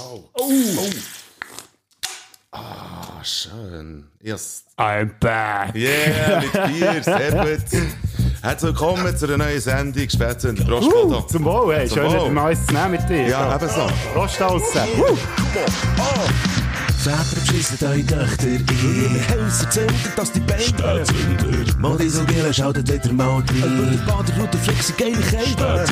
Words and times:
Oh. 0.00 0.24
Oh. 0.34 0.90
Ah, 2.52 3.22
schön. 3.22 4.06
Yes. 4.22 4.64
I'm 4.78 5.10
back. 5.20 5.74
Yeah, 5.74 6.40
mit 6.40 6.52
Bier, 6.68 7.02
sehr 7.02 7.30
gut. 7.32 7.82
Herzlich 8.42 8.68
willkommen 8.70 9.16
zu 9.16 9.26
einer 9.26 9.38
neuen 9.38 9.60
Sendung 9.60 10.08
Spätzünder. 10.08 10.64
Prost, 10.64 10.92
Uh, 10.92 11.20
zum 11.22 11.44
Wohl, 11.44 11.74
hey. 11.74 11.88
Zum 11.88 11.96
Schön, 12.10 12.20
Wohl. 12.20 12.30
mal 12.30 12.50
eins 12.50 12.64
zu 12.66 12.72
nehmen 12.74 12.92
mit 12.92 13.08
dir. 13.08 13.26
Ja, 13.28 13.58
So. 13.58 13.64
ebenso. 13.66 13.86
Prost 14.14 14.42
aussen. 14.42 14.80
Väter 16.98 17.37
beschissen 17.48 17.86
eure 17.86 18.04
Töchter 18.04 18.46
in 18.46 18.66
Häuser 19.30 19.70
zünden, 19.70 19.96
dass 20.16 20.32
die 20.32 20.40
Beine 20.40 20.62
Spätzünder. 20.62 21.78
Modis 21.78 22.18
und 22.18 22.26
Bielen 22.26 22.52
schaltet 22.52 22.92
wieder 22.92 23.12
mal 23.12 23.36
rein 23.36 23.44
Über 23.54 23.86
die 23.90 23.96
Baderroute 23.98 24.58
flexen 24.58 24.94
geile 24.96 25.16
Kälte. 25.16 25.84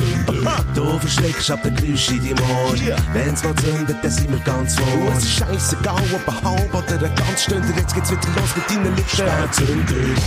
Du 0.75 0.99
verschreckst 0.99 1.51
ab 1.51 1.59
der 1.63 1.71
Geräusche 1.71 2.13
in 2.13 2.35
deinem 2.35 2.49
Ohr 2.49 2.75
Wenn's 3.13 3.43
mal 3.43 3.55
zündet, 3.55 3.97
dann 4.01 4.11
sind 4.11 4.31
wir 4.31 4.39
ganz 4.39 4.75
vor. 4.75 4.87
Es 5.17 5.23
ist 5.23 5.31
scheissegal, 5.37 6.03
ob 6.13 6.27
ein 6.27 6.43
halb 6.43 6.73
oder 6.73 7.05
ein 7.05 7.15
ganz 7.15 7.43
Stünder 7.43 7.75
Jetzt 7.75 7.95
geht's 7.95 8.11
wieder 8.11 8.21
los 8.35 8.55
mit 8.55 8.69
deinen 8.69 8.95
Lippen. 8.95 9.09
Spätzünder. 9.09 10.21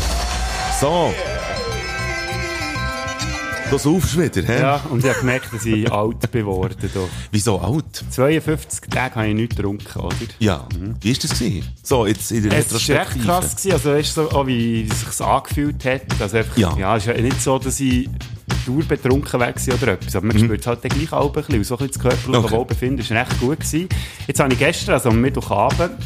So. 0.81 1.13
Du 3.71 3.79
saufst 3.79 4.19
wieder, 4.19 4.43
hä? 4.47 4.61
Ja, 4.61 4.77
und 4.91 4.99
ich 5.05 5.09
habe 5.09 5.21
gemerkt, 5.21 5.53
dass 5.53 5.65
ich 5.65 5.91
alt 5.93 6.33
geworden 6.33 6.75
bin. 6.81 6.91
Wieso 7.31 7.59
alt? 7.61 8.05
52 8.11 8.91
Tage 8.91 9.15
habe 9.15 9.29
ich 9.29 9.35
nichts 9.35 9.55
getrunken, 9.57 10.01
oder? 10.01 10.15
Ja. 10.41 10.67
Wie 11.01 11.13
war 11.13 11.19
das? 11.23 11.31
Gewesen? 11.39 11.69
So, 11.83 12.05
jetzt 12.07 12.33
in 12.33 12.43
der 12.49 12.59
Es 12.59 12.73
war 12.73 12.79
recht 12.81 12.89
Retrospektive. 12.91 13.25
krass, 13.27 13.57
gewesen. 13.57 13.73
also 13.73 13.91
weißt 13.93 14.17
du, 14.17 14.23
so, 14.23 14.31
auch 14.33 14.47
wie 14.49 14.89
es 14.91 15.01
sich 15.17 15.25
angefühlt 15.25 15.85
hat. 15.85 16.03
Also 16.21 16.37
einfach, 16.39 16.57
Ja. 16.59 16.77
ja. 16.77 16.97
es 16.97 17.07
ist 17.07 17.15
ja 17.17 17.23
nicht 17.23 17.41
so, 17.41 17.59
dass 17.61 17.79
ich 17.79 18.09
durchbetrunken 18.67 19.39
war 19.41 19.49
oder 19.75 19.89
etwas, 19.93 20.17
aber 20.17 20.27
man 20.27 20.39
spürt 20.39 20.61
es 20.61 20.67
halt 20.67 20.83
gleich 20.83 21.13
auch 21.13 21.27
ein 21.29 21.33
bisschen. 21.33 21.55
Und 21.59 21.65
so 21.65 21.79
ein 21.79 21.87
bisschen 21.87 22.03
das 22.03 22.11
körperliche 22.11 22.39
Mhm. 22.41 22.45
Okay. 22.45 22.57
Wohlbefinden 22.57 23.09
war 23.11 23.17
recht 23.21 23.41
gut. 23.41 23.61
Gewesen. 23.61 23.89
Jetzt 24.27 24.41
habe 24.41 24.53
ich 24.53 24.59
gestern, 24.59 24.95
also 24.95 25.11
am 25.11 25.21
Mittwochabend, 25.21 25.97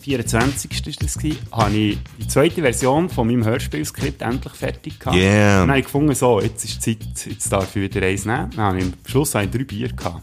24. 0.00 0.70
ist 0.86 1.02
das 1.02 1.14
gewesen, 1.18 1.38
habe 1.52 1.76
ich 1.76 1.98
die 2.18 2.28
zweite 2.28 2.62
Version 2.62 3.08
von 3.08 3.26
meinem 3.26 3.44
Hörspielskript 3.44 4.22
endlich 4.22 4.52
fertig 4.54 4.98
gehabt. 4.98 5.16
Yeah. 5.16 5.62
Und 5.62 5.68
dann 5.68 5.68
habe 5.70 5.78
ich 5.80 5.84
gefunden, 5.84 6.14
so, 6.14 6.40
jetzt 6.40 6.64
ist 6.64 6.82
Zeit, 6.82 6.98
jetzt 7.26 7.52
darf 7.52 7.74
ich 7.76 7.82
wieder 7.82 8.06
eins 8.06 8.24
nehmen. 8.24 8.50
Dann 8.56 8.64
habe 8.64 8.78
ich, 8.78 8.84
am 8.84 8.92
Schluss 9.06 9.34
habe 9.34 9.44
ich 9.44 9.50
drei 9.50 9.64
Bier 9.64 9.88
gehabt. 9.88 10.22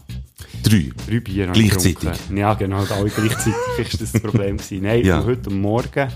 Drei. 0.62 0.90
Drei 1.08 1.20
Bier 1.20 1.46
Gleichzeitig? 1.52 2.10
Ja, 2.34 2.54
genau, 2.54 2.84
alle 2.84 3.10
gleichzeitig 3.10 3.54
ist 3.78 4.00
das 4.00 4.12
das 4.12 4.22
Problem 4.22 4.56
gewesen. 4.56 4.82
Nein, 4.82 5.04
Ja. 5.04 5.20
und 5.20 5.26
heute 5.26 5.50
Morgen 5.50 6.08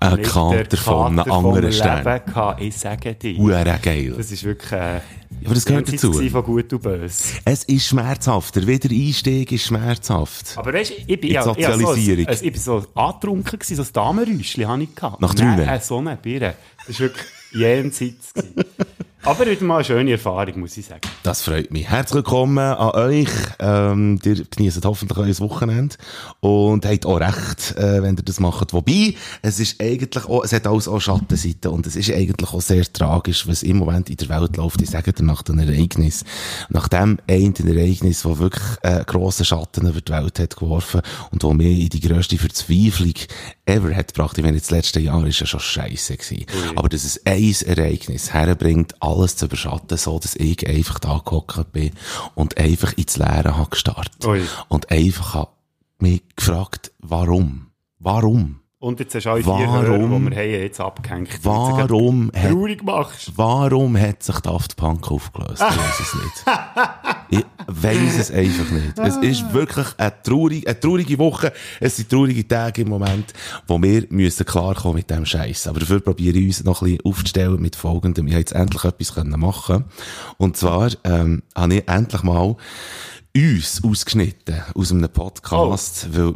Ein 0.00 0.22
Kater 0.22 0.76
von 0.78 1.18
einem 1.18 1.30
anderen 1.30 1.72
Stern. 1.72 2.20
Ich 2.58 2.76
sage 2.76 3.14
dir. 3.14 3.78
Geil. 3.82 4.14
Das 4.16 4.32
ist 4.32 4.44
wirklich, 4.44 4.72
äh, 4.72 5.00
Aber 5.44 5.54
das 5.54 5.64
gehört 5.66 5.92
dazu. 5.92 6.12
von 6.12 6.42
gut 6.42 6.72
und 6.72 6.82
böse. 6.82 7.34
Es 7.44 7.64
ist 7.64 7.86
schmerzhaft. 7.86 8.56
Der 8.56 8.66
Wiedereinstieg 8.66 9.52
ist 9.52 9.64
schmerzhaft. 9.64 10.56
Aber 10.56 10.72
weißt 10.72 10.90
du, 10.90 10.94
ich 11.06 11.20
bin, 11.20 11.30
ja, 11.30 11.42
so, 11.42 11.50
Sozialisierung. 11.50 12.26
ich 12.30 12.40
bin 12.40 12.60
so 12.60 12.84
angetrunken 12.94 13.58
gewesen, 13.58 13.76
so 13.76 13.82
ein 13.82 13.88
Damenräuschchen 13.92 14.66
habe 14.66 14.82
ich 14.82 14.94
gehabt. 14.94 15.20
Nach 15.20 15.34
drei 15.34 15.56
Nein, 15.56 15.68
äh, 15.68 15.80
so 15.80 15.98
eine 15.98 16.16
Birne. 16.16 16.54
Das 16.78 16.88
ist 16.88 17.00
wirklich 17.00 17.26
jenseits. 17.52 18.32
Aber 19.22 19.46
wieder 19.46 19.62
mal 19.64 19.76
eine 19.76 19.84
schöne 19.84 20.12
Erfahrung, 20.12 20.60
muss 20.60 20.78
ich 20.78 20.86
sagen. 20.86 21.02
Das 21.22 21.42
freut 21.42 21.70
mich. 21.70 21.90
Herzlich 21.90 22.14
willkommen 22.14 22.58
an 22.58 22.90
euch. 22.92 23.28
Ähm, 23.58 24.18
ihr 24.24 24.44
genießt 24.44 24.82
hoffentlich 24.86 25.18
euer 25.18 25.38
Wochenende 25.40 25.96
und 26.40 26.86
habt 26.86 27.04
auch 27.04 27.20
recht, 27.20 27.76
äh, 27.76 28.02
wenn 28.02 28.16
ihr 28.16 28.22
das 28.22 28.40
macht. 28.40 28.72
Wobei, 28.72 29.14
es 29.42 29.60
ist 29.60 29.78
eigentlich 29.82 30.24
auch, 30.24 30.42
es 30.42 30.54
hat 30.54 30.66
alles 30.66 30.88
auch 30.88 31.00
Schattenseiten 31.00 31.70
und 31.70 31.86
es 31.86 31.96
ist 31.96 32.10
eigentlich 32.10 32.50
auch 32.50 32.62
sehr 32.62 32.90
tragisch, 32.90 33.46
was 33.46 33.62
im 33.62 33.76
Moment 33.76 34.08
in 34.08 34.16
der 34.16 34.30
Welt 34.30 34.56
läuft. 34.56 34.80
Ich 34.80 34.88
sage 34.88 35.12
dir 35.12 35.24
nach 35.24 35.42
dem 35.42 35.58
Ereignis. 35.58 36.24
Nach 36.70 36.88
dem 36.88 37.18
einen 37.28 37.54
Ereignis, 37.54 38.22
das 38.22 38.38
wirklich 38.38 38.64
äh, 38.80 39.04
grossen 39.04 39.44
Schatten 39.44 39.86
über 39.86 40.00
die 40.00 40.12
Welt 40.12 40.38
hat 40.38 40.56
geworfen 40.56 41.02
und 41.30 41.42
wo 41.42 41.52
mir 41.52 41.68
in 41.68 41.90
die 41.90 42.00
grösste 42.00 42.38
Verzweiflung 42.38 43.14
ever 43.66 43.94
hat 43.94 44.14
gebracht. 44.14 44.38
Ich 44.38 44.44
meine, 44.44 44.58
das 44.58 44.70
letzte 44.70 45.00
Jahr 45.00 45.26
ist 45.26 45.40
ja 45.40 45.46
schon 45.46 45.60
scheisse 45.60 46.16
gewesen. 46.16 46.46
Aber 46.74 46.88
dass 46.88 47.04
es 47.04 47.20
ein 47.26 47.54
Ereignis 47.66 48.32
herbringt, 48.32 48.94
alles 49.10 49.36
zu 49.36 49.46
überschatten, 49.46 49.96
so 49.96 50.18
dass 50.18 50.36
ich 50.36 50.66
einfach 50.68 50.98
da 50.98 51.20
gehockt 51.24 51.72
bin 51.72 51.92
und 52.34 52.58
einfach 52.58 52.92
ins 52.94 53.16
Leere 53.16 53.56
habe 53.56 53.70
gestartet. 53.70 54.24
Ui. 54.24 54.42
Und 54.68 54.90
einfach 54.90 55.34
habe 55.34 55.50
mich 55.98 56.22
gefragt, 56.36 56.92
warum? 56.98 57.66
Warum? 57.98 58.59
Und 58.82 58.98
jetzt 58.98 59.14
hast 59.14 59.26
du 59.26 59.30
alle 59.30 59.42
vier 59.42 59.52
Warum? 59.52 59.72
Hörer, 59.72 59.98
die 59.98 60.30
wir 60.30 60.36
haben, 60.38 60.50
jetzt 60.62 60.80
abgehängt. 60.80 61.30
jetzt 61.34 61.44
Warum 61.44 62.30
hat, 62.34 62.50
Traurig 62.50 62.82
machst. 62.82 63.30
warum 63.36 63.94
hat 63.98 64.22
sich 64.22 64.40
Daft 64.40 64.74
Punk 64.78 65.10
aufgelöst? 65.10 65.60
Ich 65.60 65.76
weiss 65.76 66.00
es 66.00 66.14
nicht. 66.14 66.44
Ich 67.32 67.44
weiss 67.68 68.18
es 68.18 68.30
einfach 68.32 68.70
nicht. 68.72 68.98
Es 68.98 69.16
ist 69.18 69.52
wirklich 69.52 69.86
eine 69.98 70.12
traurige, 70.20 70.66
eine 70.66 70.80
traurige 70.80 71.16
Woche. 71.18 71.52
Es 71.78 71.94
sind 71.94 72.08
traurige 72.08 72.48
Tage 72.48 72.82
im 72.82 72.88
Moment, 72.88 73.32
wo 73.68 73.80
wir 73.80 74.04
müssen 74.10 74.44
klarkommen 74.44 74.96
mit 74.96 75.10
dem 75.10 75.24
Scheiß. 75.24 75.68
Aber 75.68 75.78
dafür 75.78 76.00
probiere 76.00 76.36
ich 76.38 76.46
uns 76.46 76.64
noch 76.64 76.82
ein 76.82 76.86
bisschen 76.96 77.04
aufzustellen 77.04 77.60
mit 77.62 77.76
folgendem. 77.76 78.26
Ich 78.26 78.32
habe 78.32 78.40
jetzt 78.40 78.50
endlich 78.52 78.82
etwas 78.82 79.14
können 79.14 79.38
machen. 79.38 79.84
Und 80.38 80.56
zwar, 80.56 80.90
ähm, 81.04 81.44
habe 81.54 81.74
ich 81.76 81.88
endlich 81.88 82.24
mal 82.24 82.56
uns 83.36 83.80
ausgeschnitten 83.84 84.56
aus 84.74 84.90
einem 84.90 85.08
Podcast, 85.08 86.08
weil 86.12 86.34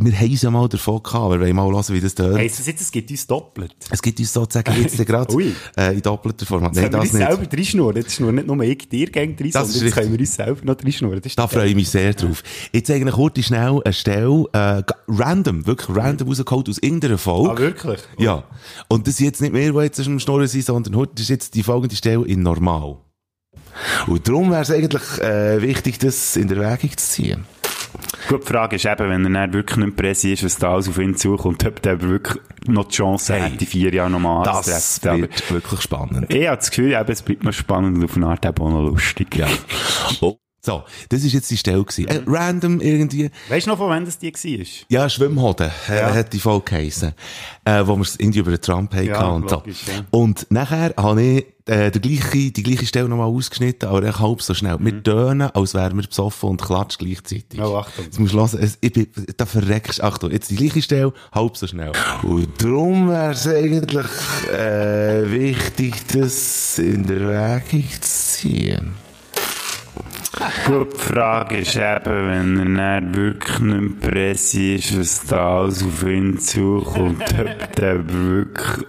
wir 0.00 0.12
haben 0.18 0.32
es 0.32 0.42
ja 0.42 0.50
mal 0.50 0.68
davon 0.68 1.00
gehabt, 1.00 1.30
wir 1.32 1.40
wollen 1.40 1.54
mal 1.54 1.70
hören, 1.70 1.84
wie 1.90 2.00
das 2.00 2.16
dort 2.16 2.34
Heisst 2.36 2.58
das 2.58 2.66
jetzt, 2.66 2.80
es 2.80 2.90
gibt 2.90 3.10
uns 3.12 3.26
doppelt? 3.28 3.74
es 3.90 4.02
gibt 4.02 4.18
uns 4.18 4.32
sozusagen 4.32 4.82
jetzt 4.82 4.96
gerade 5.06 5.32
äh, 5.76 5.94
in 5.94 6.02
doppelter 6.02 6.44
Format. 6.44 6.74
Nein, 6.74 6.90
Sollen 6.90 6.92
wir 6.94 6.98
das 6.98 7.10
uns 7.10 7.12
nicht. 7.12 7.28
selber 7.28 7.56
reinschnurren? 7.56 7.96
Jetzt 7.96 8.14
schnurren 8.14 8.34
nicht 8.34 8.46
nur 8.48 8.60
ich 8.62 8.88
dir 8.88 9.06
gegen 9.10 9.36
drin, 9.36 9.50
Das 9.52 9.62
sondern 9.68 9.76
ist 9.76 9.82
jetzt 9.82 9.94
können 9.94 10.12
wir 10.12 10.18
uns 10.18 10.34
selber 10.34 10.64
noch 10.64 10.76
reinschnurren. 10.82 11.20
Das 11.20 11.26
ist 11.30 11.38
Da 11.38 11.46
freue 11.46 11.68
ich 11.68 11.74
mich 11.76 11.88
sehr 11.90 12.12
drauf. 12.14 12.42
Jetzt 12.72 12.90
eigentlich 12.90 13.14
kurz 13.14 13.38
schnell 13.44 13.80
eine 13.84 13.92
Stelle, 13.92 14.44
äh, 14.52 14.82
random, 15.08 15.64
wirklich 15.66 15.96
random 15.96 16.26
rausgeholt 16.28 16.68
aus 16.68 16.78
irgendeiner 16.78 17.14
Ah, 17.14 17.18
Folge. 17.18 17.62
wirklich? 17.62 18.00
ja. 18.18 18.42
Und 18.88 19.06
das 19.06 19.16
sind 19.18 19.26
jetzt 19.26 19.40
nicht 19.42 19.52
mehr, 19.52 19.72
die 19.72 19.78
jetzt 19.78 20.00
am 20.00 20.18
Schnurren 20.18 20.48
sind, 20.48 20.64
sondern 20.64 20.96
heute 20.96 21.22
ist 21.22 21.28
jetzt 21.28 21.54
die 21.54 21.62
folgende 21.62 21.94
Stelle 21.94 22.26
in 22.26 22.42
normal. 22.42 22.96
Und 24.06 24.28
darum 24.28 24.50
wäre 24.50 24.62
es 24.62 24.70
eigentlich 24.70 25.20
äh, 25.20 25.62
wichtig, 25.62 25.98
das 25.98 26.36
in 26.36 26.50
Erwägung 26.50 26.90
zu 26.90 26.96
ziehen. 26.96 27.44
Gut, 28.28 28.44
die 28.44 28.52
Frage 28.52 28.76
ist 28.76 28.86
eben, 28.86 29.08
wenn 29.08 29.24
er 29.34 29.46
dann 29.46 29.52
wirklich 29.52 29.84
nicht 29.84 29.96
Pressi 29.96 30.32
ist, 30.32 30.44
was 30.44 30.56
da 30.56 30.74
alles 30.74 30.88
auf 30.88 30.98
ihn 30.98 31.16
zukommt, 31.16 31.64
ob 31.66 31.82
der 31.82 32.00
wirklich 32.00 32.40
noch 32.66 32.84
die 32.84 32.94
Chance 32.96 33.34
Hey, 33.34 33.50
hat, 33.50 33.60
die 33.60 33.66
vier 33.66 33.92
Jahre 33.92 34.10
nochmal 34.10 34.44
Das 34.44 34.68
anzutreffen. 34.68 35.10
Aber 35.10 35.20
wird 35.20 35.50
wirklich 35.50 35.80
spannend. 35.80 36.32
Ich 36.32 36.46
habe 36.46 36.56
das 36.56 36.70
Gefühl, 36.70 36.92
eben, 36.92 37.10
es 37.10 37.22
bleibt 37.22 37.44
noch 37.44 37.52
spannend 37.52 37.98
und 37.98 38.04
auf 38.04 38.16
eine 38.16 38.26
Art 38.26 38.46
eben 38.46 38.58
auch 38.62 38.70
noch 38.70 38.82
lustig. 38.82 39.36
Ja. 39.36 39.48
Oh. 40.20 40.36
So, 40.64 40.84
das 41.08 41.24
ist 41.24 41.32
jetzt 41.32 41.50
die 41.50 41.56
Stelle 41.56 41.82
gewesen. 41.82 42.06
Äh, 42.06 42.20
random 42.24 42.80
irgendwie. 42.80 43.30
Weißt 43.48 43.66
du 43.66 43.70
noch, 43.70 43.78
von 43.78 43.88
wann 43.88 44.04
das 44.04 44.16
die 44.18 44.32
war? 44.32 44.66
Ja, 44.88 45.08
Schwimmhoden, 45.08 45.72
äh, 45.88 45.96
Ja. 45.98 46.14
hat 46.14 46.32
die 46.32 46.38
Folge 46.38 46.66
geheissen. 46.70 47.14
Äh, 47.64 47.84
wo 47.84 47.96
wir 47.96 48.02
es 48.02 48.14
irgendwie 48.16 48.38
über 48.38 48.52
den 48.52 48.60
Trump 48.60 48.94
hatten 48.94 49.06
Ja, 49.06 49.26
und 49.26 49.50
so. 49.50 49.56
logisch, 49.56 49.78
ja. 49.88 50.04
Und 50.12 50.46
nachher 50.50 50.94
habe 50.96 51.20
ich, 51.20 51.46
äh, 51.66 51.90
die 51.90 52.00
gleiche, 52.00 52.52
die 52.52 52.62
gleiche 52.62 52.86
Stelle 52.86 53.08
nochmal 53.08 53.26
ausgeschnitten, 53.26 53.88
aber 53.88 54.04
echt 54.04 54.20
halb 54.20 54.40
so 54.40 54.54
schnell. 54.54 54.76
Wir 54.78 55.02
tönen, 55.02 55.50
als 55.52 55.74
wären 55.74 55.96
wir 56.00 56.06
besoffen 56.06 56.50
und 56.50 56.62
klatschen 56.62 57.06
gleichzeitig. 57.08 57.58
Mhm. 57.58 57.64
Oh, 57.64 57.76
Achtung. 57.78 58.04
Jetzt 58.04 58.20
musst 58.20 58.32
du 58.32 58.38
hören, 58.38 58.58
es, 58.62 58.78
ich 58.80 58.92
bin, 58.92 59.08
da 59.36 59.46
verreckst 59.46 59.98
du. 59.98 60.04
Achtung, 60.04 60.30
jetzt 60.30 60.48
die 60.52 60.56
gleiche 60.56 60.80
Stelle, 60.82 61.12
halb 61.32 61.56
so 61.56 61.66
schnell. 61.66 61.90
Und 62.22 62.62
darum 62.62 63.08
wäre 63.08 63.32
es 63.32 63.48
eigentlich, 63.48 64.06
äh, 64.56 65.28
wichtig, 65.28 65.94
das 66.12 66.78
in 66.78 67.04
der 67.04 67.20
Erwägung 67.20 67.84
zu 68.00 68.00
ziehen. 68.00 68.94
Gut, 70.66 70.94
die 70.94 70.98
Frage 70.98 71.58
ist 71.58 71.76
eben, 71.76 72.56
wenn 72.56 72.76
er 72.78 73.00
dann 73.00 73.14
wirklich 73.14 73.58
nicht 73.58 74.00
Pressi 74.00 74.76
ist, 74.76 74.98
was 74.98 75.26
da 75.26 75.58
alles 75.58 75.84
auf 75.84 76.02
ihn 76.04 76.38
zukommt, 76.38 77.22
ob 77.38 77.76
der 77.76 78.08
wirklich 78.08 78.86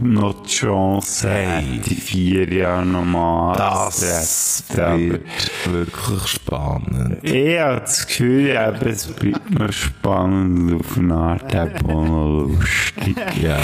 noch 0.00 0.42
die 0.42 0.48
Chance 0.48 1.30
hat, 1.30 1.64
die 1.86 1.94
vier 1.94 2.52
Jahre 2.52 2.86
nochmal 2.86 3.56
Das 3.56 4.64
wird 4.68 5.22
wirklich 5.66 6.26
spannend. 6.26 7.18
Ich 7.22 7.58
habe 7.58 7.80
das 7.80 8.06
Gefühl, 8.06 8.48
eben, 8.48 8.88
es 8.88 9.06
bleibt 9.06 9.50
noch 9.50 9.72
spannend 9.72 10.80
auf 10.80 10.96
eine 10.96 11.14
Art 11.14 11.54
eben 11.54 11.90
auch 11.90 12.04
noch 12.04 12.48
lustig. 12.48 13.16
Ja. 13.40 13.58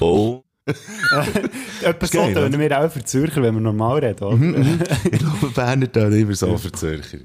Oh. 0.00 0.42
Etwas 1.82 2.10
so 2.10 2.22
tönen 2.22 2.58
wir 2.58 2.80
auch 2.80 2.90
für 2.90 3.04
Zürcher, 3.04 3.42
wenn 3.42 3.54
wir 3.54 3.60
normal 3.60 3.98
reden, 3.98 4.24
oder? 4.24 4.66
Ich 5.10 5.18
glaube, 5.18 5.48
Berner 5.54 5.90
tun 5.90 6.12
immer 6.12 6.34
so 6.34 6.56
für 6.56 6.72
Zürcher. 6.72 7.18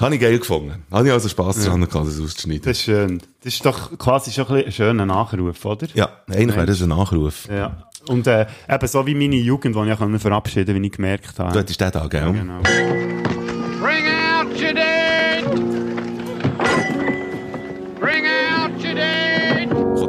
Habe 0.00 0.14
ich 0.14 0.20
geil 0.20 0.38
gefunden. 0.38 0.82
Habe 0.90 1.08
ich 1.08 1.12
also 1.12 1.28
Spass 1.28 1.62
daran 1.62 1.86
gehabt, 1.86 2.06
das 2.06 2.18
auszuschneiden. 2.18 2.62
Das 2.62 2.78
ist 2.78 2.84
schön. 2.84 3.20
Das 3.44 3.52
ist 3.52 3.66
doch 3.66 3.98
quasi 3.98 4.30
schon 4.30 4.46
ein, 4.48 4.72
schöner 4.72 5.04
Nachruf, 5.04 5.64
oder? 5.64 5.88
ja, 5.94 6.08
eigentlich 6.26 6.56
wäre 6.56 6.66
das 6.66 6.80
ein 6.82 6.88
Nachruf. 6.88 7.48
Ja. 7.50 7.84
Und 8.08 8.26
äh, 8.26 8.46
eben 8.68 8.88
so 8.88 9.06
wie 9.06 9.14
meine 9.14 9.36
Jugend, 9.36 9.76
die 9.76 9.90
ich 9.90 10.22
verabschieden 10.22 10.66
konnte, 10.66 10.82
wie 10.82 10.86
ich 10.86 10.92
gemerkt 10.92 11.38
habe. 11.38 11.52
Du 11.52 11.58
hättest 11.58 11.80
den 11.80 11.90
da, 11.90 12.06
gell? 12.06 12.32
Genau. 12.32 12.62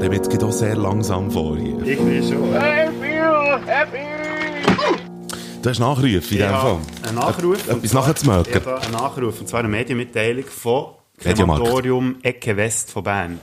Dem 0.01 0.13
jetzt 0.13 0.29
gerade 0.29 0.45
auch 0.45 0.51
sehr 0.51 0.75
langsam 0.75 1.29
vor 1.31 1.57
hier. 1.57 1.77
Irgendwie 1.85 2.21
schon. 2.27 2.49
I 2.53 2.89
feel 2.99 3.59
happy! 3.65 3.99
Du 5.61 5.69
hast 5.69 5.79
Nachrufe 5.79 6.07
in 6.15 6.21
dem 6.39 6.49
Fall. 6.49 6.77
Ein 7.07 7.15
Nachruf. 7.15 7.57
Etwas 7.67 7.75
und 7.75 7.87
zwar- 7.87 8.07
nachzumerken. 8.07 8.53
Ja, 8.53 8.59
da 8.59 8.77
ein 8.77 8.91
Nachruf. 8.91 9.39
Und 9.41 9.47
zwar 9.47 9.59
eine 9.59 9.69
Medienmitteilung 9.69 10.45
von. 10.45 10.85
Krematorium 11.19 12.15
Ecke 12.23 12.57
West 12.57 12.89
von 12.91 13.03
Bern. 13.03 13.39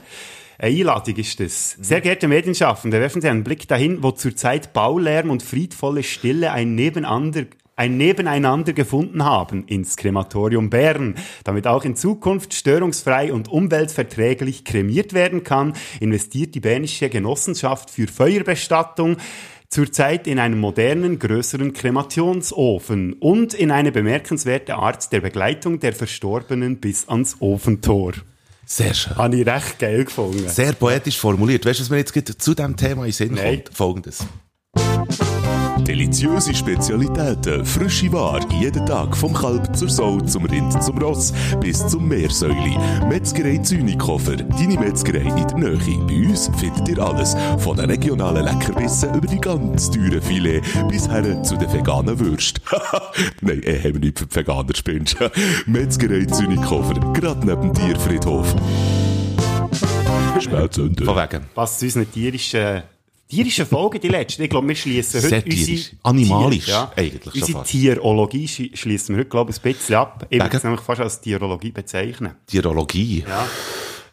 Eine 0.57 0.75
Einladung 0.77 1.15
ist 1.15 1.39
das. 1.39 1.77
Sehr 1.79 2.01
geehrte 2.01 2.27
Medienschaffende, 2.27 2.99
werfen 2.99 3.21
Sie 3.21 3.29
einen 3.29 3.45
Blick 3.45 3.69
dahin, 3.69 4.03
wo 4.03 4.11
zurzeit 4.11 4.73
Baulärm 4.73 5.29
und 5.29 5.41
friedvolle 5.41 6.03
Stille 6.03 6.51
ein 6.51 6.75
Nebeneinander 6.75 7.43
ein 7.79 7.95
Nebeneinander 7.95 8.73
gefunden 8.73 9.23
haben 9.23 9.63
ins 9.65 9.95
Krematorium 9.95 10.69
Bern. 10.69 11.15
Damit 11.45 11.65
auch 11.65 11.85
in 11.85 11.95
Zukunft 11.95 12.53
störungsfrei 12.53 13.31
und 13.31 13.47
umweltverträglich 13.47 14.65
kremiert 14.65 15.13
werden 15.13 15.45
kann, 15.45 15.73
investiert 16.01 16.55
die 16.55 16.59
Bernische 16.59 17.07
Genossenschaft 17.09 17.89
für 17.89 18.07
Feuerbestattung 18.07 19.15
zurzeit 19.69 20.27
in 20.27 20.39
einen 20.39 20.59
modernen, 20.59 21.19
größeren 21.19 21.71
Kremationsofen 21.71 23.13
und 23.13 23.53
in 23.53 23.71
eine 23.71 23.93
bemerkenswerte 23.93 24.75
Art 24.75 25.13
der 25.13 25.21
Begleitung 25.21 25.79
der 25.79 25.93
Verstorbenen 25.93 26.81
bis 26.81 27.07
ans 27.07 27.37
Ofentor. 27.39 28.11
Sehr 28.65 28.93
schön. 28.93 29.15
Habe 29.15 29.37
ich 29.37 29.47
recht 29.47 29.79
geil 29.79 30.03
gefunden. 30.03 30.49
Sehr 30.49 30.73
poetisch 30.73 31.17
formuliert. 31.17 31.65
Weißt 31.65 31.79
du, 31.79 31.83
was 31.83 31.89
mir 31.89 31.97
jetzt 31.97 32.41
zu 32.41 32.53
diesem 32.53 32.75
Thema 32.75 33.05
in 33.05 33.11
Sinn 33.13 33.35
Nein. 33.35 33.63
kommt? 33.63 33.77
Folgendes. 33.77 34.25
Deliziöse 35.85 36.53
Spezialitäten, 36.53 37.65
frische 37.65 38.11
Ware, 38.11 38.41
jeden 38.59 38.85
Tag 38.85 39.15
vom 39.15 39.33
Kalb 39.33 39.75
zur 39.75 39.89
Sau, 39.89 40.19
zum 40.21 40.45
Rind, 40.45 40.83
zum 40.83 40.97
Ross 40.97 41.33
bis 41.59 41.87
zum 41.87 42.07
Meersäuli. 42.07 42.77
Metzgerei 43.07 43.57
Zünikofer, 43.57 44.35
deine 44.35 44.79
Metzgerei 44.79 45.21
in 45.21 45.47
der 45.47 45.57
Nähe. 45.57 45.99
Bei 46.07 46.29
uns 46.29 46.49
findet 46.57 46.87
ihr 46.89 46.99
alles, 46.99 47.35
von 47.57 47.77
den 47.77 47.89
regionalen 47.89 48.45
Leckerbissen 48.45 49.13
über 49.15 49.27
die 49.27 49.39
ganz 49.39 49.89
teuren 49.89 50.21
Filet 50.21 50.61
bis 50.89 51.09
her 51.09 51.43
zu 51.43 51.57
den 51.57 51.71
veganen 51.71 52.19
Würsten. 52.19 52.63
Nein, 53.41 53.61
eh, 53.63 53.79
haben 53.79 53.95
wir 53.95 53.99
nicht 54.01 54.19
für 54.19 54.25
die 54.25 54.35
Veganer 54.35 54.75
spinnst. 54.75 55.17
Metzgerei 55.65 56.25
Zünikofer, 56.25 56.99
gerade 57.13 57.45
neben 57.45 57.73
dem 57.73 57.73
Tierfriedhof. 57.73 58.55
Spätzünder. 60.39 61.05
Von 61.05 61.15
wegen. 61.15 61.45
Passt 61.53 61.79
zu 61.79 61.85
unseren 61.85 62.11
tierischen, 62.11 62.83
tierischen 63.29 63.65
Folgen, 63.65 64.01
die 64.01 64.07
letzten. 64.09 64.41
Ich 64.43 64.49
glaube, 64.49 64.67
wir 64.67 64.75
schließen 64.75 65.21
Sehr 65.21 65.37
heute 65.39 65.49
tierisch. 65.49 65.91
unsere 65.93 65.97
Animalisch, 66.03 66.65
Tier, 66.65 66.73
ja, 66.73 66.91
eigentlich 66.95 67.23
schon 67.23 67.41
Unsere 67.41 67.57
fast. 67.59 67.71
Tierologie 67.71 68.45
schli- 68.47 68.75
schließen 68.75 69.15
wir 69.15 69.19
heute, 69.21 69.29
glaube 69.29 69.51
ich, 69.51 69.57
ein 69.57 69.61
bisschen 69.73 69.95
ab. 69.95 70.25
Ich 70.29 70.41
würde 70.41 70.57
es 70.57 70.63
nämlich 70.63 70.81
fast 70.81 71.01
als 71.01 71.21
Tierologie 71.21 71.71
bezeichnen. 71.71 72.33
Tierologie. 72.47 73.23
Ja. 73.27 73.47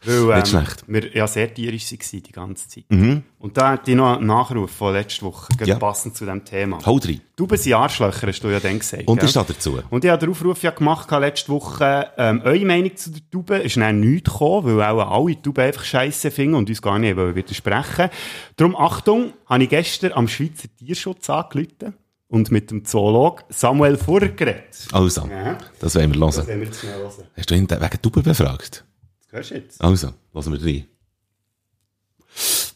Weil, 0.07 0.37
Nicht 0.41 0.49
schlecht. 0.49 0.89
Mhm. 0.89 0.95
Wir 0.95 1.17
ja 1.17 1.27
sehr 1.27 1.53
tierisch 1.53 1.91
waren 1.91 2.23
die 2.23 2.33
ganze 2.33 2.69
Zeit. 2.69 2.85
Und 2.91 3.57
da 3.57 3.71
hatte 3.71 3.91
ich 3.91 3.97
noch 3.97 4.17
einen 4.17 4.27
Nachruf 4.27 4.71
von 4.71 4.93
letzter 4.93 5.27
Woche, 5.27 5.49
Ja. 5.65 5.77
passend 5.79 6.17
zu 6.17 6.25
diesem 6.25 6.45
Thema. 6.45 6.79
Hau 6.85 6.97
rein. 6.97 7.21
Du 7.37 7.47
bist 7.47 7.67
Arschlöcher, 7.73 8.27
hast 8.29 8.41
du 8.41 8.49
ja 8.49 8.61
dann 8.61 8.79
gesagt. 8.79 9.07
Und 9.07 9.23
ist 9.23 9.37
da 9.37 9.45
dazu? 9.45 9.79
Und 9.91 10.05
ich 10.05 10.11
habe 10.11 10.21
den 10.21 10.31
Aufruf 10.31 10.63
ja 10.63 10.71
gemacht 10.71 11.11
letzte 11.11 11.51
Woche, 11.53 12.09
ähm, 12.17 12.41
eure 12.45 12.65
Meinung 12.65 12.97
zu 12.97 13.11
der 13.11 13.21
Tube 13.31 13.51
ist 13.63 13.77
dann 13.77 14.01
nichts 14.01 14.31
gekommen, 14.31 14.77
weil 14.77 14.83
auch 15.01 15.25
alle 15.25 15.41
Tube 15.43 15.59
einfach 15.59 15.85
scheiße 15.85 16.31
finden 16.31 16.55
und 16.55 16.69
uns 16.71 16.81
gar 16.81 16.99
nicht 16.99 17.17
wollen 17.17 17.35
widersprechen. 17.35 18.09
Darum, 18.57 18.75
Achtung, 18.77 19.33
habe 19.47 19.65
ich 19.65 19.69
gestern 19.69 20.13
am 20.13 20.29
Schweizer 20.29 20.69
Tierschutz 20.79 21.29
angerufen 21.29 21.95
und 22.29 22.51
mit 22.51 22.71
dem 22.71 22.85
Zoolog 22.85 23.45
Samuel 23.51 23.97
geredet. 24.37 24.89
Also, 24.93 25.29
Ja. 25.29 25.59
das 25.79 25.95
wollen 25.95 26.13
wir 26.15 26.21
Das 26.21 26.37
hören. 26.39 26.47
wollen 26.49 26.61
wir 26.61 26.67
jetzt 26.67 26.81
schnell 26.81 26.95
hören. 26.99 27.13
Hast 27.37 27.51
du 27.51 27.55
ihn 27.55 27.71
wegen 27.71 28.03
Tauben 28.03 28.23
befragt? 28.23 28.85
Das 29.27 29.33
hörst 29.39 29.51
du 29.51 29.55
jetzt. 29.57 29.83
Also, 29.85 30.09
lassen 30.33 30.53
wir 30.53 30.65
rein. 30.65 30.85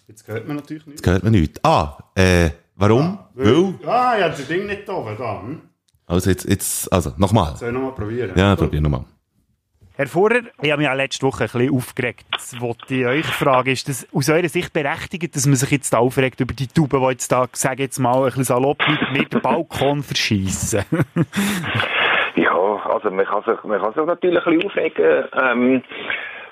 Jetzt 0.08 0.26
hört 0.26 0.46
man 0.46 0.56
natürlich 0.56 0.86
nicht. 0.86 0.98
Jetzt 0.98 1.06
hört 1.06 1.22
man 1.22 1.32
nichts. 1.32 1.60
Ah, 1.64 1.98
äh, 2.14 2.50
warum? 2.76 3.18
Weil? 3.34 3.74
Ah, 3.86 4.16
ja, 4.18 4.28
das 4.28 4.46
Ding 4.46 4.66
nicht 4.66 4.88
oben 4.88 5.16
da. 5.16 5.40
Hm? 5.42 5.60
Also, 6.06 6.30
jetzt, 6.30 6.48
jetzt, 6.48 6.92
also, 6.92 7.12
nochmal. 7.16 7.56
Soll 7.56 7.68
ich 7.68 7.74
nochmal 7.74 7.94
probieren? 7.94 8.32
Ja, 8.34 8.56
probier 8.56 8.80
nochmal. 8.80 9.04
Herr 9.94 10.06
Vorer, 10.08 10.40
ich 10.62 10.70
habe 10.70 10.78
mich 10.80 10.86
ja 10.86 10.94
letzte 10.94 11.26
Woche 11.26 11.44
ein 11.44 11.50
bisschen 11.50 11.74
aufgeregt. 11.76 12.24
Das 12.32 12.58
wollte 12.58 12.94
ich 12.94 13.04
euch 13.06 13.26
fragen. 13.26 13.68
Ist 13.70 13.86
das 13.88 14.06
aus 14.14 14.30
eurer 14.30 14.48
Sicht 14.48 14.72
berechtigt, 14.72 15.36
dass 15.36 15.46
man 15.46 15.56
sich 15.56 15.70
jetzt 15.70 15.92
da 15.92 15.98
aufregt 15.98 16.40
über 16.40 16.54
die 16.54 16.68
Tauben, 16.68 17.00
die 17.02 17.06
jetzt 17.10 17.30
da, 17.30 17.46
sage 17.52 17.74
ich 17.74 17.80
jetzt 17.80 17.98
mal, 17.98 18.16
ein 18.18 18.24
bisschen 18.24 18.44
salopp 18.44 18.78
mit- 18.88 19.12
mit 19.12 19.32
dem 19.32 19.42
Balkon 19.42 20.02
verschiessen? 20.02 20.84
Ja, 22.34 22.52
also 22.86 23.10
man 23.10 23.26
kann 23.26 23.42
sich, 23.44 23.62
man 23.64 23.78
kann 23.80 23.92
sich 23.92 24.04
natürlich 24.06 24.46
ein 24.46 24.58
bisschen 24.58 24.66
aufregen. 24.70 25.24
Ähm, 25.34 25.82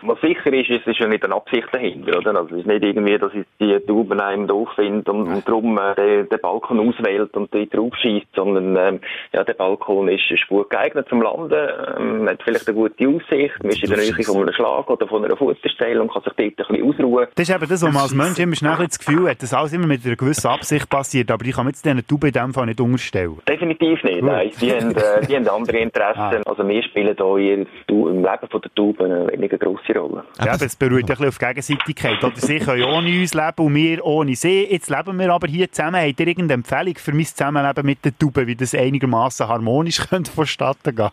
was 0.03 0.21
sicher 0.21 0.53
ist, 0.53 0.71
es 0.71 0.87
ist 0.87 0.99
ja 0.99 1.09
nicht 1.09 1.25
eine 1.25 1.35
Absicht 1.35 1.69
dahinter, 1.73 2.19
oder? 2.19 2.37
Also 2.37 2.55
es 2.55 2.61
ist 2.61 2.67
nicht 2.67 2.85
irgendwie, 2.85 3.19
dass 3.19 3.33
ich 3.35 3.45
die 3.61 3.79
Tauben 3.87 4.21
einem 4.21 4.47
doof 4.47 4.69
finde 4.75 5.11
und, 5.11 5.29
und 5.29 5.49
darum 5.49 5.79
äh, 5.79 5.95
den, 5.95 6.29
den 6.29 6.41
Balkon 6.41 6.81
auswählt 6.81 7.37
und 7.37 7.53
dort 7.55 7.75
drauf 7.75 7.95
schießt, 8.01 8.27
sondern 8.35 8.77
ähm, 8.77 9.01
ja, 9.33 9.45
der 9.45 9.55
Balkon 9.55 10.09
ist, 10.09 10.31
ist 10.31 10.47
gut 10.49 10.71
geeignet 10.71 11.07
zum 11.09 11.23
Landen, 11.23 11.69
ähm, 11.99 12.19
man 12.19 12.31
hat 12.31 12.43
vielleicht 12.43 12.69
eine 12.69 12.77
gute 12.77 13.09
Aussicht, 13.09 13.63
man 13.63 13.73
ist 13.73 13.83
in 13.83 13.91
der 13.91 13.99
Nähe 13.99 14.25
von 14.25 14.43
einem 14.43 14.53
Schlag 14.53 14.89
oder 14.91 15.07
von 15.07 15.25
einer 15.25 15.37
Futterstelle 15.37 16.01
und 16.01 16.13
kann 16.13 16.23
sich 16.23 16.33
dort 16.33 16.71
ein 16.71 16.77
bisschen 16.77 16.89
ausruhen. 16.89 17.27
Das 17.35 17.49
ist 17.49 17.55
eben 17.55 17.69
das, 17.69 17.83
was 17.83 17.93
man 17.93 18.03
als 18.03 18.15
Mensch 18.15 18.39
immer 18.39 18.57
schnell 18.57 18.77
das 18.87 18.99
Gefühl 18.99 19.31
hat, 19.31 19.43
dass 19.43 19.55
alles 19.55 19.73
immer 19.73 19.87
mit 19.87 20.05
einer 20.05 20.17
gewissen 20.17 20.49
Absicht 20.49 20.89
passiert. 20.89 21.31
Aber 21.31 21.45
ich 21.45 21.55
kann 21.55 21.65
mir 21.65 21.71
jetzt 21.71 21.85
diesen 21.85 22.07
Tauben 22.07 22.27
in 22.27 22.33
dem 22.33 22.55
Fall 22.55 22.67
nicht 22.67 22.81
unterstellen. 22.81 23.39
Definitiv 23.49 24.03
nicht, 24.05 24.23
nein. 24.23 24.51
Die 24.61 24.73
haben, 24.73 24.95
äh, 24.95 25.27
die 25.27 25.37
haben 25.37 25.49
andere 25.49 25.79
Interessen. 25.79 26.43
Also 26.47 26.67
wir 26.67 26.83
spielen 26.83 27.17
hier 27.17 27.67
im 27.89 28.23
Leben 28.23 28.49
von 28.51 28.61
der 28.61 28.75
Tauben 28.75 29.13
eine 29.13 29.33
weniger 29.33 29.59
grosse 29.59 29.88
Rolle. 29.97 30.25
Ja, 30.39 30.53
aber 30.53 30.65
es 30.65 30.77
beruht 30.77 31.01
ja 31.01 31.01
ein 31.01 31.07
bisschen 31.07 31.29
auf 31.29 31.39
Gegenseitigkeit. 31.39 32.23
Oder 32.23 32.37
sie 32.37 32.59
können 32.59 32.85
ohne 32.85 33.09
uns 33.21 33.35
leben 33.35 33.53
und 33.59 33.75
wir 33.75 34.05
ohne 34.05 34.35
sie. 34.35 34.67
Jetzt 34.71 34.91
leben 34.91 35.19
wir 35.19 35.33
aber 35.33 35.47
hier 35.47 35.71
zusammen. 35.71 36.01
Habt 36.01 36.21
ihr 36.21 36.27
irgendeine 36.27 36.55
Empfehlung 36.55 36.97
für 36.97 37.13
mein 37.13 37.25
Zusammenleben 37.25 37.87
mit 37.87 38.05
den 38.05 38.19
Tauben, 38.19 38.47
wie 38.47 38.57
das 38.57 38.75
einigermaßen 38.75 39.49
harmonisch 39.49 40.01
könnte 40.09 40.31
vonstatten 40.31 40.95
gehen? 40.95 41.11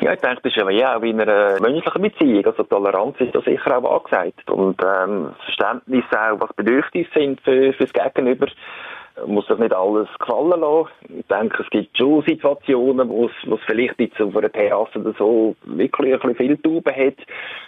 Ja, 0.00 0.12
ich 0.12 0.20
denke, 0.20 0.42
das 0.42 0.52
ist 0.52 0.56
ja 0.56 0.68
wie 0.68 0.84
auch 0.84 1.02
in 1.02 1.20
einer 1.20 1.60
menschlichen 1.60 2.02
Beziehung. 2.02 2.46
Also 2.46 2.62
Toleranz 2.64 3.16
ist 3.20 3.34
da 3.34 3.40
sicher 3.42 3.76
auch 3.76 4.04
angesagt. 4.04 4.50
Und 4.50 4.80
ähm, 4.82 5.34
das 5.36 5.44
Verständnis 5.44 6.04
auch, 6.10 6.40
was 6.40 6.52
Bedürfnisse 6.54 7.10
sind 7.14 7.40
für, 7.42 7.72
fürs 7.72 7.92
Gegenüber, 7.92 8.46
muss 9.26 9.46
sich 9.46 9.58
nicht 9.58 9.74
alles 9.74 10.08
gefallen 10.18 10.60
lassen. 10.60 10.88
Ich 11.18 11.26
denke, 11.26 11.62
es 11.62 11.70
gibt 11.70 11.96
schon 11.96 12.22
Situationen, 12.22 13.08
wo 13.08 13.26
es, 13.26 13.32
wo 13.46 13.56
es 13.56 13.60
vielleicht 13.66 13.98
jetzt 14.00 14.20
auf 14.20 14.36
einer 14.36 14.50
Terrasse 14.50 14.98
oder 14.98 15.14
so 15.18 15.54
wirklich 15.64 16.12
ein 16.14 16.20
bisschen 16.20 16.36
viel 16.36 16.56
Tauben 16.58 16.94
hat. 16.94 17.16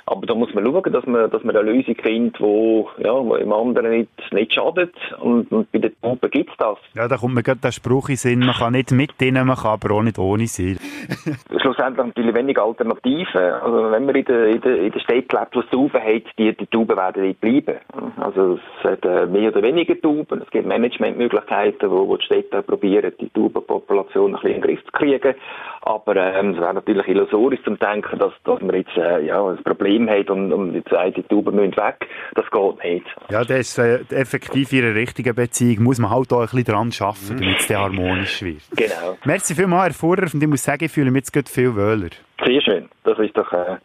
Aber 0.06 0.26
da 0.26 0.34
muss 0.34 0.52
man 0.54 0.64
schauen, 0.64 0.92
dass 0.92 1.06
man, 1.06 1.30
dass 1.30 1.44
man 1.44 1.56
eine 1.56 1.70
Lösung 1.70 1.94
findet, 2.02 2.40
wo, 2.40 2.88
ja, 2.98 3.12
wo 3.12 3.36
dem 3.36 3.52
anderen 3.52 3.90
nicht, 3.90 4.32
nicht 4.32 4.54
schadet. 4.54 4.94
Und, 5.20 5.50
und 5.52 5.70
bei 5.72 5.78
den 5.78 5.92
Tauben 6.00 6.30
gibt 6.30 6.50
es 6.50 6.56
das. 6.58 6.78
Ja, 6.94 7.08
da 7.08 7.16
kommt 7.16 7.34
mir 7.34 7.42
gerade 7.42 7.60
der 7.60 7.72
Spruch 7.72 8.08
in 8.08 8.16
Sinn, 8.16 8.40
man 8.40 8.54
kann 8.54 8.72
nicht 8.72 8.90
mit 8.90 9.20
ihnen, 9.20 9.46
man 9.46 9.56
kann 9.56 9.72
aber 9.72 9.94
auch 9.94 10.02
nicht 10.02 10.18
ohne 10.18 10.46
sie. 10.46 10.76
schlussendlich 11.72 12.06
natürlich 12.06 12.34
wenig 12.34 12.58
Alternativen. 12.58 13.52
Also 13.62 13.90
wenn 13.90 14.04
man 14.04 14.14
in 14.14 14.24
der, 14.24 14.46
in 14.46 14.60
der, 14.60 14.78
in 14.78 14.92
der 14.92 15.00
Stadt 15.00 15.32
lebt, 15.32 15.54
wo 15.54 15.60
es 15.60 15.70
Tauben 15.70 16.02
hat, 16.02 16.22
die, 16.38 16.56
die 16.56 16.66
Tauben 16.66 16.96
werden 16.96 17.22
nicht 17.22 17.40
bleiben. 17.40 17.78
Also 18.16 18.58
es 18.78 18.84
hat 18.84 19.04
äh, 19.04 19.26
mehr 19.26 19.50
oder 19.50 19.62
weniger 19.62 20.00
Tauben. 20.00 20.42
Es 20.42 20.50
gibt 20.50 20.66
Managementmöglichkeiten, 20.66 21.31
wo, 21.32 22.08
wo 22.08 22.16
die 22.16 22.24
Städte 22.24 22.62
probieren, 22.62 23.12
die 23.20 23.30
Taubenpopulation 23.30 24.34
ein 24.34 24.40
bisschen 24.40 24.56
in 24.56 24.60
den 24.60 24.62
Griff 24.62 24.84
zu 24.84 24.92
kriegen. 24.92 25.34
Aber 25.82 26.16
ähm, 26.16 26.50
es 26.50 26.60
wäre 26.60 26.74
natürlich 26.74 27.08
illusorisch 27.08 27.62
zu 27.64 27.70
denken, 27.70 28.18
dass, 28.18 28.32
dass 28.44 28.60
man 28.60 28.76
jetzt 28.76 28.96
äh, 28.96 29.24
ja, 29.24 29.44
ein 29.44 29.62
Problem 29.64 30.08
hat 30.08 30.30
und, 30.30 30.52
und 30.52 30.74
jetzt 30.74 30.90
sagt, 30.90 31.16
die 31.16 31.22
Tauben 31.22 31.56
müssen 31.56 31.76
weg. 31.76 32.06
Das 32.34 32.44
geht 32.50 32.84
nicht. 32.84 33.06
Ja, 33.30 33.44
das 33.44 33.58
ist 33.58 33.78
äh, 33.78 34.00
effektiv 34.10 34.72
in 34.72 34.84
einer 34.84 34.94
richtigen 34.94 35.34
Beziehung, 35.34 35.84
muss 35.84 35.98
man 35.98 36.10
halt 36.10 36.32
auch 36.32 36.40
ein 36.40 36.42
bisschen 36.42 36.64
dran 36.64 36.90
arbeiten, 37.00 37.40
damit 37.40 37.58
es 37.58 37.66
dann 37.66 37.78
harmonisch 37.78 38.42
wird. 38.42 38.62
Genau. 38.76 39.16
Merci 39.24 39.54
vielmals, 39.54 39.84
Herr 39.84 39.94
Furrer, 39.94 40.28
und 40.32 40.42
ich 40.42 40.48
muss 40.48 40.62
sagen, 40.62 40.84
ich 40.84 40.92
fühle 40.92 41.10
mich 41.10 41.24
jetzt 41.34 41.52
viel 41.52 41.74
wohler. 41.74 42.10
Sehr 42.44 42.60
schön. 42.60 42.88
Das 43.04 43.18
ist 43.18 43.36
doch 43.36 43.52
äh, 43.52 43.76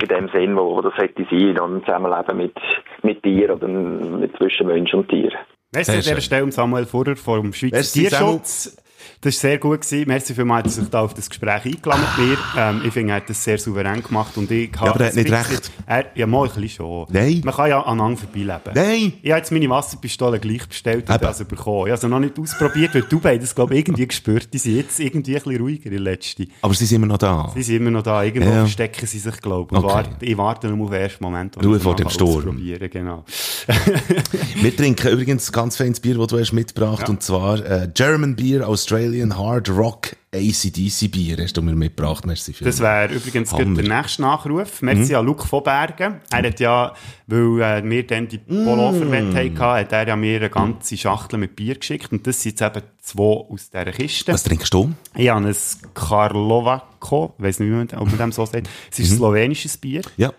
in 0.00 0.08
dem 0.08 0.28
Sinn, 0.28 0.56
wo, 0.56 0.76
wo 0.76 0.82
das 0.82 0.96
hätte 0.96 1.26
sein, 1.30 1.54
dann 1.54 1.84
Zusammenleben 1.84 2.36
mit, 2.36 2.56
mit 3.02 3.22
Tier 3.22 3.54
oder 3.54 3.66
mit 3.66 4.36
zwischen 4.36 4.68
Mensch 4.68 4.94
und 4.94 5.08
Tier. 5.08 5.32
Merci 5.72 5.90
an 5.90 6.02
Sehr 6.02 6.14
dieser. 6.14 6.20
Stelle 6.22 6.52
Samuel 6.52 6.86
Furrer 6.86 7.16
vom 7.16 7.52
Schweizer 7.52 7.82
Tierschutz. 7.92 8.76
Das 9.20 9.34
war 9.34 9.40
sehr 9.50 9.58
gut. 9.58 9.80
Gewesen. 9.82 10.04
Merci 10.06 10.34
vielmals, 10.34 10.64
dass 10.64 10.74
sich 10.76 10.88
da 10.88 11.00
auf 11.00 11.14
das 11.14 11.28
Gespräch 11.28 11.64
eingeladen 11.64 12.02
hat 12.06 12.18
mir. 12.18 12.38
Ähm, 12.56 12.82
ich 12.84 12.92
finde, 12.92 13.12
er 13.12 13.16
hat 13.16 13.28
das 13.30 13.42
sehr 13.42 13.58
souverän 13.58 14.02
gemacht. 14.02 14.36
Und 14.36 14.50
ich 14.50 14.70
Ja, 14.74 14.82
aber 14.90 15.00
er 15.00 15.06
hat 15.08 15.14
nicht 15.16 15.28
bisschen- 15.28 15.46
recht. 15.54 15.70
Er, 15.86 16.06
ja, 16.14 16.26
mal 16.26 16.42
ein 16.48 16.54
bisschen 16.54 16.68
schon. 16.68 17.06
Nein. 17.10 17.40
Man 17.44 17.54
kann 17.54 17.68
ja 17.70 17.80
aneinander 17.82 18.18
vorbeileben. 18.20 18.72
Nein! 18.74 19.12
Ich 19.22 19.30
habe 19.30 19.38
jetzt 19.38 19.52
meine 19.52 19.68
Wasserpistole 19.70 20.38
gleich 20.38 20.66
bestellt 20.68 21.08
und 21.08 21.22
das 21.22 21.44
bekommen. 21.44 21.86
Ich 21.86 21.92
habe 21.92 22.00
sie 22.00 22.08
noch 22.08 22.20
nicht 22.20 22.38
ausprobiert, 22.38 22.94
weil 22.94 23.02
du 23.02 23.20
beide 23.20 23.40
das, 23.40 23.54
glaube 23.54 23.74
ich, 23.74 23.80
irgendwie 23.80 24.06
gespürt. 24.06 24.52
Die 24.52 24.58
sind 24.58 24.76
jetzt 24.76 25.00
irgendwie 25.00 25.36
ein 25.36 25.42
bisschen 25.42 25.60
ruhiger, 25.60 25.90
die 25.90 25.96
letzte. 25.98 26.46
Aber 26.62 26.74
sie 26.74 26.84
sind 26.86 26.96
immer 26.96 27.06
noch 27.06 27.18
da. 27.18 27.50
Sie 27.54 27.62
sind 27.62 27.76
immer 27.76 27.90
noch 27.90 28.02
da. 28.02 28.22
Irgendwo 28.22 28.48
Ja. 28.50 28.60
verstecken 28.60 29.06
sie 29.06 29.18
sich, 29.18 29.40
glaube 29.40 29.68
ich. 29.74 29.78
Okay. 29.82 29.94
warte, 29.94 30.24
ich 30.24 30.36
warte 30.38 30.68
nur 30.68 30.84
auf 30.86 30.90
den 30.90 31.00
ersten 31.00 31.24
Moment, 31.24 31.56
wo 31.56 31.60
Ruhe 31.66 31.76
ich 31.76 31.82
vor 31.82 31.96
dem 31.96 32.08
Sturm. 32.10 32.60
Genau. 32.90 33.24
Wir 34.60 34.76
trinken 34.76 35.08
übrigens 35.08 35.50
ganz 35.52 35.76
feines 35.76 36.00
Bier, 36.00 36.16
das 36.18 36.26
du 36.28 36.38
hast 36.38 36.52
mitgebracht, 36.52 37.08
und 37.08 37.22
zwar 37.22 37.58
äh, 37.64 37.88
German 37.92 38.36
Beer 38.36 38.68
Australia 38.68 38.97
Australian 38.98 39.38
Hard 39.38 39.68
Rock 39.68 40.16
ACDC 40.34 41.08
Bier 41.08 41.36
hast 41.38 41.56
du 41.56 41.62
mir 41.62 41.76
mitgebracht. 41.76 42.26
Merci 42.26 42.52
für 42.52 42.64
Das 42.64 42.80
wäre 42.80 43.14
übrigens 43.14 43.50
der 43.50 43.64
nächste 43.64 44.22
Nachruf. 44.22 44.82
Merci 44.82 45.14
an 45.14 45.24
Luc 45.24 45.44
von 45.44 45.62
Bergen. 45.62 46.16
Er 46.32 46.42
hat 46.42 46.58
ja, 46.58 46.92
weil 47.28 47.60
äh, 47.62 47.88
wir 47.88 48.06
dann 48.08 48.26
die 48.26 48.38
Pullover 48.38 49.04
mm. 49.04 49.34
hatten, 49.36 49.58
hat 49.60 49.92
er 49.92 50.08
ja 50.08 50.16
mir 50.16 50.38
eine 50.38 50.50
ganze 50.50 50.96
Schachtel 50.96 51.38
mit 51.38 51.54
Bier 51.54 51.76
geschickt. 51.76 52.10
Und 52.10 52.26
das 52.26 52.42
sind 52.42 52.58
jetzt 52.58 52.76
eben 52.76 52.86
zwei 53.00 53.22
aus 53.22 53.70
dieser 53.70 53.92
Kiste. 53.92 54.32
Was 54.32 54.42
trinkst 54.42 54.74
du? 54.74 54.92
Ich 55.14 55.28
habe 55.28 55.46
ein 55.46 55.56
Karlovako, 55.94 57.34
ich 57.38 57.44
weiß 57.44 57.60
nicht, 57.60 57.68
wie 57.70 57.74
man, 57.74 57.88
ob 58.00 58.08
man 58.08 58.18
dem 58.18 58.32
so 58.32 58.44
sagt. 58.46 58.68
Es 58.90 58.98
ist 58.98 59.12
ein 59.12 59.18
slowenisches 59.18 59.76
Bier. 59.76 60.02
Ja. 60.16 60.32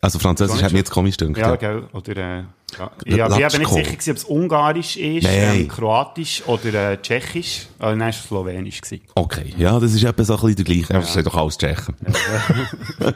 Also 0.00 0.20
Französisch 0.20 0.62
hat 0.62 0.70
mir 0.70 0.78
jetzt 0.78 0.92
komisch 0.92 1.16
gedacht. 1.16 1.38
Ja, 1.38 1.48
Ja. 1.48 1.56
gell. 1.56 1.88
Oder, 1.92 2.16
äh, 2.16 2.44
ja. 2.78 2.90
Ich, 3.04 3.22
aber 3.22 3.38
ich 3.38 3.52
bin 3.52 3.60
nicht 3.60 3.70
sicher, 3.70 3.92
gewesen, 3.92 4.10
ob 4.10 4.16
es 4.16 4.24
Ungarisch 4.24 4.96
ist, 4.96 5.26
ähm, 5.30 5.68
Kroatisch 5.68 6.42
oder 6.46 6.92
äh, 6.92 7.00
Tschechisch. 7.00 7.68
Also, 7.78 7.96
nein, 7.96 8.10
es 8.10 8.16
war 8.16 8.26
Slowenisch. 8.26 8.80
Gewesen. 8.80 9.02
Okay, 9.14 9.54
ja, 9.56 9.78
das 9.78 9.94
ist 9.94 10.02
etwa 10.02 10.24
so 10.24 10.34
ein 10.34 10.40
bisschen 10.40 10.56
der 10.56 10.64
gleiche. 10.64 10.92
Ja. 10.92 11.00
Das 11.00 11.14
ist 11.14 11.26
doch 11.26 11.34
alles 11.36 11.56
Tschechen. 11.56 11.94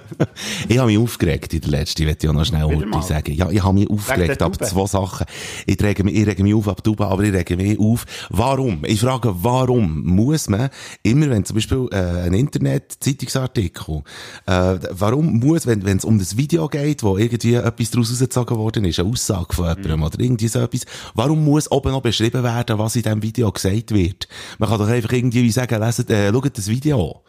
ich 0.68 0.78
habe 0.78 0.86
mich 0.86 0.98
aufgeregt 0.98 1.52
in 1.52 1.60
der 1.62 1.70
letzten, 1.70 2.02
ich 2.02 2.08
möchte 2.08 2.26
ja 2.28 2.32
noch 2.32 2.44
schnell 2.44 2.86
mal. 2.86 3.02
sagen. 3.02 3.34
Ja, 3.34 3.50
ich 3.50 3.62
habe 3.62 3.74
mich 3.74 3.90
aufgeregt 3.90 4.40
ab 4.40 4.54
zwei 4.64 4.86
Sachen. 4.86 5.26
Ich 5.66 5.82
rege 5.82 6.04
mich, 6.04 6.14
ich 6.14 6.26
rege 6.26 6.42
mich 6.42 6.54
auf 6.54 6.68
ab 6.68 6.82
Tube, 6.82 7.00
aber 7.00 7.22
ich 7.24 7.32
rege 7.32 7.56
mich 7.56 7.78
auf. 7.78 8.06
Warum? 8.30 8.84
Ich 8.84 9.00
frage, 9.00 9.34
warum 9.42 10.04
muss 10.04 10.48
man 10.48 10.70
immer, 11.02 11.28
wenn 11.28 11.44
zum 11.44 11.56
Beispiel 11.56 11.88
äh, 11.92 12.26
ein 12.26 12.34
Internet-Zeitungsartikel, 12.34 14.02
äh, 14.46 14.78
warum 14.90 15.38
muss, 15.40 15.66
wenn 15.66 15.84
wenn 15.84 15.96
es 15.96 16.04
um 16.04 16.18
das 16.18 16.36
Video 16.36 16.68
geht, 16.68 17.02
wo 17.02 17.18
irgendwie 17.18 17.54
etwas 17.54 17.90
daraus 17.90 18.10
rausgezogen 18.10 18.56
worden 18.56 18.84
ist, 18.84 19.00
eine 19.00 19.08
Aussage 19.10 19.39
Mhm. 19.48 19.82
jemandem 19.82 20.02
oder 20.02 20.20
irgendwie 20.20 20.48
so 20.48 20.58
etwas, 20.60 20.82
warum 21.14 21.44
muss 21.44 21.70
oben 21.70 21.92
noch 21.92 22.02
beschrieben 22.02 22.42
werden, 22.42 22.78
was 22.78 22.96
in 22.96 23.02
diesem 23.02 23.22
Video 23.22 23.50
gesagt 23.52 23.92
wird? 23.92 24.28
Man 24.58 24.68
kann 24.68 24.78
doch 24.78 24.88
einfach 24.88 25.12
irgendwie 25.12 25.42
wie 25.42 25.50
sagen, 25.50 25.80
leset, 25.80 26.10
äh, 26.10 26.30
schaut 26.32 26.56
das 26.56 26.68
Video. 26.68 27.22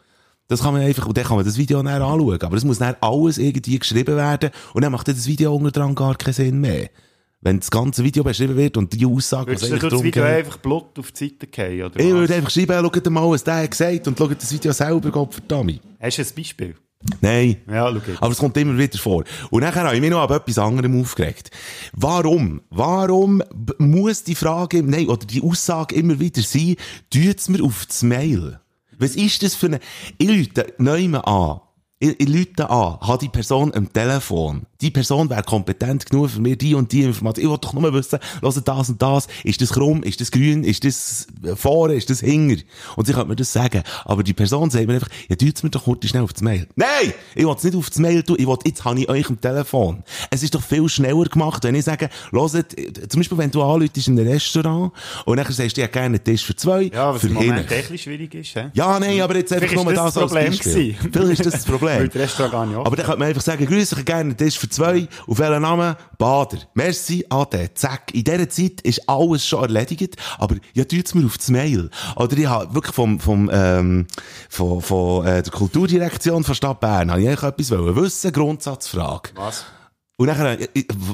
Das 0.48 0.62
kann 0.62 0.74
man 0.74 0.82
einfach, 0.82 1.06
und 1.08 1.18
dann 1.18 1.24
kann 1.24 1.38
man 1.38 1.46
das 1.46 1.58
Video 1.58 1.78
dann 1.82 1.88
anschauen. 2.02 2.42
Aber 2.42 2.58
es 2.58 2.66
muss 2.66 2.80
dann 2.80 2.96
alles 3.00 3.38
irgendwie 3.38 3.80
geschrieben 3.80 4.18
werden, 4.18 4.50
und 4.74 4.82
dann 4.84 4.92
macht 4.92 5.08
das 5.08 5.26
Video 5.28 5.56
unter 5.56 5.72
dran 5.72 5.96
gar 5.96 6.16
keinen 6.16 6.34
Sinn 6.34 6.60
mehr. 6.60 6.90
Wenn 7.44 7.60
das 7.60 7.72
ganze 7.72 8.04
Video 8.04 8.24
beschrieben 8.24 8.56
wird 8.56 8.78
und 8.78 8.94
die 8.94 9.04
Aussage, 9.06 9.48
Würdest 9.52 9.64
du 9.64 9.68
eigentlich 9.76 9.90
das 9.92 10.04
Video 10.04 10.24
geht- 10.24 10.32
einfach 10.46 10.58
Blut 10.58 11.00
auf 11.00 11.12
die 11.12 11.30
Seite 11.30 11.48
gehen? 11.48 11.84
Oder 11.86 12.00
ich 12.00 12.06
was? 12.06 12.12
würde 12.14 12.36
einfach 12.36 12.50
schreiben, 12.52 12.74
schaut 12.94 13.10
mal, 13.10 13.30
was 13.32 13.44
der 13.44 13.56
hat 13.64 13.72
gesagt, 13.72 14.08
und 14.08 14.18
schaut 14.18 14.42
das 14.42 14.54
Video 14.54 14.72
selber, 14.74 15.10
Gott 15.10 15.34
verdammt. 15.34 15.80
Hast 16.00 16.18
du 16.18 16.22
ein 16.22 16.28
Beispiel? 16.36 16.76
Nein. 17.22 17.58
Ja, 17.70 17.90
jetzt. 17.90 18.22
Aber 18.22 18.32
es 18.32 18.38
kommt 18.38 18.58
immer 18.58 18.78
wieder 18.78 18.98
vor. 18.98 19.24
Und 19.50 19.62
nachher 19.62 19.84
habe 19.84 19.96
ich 19.96 20.02
mich 20.02 20.12
noch 20.12 20.22
ab 20.22 20.32
etwas 20.32 20.58
anderem 20.58 21.00
aufgeregt. 21.00 21.52
Warum? 21.94 22.62
Warum 22.70 23.44
muss 23.78 24.24
die 24.24 24.36
Frage, 24.36 24.84
nein, 24.84 25.08
oder 25.08 25.26
die 25.26 25.42
Aussage 25.42 25.96
immer 25.96 26.20
wieder 26.20 26.42
sein, 26.42 26.76
tut's 27.10 27.50
mir 27.50 27.64
auf 27.64 27.86
das 27.86 28.04
Mail? 28.04 28.60
Was 28.98 29.16
ist 29.16 29.42
das 29.42 29.56
für 29.56 29.68
eine, 29.68 29.80
ich 30.18 30.28
lüte 30.28 30.74
neu 30.78 31.18
an. 31.18 31.62
Ich, 32.00 32.20
ich 32.20 32.28
lüte 32.28 32.70
an, 32.70 33.00
habe 33.02 33.18
die 33.20 33.30
Person 33.30 33.74
am 33.74 33.92
Telefon. 33.92 34.68
Die 34.82 34.92
Person 34.92 35.30
wäre 35.30 35.44
kompetent 35.44 36.10
genug 36.10 36.30
für 36.32 36.42
mir, 36.42 36.56
die 36.56 36.76
und 36.76 36.92
die 36.92 37.04
Information. 37.04 37.46
Ich 37.46 37.52
will 37.52 37.58
doch 37.60 37.74
nur 37.74 37.94
wissen, 37.94 38.20
hört 38.42 38.68
das 38.68 38.90
und 38.90 39.02
das. 39.02 39.28
Ist 39.44 39.62
das 39.62 39.70
krumm? 39.70 40.04
Ist 40.04 40.20
das 40.22 40.32
grün? 40.32 40.64
Ist 40.64 40.84
das 40.84 41.28
vorne? 41.56 41.94
Ist 41.94 42.10
das 42.10 42.22
hinger? 42.22 42.58
Und 42.96 43.06
sie 43.08 43.14
könnte 43.14 43.30
mir 43.30 43.36
das 43.36 43.54
sagen. 43.54 43.84
Aber 44.06 44.24
die 44.24 44.34
Person 44.34 44.70
sagt 44.70 44.88
mir 44.88 44.96
einfach, 44.96 45.10
ja, 45.30 45.36
tut's 45.36 45.64
mir 45.64 45.70
doch 45.70 45.84
kurz 45.84 46.08
schnell 46.08 46.24
auf 46.24 46.34
das 46.34 46.42
Mail. 46.42 46.68
Nein! 46.76 47.14
Ich 47.36 47.46
will 47.46 47.54
es 47.56 47.64
nicht 47.64 47.76
auf 47.76 47.90
das 47.90 48.00
Mail 48.00 48.24
tun. 48.24 48.38
Ich 48.40 48.48
will, 48.48 48.58
jetzt 48.66 48.84
habe 48.84 49.00
ich 49.00 49.10
euch 49.10 49.30
am 49.30 49.40
Telefon. 49.40 50.04
Es 50.30 50.44
ist 50.44 50.56
doch 50.56 50.64
viel 50.64 50.88
schneller 50.90 51.26
gemacht, 51.26 51.64
wenn 51.64 51.76
ich 51.76 51.86
sage, 51.86 52.10
hört, 52.32 52.52
zum 53.10 53.20
Beispiel, 53.20 53.38
wenn 53.38 53.52
du 53.52 53.62
anläutest 53.62 54.08
in 54.08 54.20
einem 54.20 54.32
Restaurant 54.32 54.92
und 55.26 55.38
dann 55.38 55.46
sagst 55.46 55.60
du, 55.60 55.64
ich 55.64 55.78
hätte 55.78 55.88
gerne 55.90 56.06
einen 56.16 56.24
Tisch 56.24 56.44
für 56.44 56.56
zwei, 56.56 56.84
Ja, 56.94 57.14
was 57.14 57.22
für 57.22 57.28
im 57.28 57.34
Moment 57.34 57.68
technisch 57.68 58.04
schwierig 58.04 58.34
ist. 58.34 58.54
He? 58.54 58.64
Ja, 58.74 59.00
nein, 59.00 59.22
aber 59.22 59.36
jetzt 59.36 59.54
einfach 59.54 59.68
Vielleicht 59.68 59.84
nur 59.84 59.94
ist 59.94 59.98
das, 59.98 60.14
das 60.14 60.24
als 60.24 60.32
das 60.32 60.32
Problem 60.32 60.52
Beispiel. 60.52 60.96
Vielleicht 61.12 61.40
ist 61.40 61.46
das 61.46 61.54
das 61.54 61.66
Problem. 61.66 62.10
Aber 62.78 62.96
dann 62.96 63.06
könnte 63.06 63.20
man 63.20 63.28
einfach 63.28 63.42
sagen, 63.42 63.66
grüß 63.66 63.92
ich 63.92 64.06
gerne, 64.06 64.34
das 64.34 64.48
ist 64.48 64.58
für 64.58 64.70
zwei. 64.72 65.08
Auf 65.28 65.40
welchen 65.40 65.62
Namen? 65.62 65.96
Bader. 66.18 66.60
Merci, 66.74 67.26
Ade. 67.30 67.74
Zack. 67.74 68.14
In 68.14 68.24
dieser 68.24 68.50
Zeit 68.50 68.82
ist 68.82 69.08
alles 69.10 69.46
schon 69.46 69.64
erledigt, 69.64 70.16
aber 70.38 70.56
ja, 70.74 70.84
tut's 70.84 71.14
mir 71.14 71.26
auf 71.26 71.38
das 71.38 71.50
Mail. 71.50 71.90
Oder 72.16 72.38
ich 72.38 72.48
habe 72.48 72.74
wirklich 72.74 72.96
vom, 72.96 73.20
vom, 73.20 73.50
ähm, 73.52 74.08
von, 74.50 74.82
von, 74.82 75.26
äh, 75.26 75.44
der 75.44 75.52
Kulturdirektion 75.52 76.44
von 76.44 76.56
Stadt 76.56 76.80
Bern, 76.80 77.12
habe 77.12 77.22
ich 77.22 77.28
eigentlich 77.28 77.44
etwas 77.44 77.72
wollen 77.72 77.96
wissen, 77.96 78.32
Grundsatzfrage. 78.32 79.32
Was? 79.36 79.66
Und 80.22 80.28
nachher, 80.28 80.56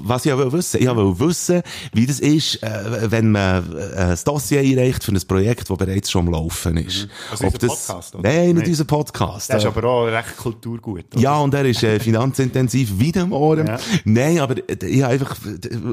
was 0.03 0.25
ich 0.25 0.33
auch 0.33 0.51
wissen, 0.51 0.81
ich 0.81 0.85
will 0.85 1.17
wissen, 1.17 1.61
wie 1.93 2.05
das 2.05 2.19
ist, 2.19 2.61
äh, 2.61 3.09
wenn 3.09 3.31
man 3.31 3.63
ein 3.95 4.17
Dossier 4.25 4.59
einreicht 4.59 5.01
für 5.01 5.13
ein 5.13 5.21
Projekt, 5.25 5.69
das 5.69 5.77
bereits 5.77 6.11
schon 6.11 6.27
am 6.27 6.33
Laufen 6.33 6.75
ist. 6.75 7.07
Also 7.31 7.45
unser 7.45 7.67
Podcast, 7.67 8.15
oder? 8.15 8.29
Nein, 8.29 8.55
nicht 8.55 8.67
unser 8.67 8.83
Podcast. 8.83 9.49
Das 9.49 9.63
ist 9.63 9.65
aber 9.65 9.87
auch 9.87 10.07
recht 10.07 10.35
kulturgut. 10.35 11.05
oder? 11.13 11.21
ja, 11.21 11.37
und 11.37 11.53
er 11.53 11.63
ist 11.63 11.83
äh, 11.83 11.99
finanzintensiv 12.01 12.91
wie 12.97 13.13
dem 13.13 13.31
Ohren. 13.31 13.67
Ja. 13.67 13.79
Nein, 14.03 14.39
aber 14.39 14.55
ich 14.57 15.01
habe 15.01 15.13
einfach, 15.13 15.37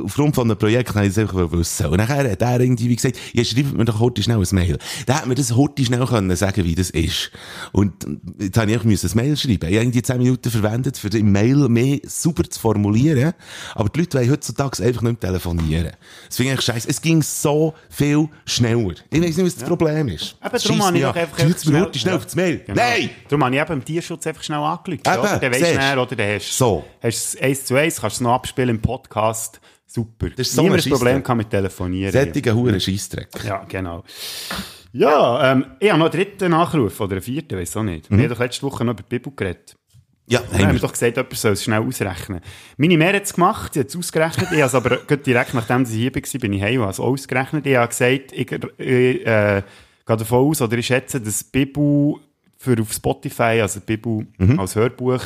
aufgrund 0.04 0.34
von 0.34 0.50
einem 0.50 0.58
Projekt 0.58 0.92
habe 0.96 1.06
ich 1.06 1.12
es 1.12 1.18
einfach 1.18 1.52
wissen. 1.52 1.86
Und 1.86 1.98
nachher 1.98 2.28
hat 2.28 2.42
er 2.42 2.60
irgendwie 2.60 2.88
wie 2.88 2.96
gesagt, 2.96 3.16
ja, 3.32 3.44
schreibt 3.44 3.74
mir 3.74 3.84
doch 3.84 4.00
heute 4.00 4.24
schnell 4.24 4.38
ein 4.38 4.46
Mail. 4.50 4.76
Dann 5.06 5.18
hat 5.18 5.26
mir 5.26 5.36
das 5.36 5.54
heute 5.54 5.84
schnell 5.84 6.04
können 6.04 6.34
sagen, 6.34 6.64
wie 6.64 6.74
das 6.74 6.90
ist. 6.90 7.30
Und 7.70 7.92
jetzt 8.40 8.58
habe 8.58 8.72
ich 8.72 8.76
einfach 8.76 8.90
ein 8.90 9.16
Mail 9.16 9.36
schreiben. 9.36 9.68
Ich 9.68 9.76
habe 9.76 9.84
irgendwie 9.84 10.02
10 10.02 10.18
Minuten 10.18 10.50
verwendet, 10.50 10.98
für 10.98 11.16
im 11.16 11.30
Mail 11.30 11.68
mehr 11.68 12.00
super 12.04 12.42
zu 12.42 12.58
formulieren. 12.58 13.03
Aber 13.74 13.88
die 13.88 14.00
Leute 14.00 14.18
wollen 14.18 14.30
heutzutage 14.30 14.82
einfach 14.82 15.02
nicht 15.02 15.20
mehr 15.22 15.30
telefonieren. 15.30 15.92
Das 16.26 16.36
finde 16.36 16.54
ich 16.54 16.60
scheiße. 16.62 16.88
Es 16.88 17.00
ging 17.00 17.22
so 17.22 17.74
viel 17.90 18.28
schneller. 18.46 18.94
Ich 19.10 19.20
weiß 19.22 19.36
nicht, 19.36 19.46
was 19.46 19.56
das 19.56 19.68
Problem 19.68 20.08
ist. 20.08 20.36
Eben, 20.44 20.58
darum 20.62 20.82
habe 20.86 20.98
ich 20.98 21.04
einfach 21.06 21.38
mir 21.38 21.54
schnell- 21.58 21.94
schnell 21.94 22.12
Ja. 22.12 22.16
auf 22.18 22.24
das 22.24 22.36
Mail. 22.36 22.58
Genau. 22.66 22.80
Nein! 22.82 23.10
Darum 23.28 23.44
habe 23.44 23.54
ich 23.54 23.60
eben 23.62 23.72
im 23.72 23.84
Tierschutz 23.84 24.26
einfach 24.26 24.42
schnell 24.42 24.58
angelegt. 24.58 25.06
Eben, 25.06 25.18
oder? 25.18 25.38
Dann 25.38 25.52
weisst 25.52 25.62
du 25.62 25.74
dann, 25.74 25.98
oder? 25.98 26.16
Dann 26.16 26.28
hast 26.36 26.56
So. 26.58 26.84
hast 27.02 27.34
du 27.34 27.42
eins 27.44 27.64
zu 27.64 27.74
eins, 27.76 28.00
kannst 28.00 28.16
du 28.16 28.18
es 28.18 28.20
noch 28.22 28.32
abspielen 28.34 28.70
im 28.70 28.80
Podcast. 28.80 29.60
Super. 29.86 30.30
Das 30.30 30.48
ist 30.48 30.54
so 30.54 30.62
Niemand 30.62 30.84
ein 30.86 30.90
Problem 30.92 31.22
kann 31.22 31.36
mit 31.36 31.50
telefonieren. 31.50 32.10
Sättiger 32.10 32.54
Huren 32.54 32.80
Scheissdreck. 32.80 33.28
Ja, 33.44 33.64
genau. 33.68 34.02
Ja, 34.92 35.52
ähm, 35.52 35.66
ich 35.80 35.88
habe 35.90 35.98
noch 35.98 36.06
einen 36.12 36.14
dritten 36.24 36.50
Nachruf, 36.52 37.00
oder 37.00 37.12
einen 37.12 37.22
vierten, 37.22 37.58
weiß 37.58 37.76
auch 37.76 37.82
nicht. 37.82 38.10
Mhm. 38.10 38.16
Wir 38.18 38.24
haben 38.24 38.30
doch 38.30 38.38
letzte 38.40 38.62
Woche 38.62 38.84
noch 38.84 38.92
über 38.92 39.02
die 39.02 39.08
Bibel 39.18 39.32
geredet. 39.34 39.76
Ja, 40.26 40.40
haben 40.40 40.62
haben 40.62 40.72
wir 40.72 40.80
doch 40.80 40.92
gesagt, 40.92 41.16
jemand 41.16 41.36
soll 41.36 41.52
es 41.52 41.64
schnell 41.64 41.80
ausrechnen. 41.80 42.40
Meine 42.78 42.96
Mehr 42.96 43.12
hat 43.14 43.24
es 43.24 43.34
gemacht, 43.34 43.74
sie 43.74 43.80
hat 43.80 43.88
es 43.88 43.96
ausgerechnet. 43.96 44.48
Ich 44.52 44.62
habe 44.62 44.76
aber 44.76 45.16
direkt 45.16 45.52
nachdem 45.52 45.84
sie 45.84 45.98
hier 45.98 46.14
war, 46.14 46.40
bin 46.40 46.52
ich 46.54 46.62
heim, 46.62 46.80
habe 46.80 46.90
es 46.90 47.00
auch 47.00 47.08
ausgerechnet. 47.08 47.66
Ich 47.66 47.76
habe 47.76 47.88
gesagt, 47.88 48.32
ich, 48.32 48.50
ich 48.50 49.26
äh, 49.26 49.62
gehe 50.06 50.16
davon 50.16 50.48
aus, 50.48 50.62
oder 50.62 50.78
ich 50.78 50.86
schätze, 50.86 51.20
dass 51.20 51.44
Bibel 51.44 52.14
für 52.56 52.80
auf 52.80 52.92
Spotify, 52.92 53.60
also 53.60 53.80
die 53.80 53.96
Bibel 53.96 54.26
als 54.58 54.74
Hörbuch, 54.76 55.20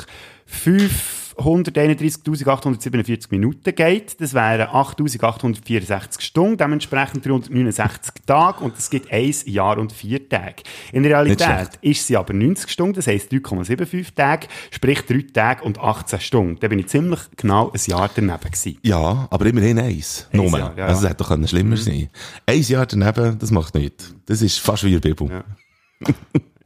531.847 1.39 3.27
Minuten 3.31 3.75
geht. 3.75 4.21
Das 4.21 4.35
wären 4.35 4.69
8.864 4.69 6.21
Stunden, 6.21 6.57
dementsprechend 6.57 7.25
369 7.25 8.15
Tage 8.27 8.65
und 8.65 8.77
es 8.77 8.91
gibt 8.91 9.13
ein 9.13 9.33
Jahr 9.47 9.79
und 9.79 9.93
vier 9.93 10.29
Tage. 10.29 10.63
In 10.93 11.05
der 11.05 11.13
Realität 11.13 11.79
ist 11.81 12.07
sie 12.07 12.17
aber 12.17 12.35
90 12.35 12.69
Stunden, 12.71 12.95
das 12.95 13.07
heisst 13.07 13.31
3,75 13.31 14.15
Tage, 14.15 14.49
sprich 14.71 15.03
3 15.03 15.27
Tage 15.33 15.65
und 15.65 15.79
18 15.79 16.21
Stunden. 16.21 16.61
Da 16.61 16.69
bin 16.69 16.81
ich 16.81 16.89
ziemlich 16.89 17.21
genau 17.37 17.71
ein 17.71 17.81
Jahr 17.87 18.11
daneben 18.15 18.39
gewesen. 18.39 18.79
Ja, 18.83 19.29
aber 19.31 19.47
immerhin 19.47 19.79
eins. 19.79 20.29
Nur. 20.33 20.51
Jahr, 20.59 20.77
ja, 20.77 20.87
Also, 20.87 21.03
es 21.03 21.09
hätte 21.09 21.23
doch 21.23 21.29
können 21.29 21.47
schlimmer 21.47 21.77
sein 21.77 22.09
Ein 22.47 22.63
Jahr 22.63 22.87
daneben, 22.87 23.39
das 23.39 23.51
macht 23.51 23.75
nichts. 23.75 24.15
Das 24.27 24.43
ist 24.43 24.59
fast 24.59 24.83
wie 24.85 24.89
eine 24.89 25.01
Bibel. 25.01 25.31
Ja. 25.31 25.45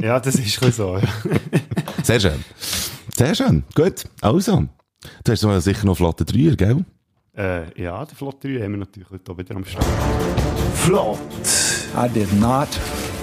Ja, 0.00 0.18
das 0.18 0.34
ist 0.34 0.62
ein 0.62 0.72
so. 0.72 1.00
Sehr 2.02 2.18
schön. 2.18 2.44
Sehr 3.16 3.34
schön. 3.34 3.64
Gut. 3.74 4.04
Also. 4.20 4.64
Du 5.24 5.32
hast 5.32 5.64
sicher 5.64 5.86
noch 5.86 5.96
flotte 5.96 6.24
Dreier, 6.24 6.56
gell? 6.56 6.84
Äh, 7.36 7.82
ja, 7.82 8.04
den 8.04 8.14
Flot 8.14 8.44
3 8.44 8.60
haben 8.62 8.72
wir 8.72 8.78
natürlich 8.78 9.10
heute 9.10 9.32
auch 9.32 9.38
wieder 9.38 9.56
am 9.56 9.64
Start. 9.64 9.86
Flott. 10.74 11.18
I 11.96 12.08
did 12.08 12.32
not 12.38 12.68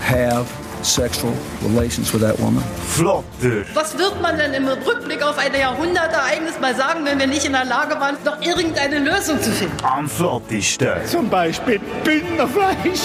have 0.02 0.46
sexual 0.82 1.34
relations 1.64 2.12
with 2.14 2.22
that 2.22 2.40
woman. 2.40 2.64
Flotter. 2.88 3.66
Was 3.74 3.98
wird 3.98 4.20
man 4.22 4.38
denn 4.38 4.54
im 4.54 4.68
Rückblick 4.68 5.22
auf 5.22 5.38
ein 5.38 5.54
Jahrhundertereignis 5.54 6.60
mal 6.60 6.76
sagen, 6.76 7.06
wenn 7.06 7.20
wir 7.20 7.28
nicht 7.28 7.46
in 7.46 7.52
der 7.52 7.66
Lage 7.66 8.00
waren, 8.00 8.18
noch 8.26 8.42
irgendeine 8.42 9.00
Lösung 9.00 9.42
zu 9.42 9.52
finden? 9.52 9.78
Am 9.84 10.10
flottesten. 10.10 10.90
Zum 11.06 11.30
Beispiel 11.30 11.80
Bündnerfleisch. 12.04 13.02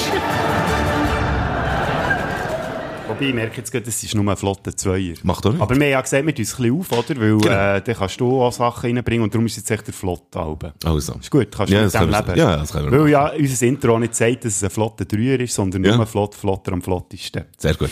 Wobei, 3.15 3.29
ich 3.29 3.35
merke 3.35 3.57
jetzt 3.59 3.71
gerade, 3.73 3.85
das 3.85 4.03
ist 4.03 4.15
nur 4.15 4.29
ein 4.31 4.37
flotter 4.37 4.77
Zweier. 4.77 5.15
Macht 5.23 5.45
doch 5.45 5.51
nichts. 5.53 5.63
Aber 5.63 5.75
wir 5.77 5.85
haben 5.87 5.91
ja 5.93 6.01
gesagt, 6.01 6.27
wir 6.27 6.35
tun 6.35 6.43
es 6.43 6.55
ein 6.59 6.63
bisschen 6.63 6.81
auf, 6.81 6.93
oder? 7.11 7.21
Weil 7.21 7.39
Genau. 7.39 7.47
äh, 7.77 7.81
dann 7.83 7.95
kannst 7.97 8.21
du 8.21 8.43
auch 8.43 8.53
Sachen 8.53 8.95
reinbringen 8.97 9.25
und 9.25 9.35
darum 9.35 9.47
ist 9.47 9.57
jetzt 9.57 9.71
echt 9.71 9.87
der 9.87 9.95
flotte 9.95 10.39
Alben. 10.39 10.73
Also. 10.85 11.15
Ist 11.15 11.31
gut, 11.31 11.49
kannst 11.51 11.73
du 11.73 11.77
Ja, 11.77 11.85
mit 11.85 11.95
das 11.95 12.01
dem 12.03 12.11
leben. 12.11 12.39
ja, 12.39 12.57
das 12.57 12.73
können 12.73 12.91
wir 12.93 13.01
Weil 13.01 13.09
ja 13.09 13.33
unser 13.33 13.67
Intro 13.67 13.99
nicht 13.99 14.15
sagt, 14.15 14.45
dass 14.45 14.57
es 14.57 14.65
ein 14.65 14.71
flotter 14.71 15.05
Dreier 15.05 15.41
ist, 15.41 15.55
sondern 15.55 15.85
Ja. 15.85 15.97
nur 15.97 16.07
flott, 16.07 16.35
flotter 16.35 16.73
am 16.73 16.83
flottesten. 16.83 17.45
Sehr 17.57 17.75
gut. 17.75 17.91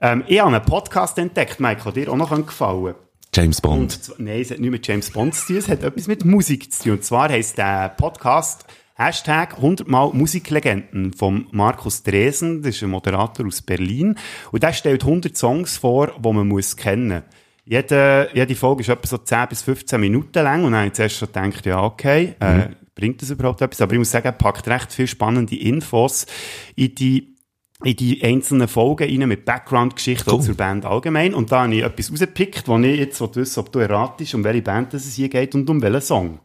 Ähm, 0.00 0.24
ich 0.26 0.40
habe 0.40 0.54
einen 0.54 0.64
Podcast 0.64 1.18
entdeckt, 1.18 1.60
Michael, 1.60 1.92
dir 1.92 2.10
auch 2.12 2.16
noch 2.16 2.30
gefallen. 2.46 2.94
James 3.34 3.60
Bond. 3.60 4.10
Und 4.18 4.18
nein, 4.26 4.40
es 4.40 4.50
hat 4.50 4.58
nichts 4.58 4.72
mit 4.72 4.86
James 4.88 5.10
Bond 5.10 5.34
zu 5.34 5.46
tun, 5.48 5.56
es 5.58 5.68
hat 5.68 5.82
etwas 5.84 6.08
mit 6.08 6.24
Musik 6.24 6.72
zu 6.72 6.82
tun. 6.84 6.92
Und 6.92 7.04
zwar 7.04 7.28
heisst 7.28 7.58
der 7.58 7.90
Podcast 7.90 8.64
Hashtag 9.00 9.56
100 9.56 9.88
Mal 9.88 10.12
Musiklegenden 10.12 11.14
vom 11.14 11.46
Markus 11.52 12.02
Dresen, 12.02 12.62
das 12.62 12.76
ist 12.76 12.82
ein 12.82 12.90
Moderator 12.90 13.46
aus 13.46 13.62
Berlin. 13.62 14.16
Und 14.52 14.62
der 14.62 14.74
stellt 14.74 15.04
100 15.04 15.34
Songs 15.36 15.78
vor, 15.78 16.12
die 16.18 16.32
man 16.32 16.46
muss 16.46 16.76
kennen 16.76 17.22
jede, 17.70 18.28
jede 18.34 18.56
Folge 18.56 18.82
ist 18.82 18.88
etwa 18.88 19.06
so 19.06 19.18
10 19.18 19.48
bis 19.48 19.62
15 19.62 20.00
Minuten 20.00 20.42
lang 20.42 20.64
und 20.64 20.72
dann 20.72 20.80
habe 20.80 20.86
ich 20.88 20.94
zuerst 20.94 21.18
schon 21.18 21.28
gedacht, 21.28 21.64
ja, 21.66 21.84
okay, 21.84 22.34
äh, 22.40 22.70
bringt 22.96 23.22
das 23.22 23.30
überhaupt 23.30 23.62
etwas? 23.62 23.80
Aber 23.80 23.92
ich 23.92 23.98
muss 23.98 24.10
sagen, 24.10 24.26
er 24.26 24.32
packt 24.32 24.66
recht 24.66 24.92
viel 24.92 25.06
spannende 25.06 25.56
Infos 25.56 26.26
in 26.74 26.94
die 26.96 27.36
in 27.82 27.96
die 27.96 28.22
einzelnen 28.22 28.68
Folgen 28.68 29.08
rein 29.08 29.26
mit 29.26 29.46
Background-Geschichten 29.46 30.30
Cool. 30.30 30.42
zur 30.42 30.54
Band 30.54 30.84
allgemein. 30.84 31.32
Und 31.32 31.50
da 31.50 31.62
habe 31.62 31.74
ich 31.74 31.82
etwas 31.82 32.12
rausgepickt, 32.12 32.68
wo 32.68 32.76
ich 32.78 32.98
jetzt 32.98 33.36
wissen 33.36 33.60
ob 33.60 33.72
du 33.72 33.78
erratest, 33.78 34.34
um 34.34 34.44
welche 34.44 34.60
Band 34.60 34.92
es 34.92 35.14
hier 35.14 35.30
geht 35.30 35.54
und 35.54 35.70
um 35.70 35.80
welchen 35.80 36.02
Song. 36.02 36.40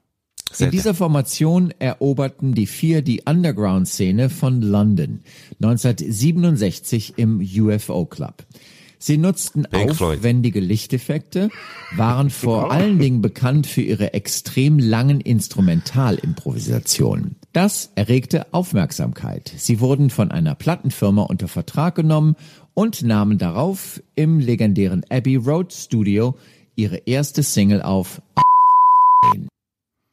In 0.58 0.72
dieser 0.72 0.94
Formation 0.94 1.74
eroberten 1.80 2.54
die 2.54 2.68
vier 2.68 3.02
die 3.02 3.24
Underground-Szene 3.26 4.30
von 4.30 4.62
London 4.62 5.22
1967 5.62 7.14
im 7.18 7.40
UFO 7.40 8.06
Club. 8.06 8.46
Sie 8.98 9.18
nutzten 9.18 9.64
Pink 9.70 9.94
Floyd. 9.96 10.20
aufwendige 10.20 10.60
Lichteffekte, 10.60 11.50
waren 11.96 12.30
vor 12.32 12.72
allen 12.72 13.00
Dingen 13.00 13.22
bekannt 13.22 13.66
für 13.68 13.82
ihre 13.82 14.14
extrem 14.14 14.80
langen 14.80 15.20
Instrumentalimprovisationen. 15.22 17.36
Das 17.54 17.92
erregte 17.96 18.54
Aufmerksamkeit. 18.54 19.54
Sie 19.58 19.80
wurden 19.80 20.10
von 20.10 20.32
einer 20.32 20.56
Plattenfirma 20.56 21.22
unter 21.24 21.48
Vertrag 21.48 21.96
genommen 21.96 22.36
und 22.74 23.04
nahmen 23.04 23.38
darauf 23.38 24.02
im 24.16 24.40
legendären 24.40 25.06
Abbey 25.10 25.36
Road 25.36 25.72
Studio 25.74 26.36
ihre 26.76 26.98
erste 26.98 27.44
Single 27.44 27.82
auf. 27.82 28.22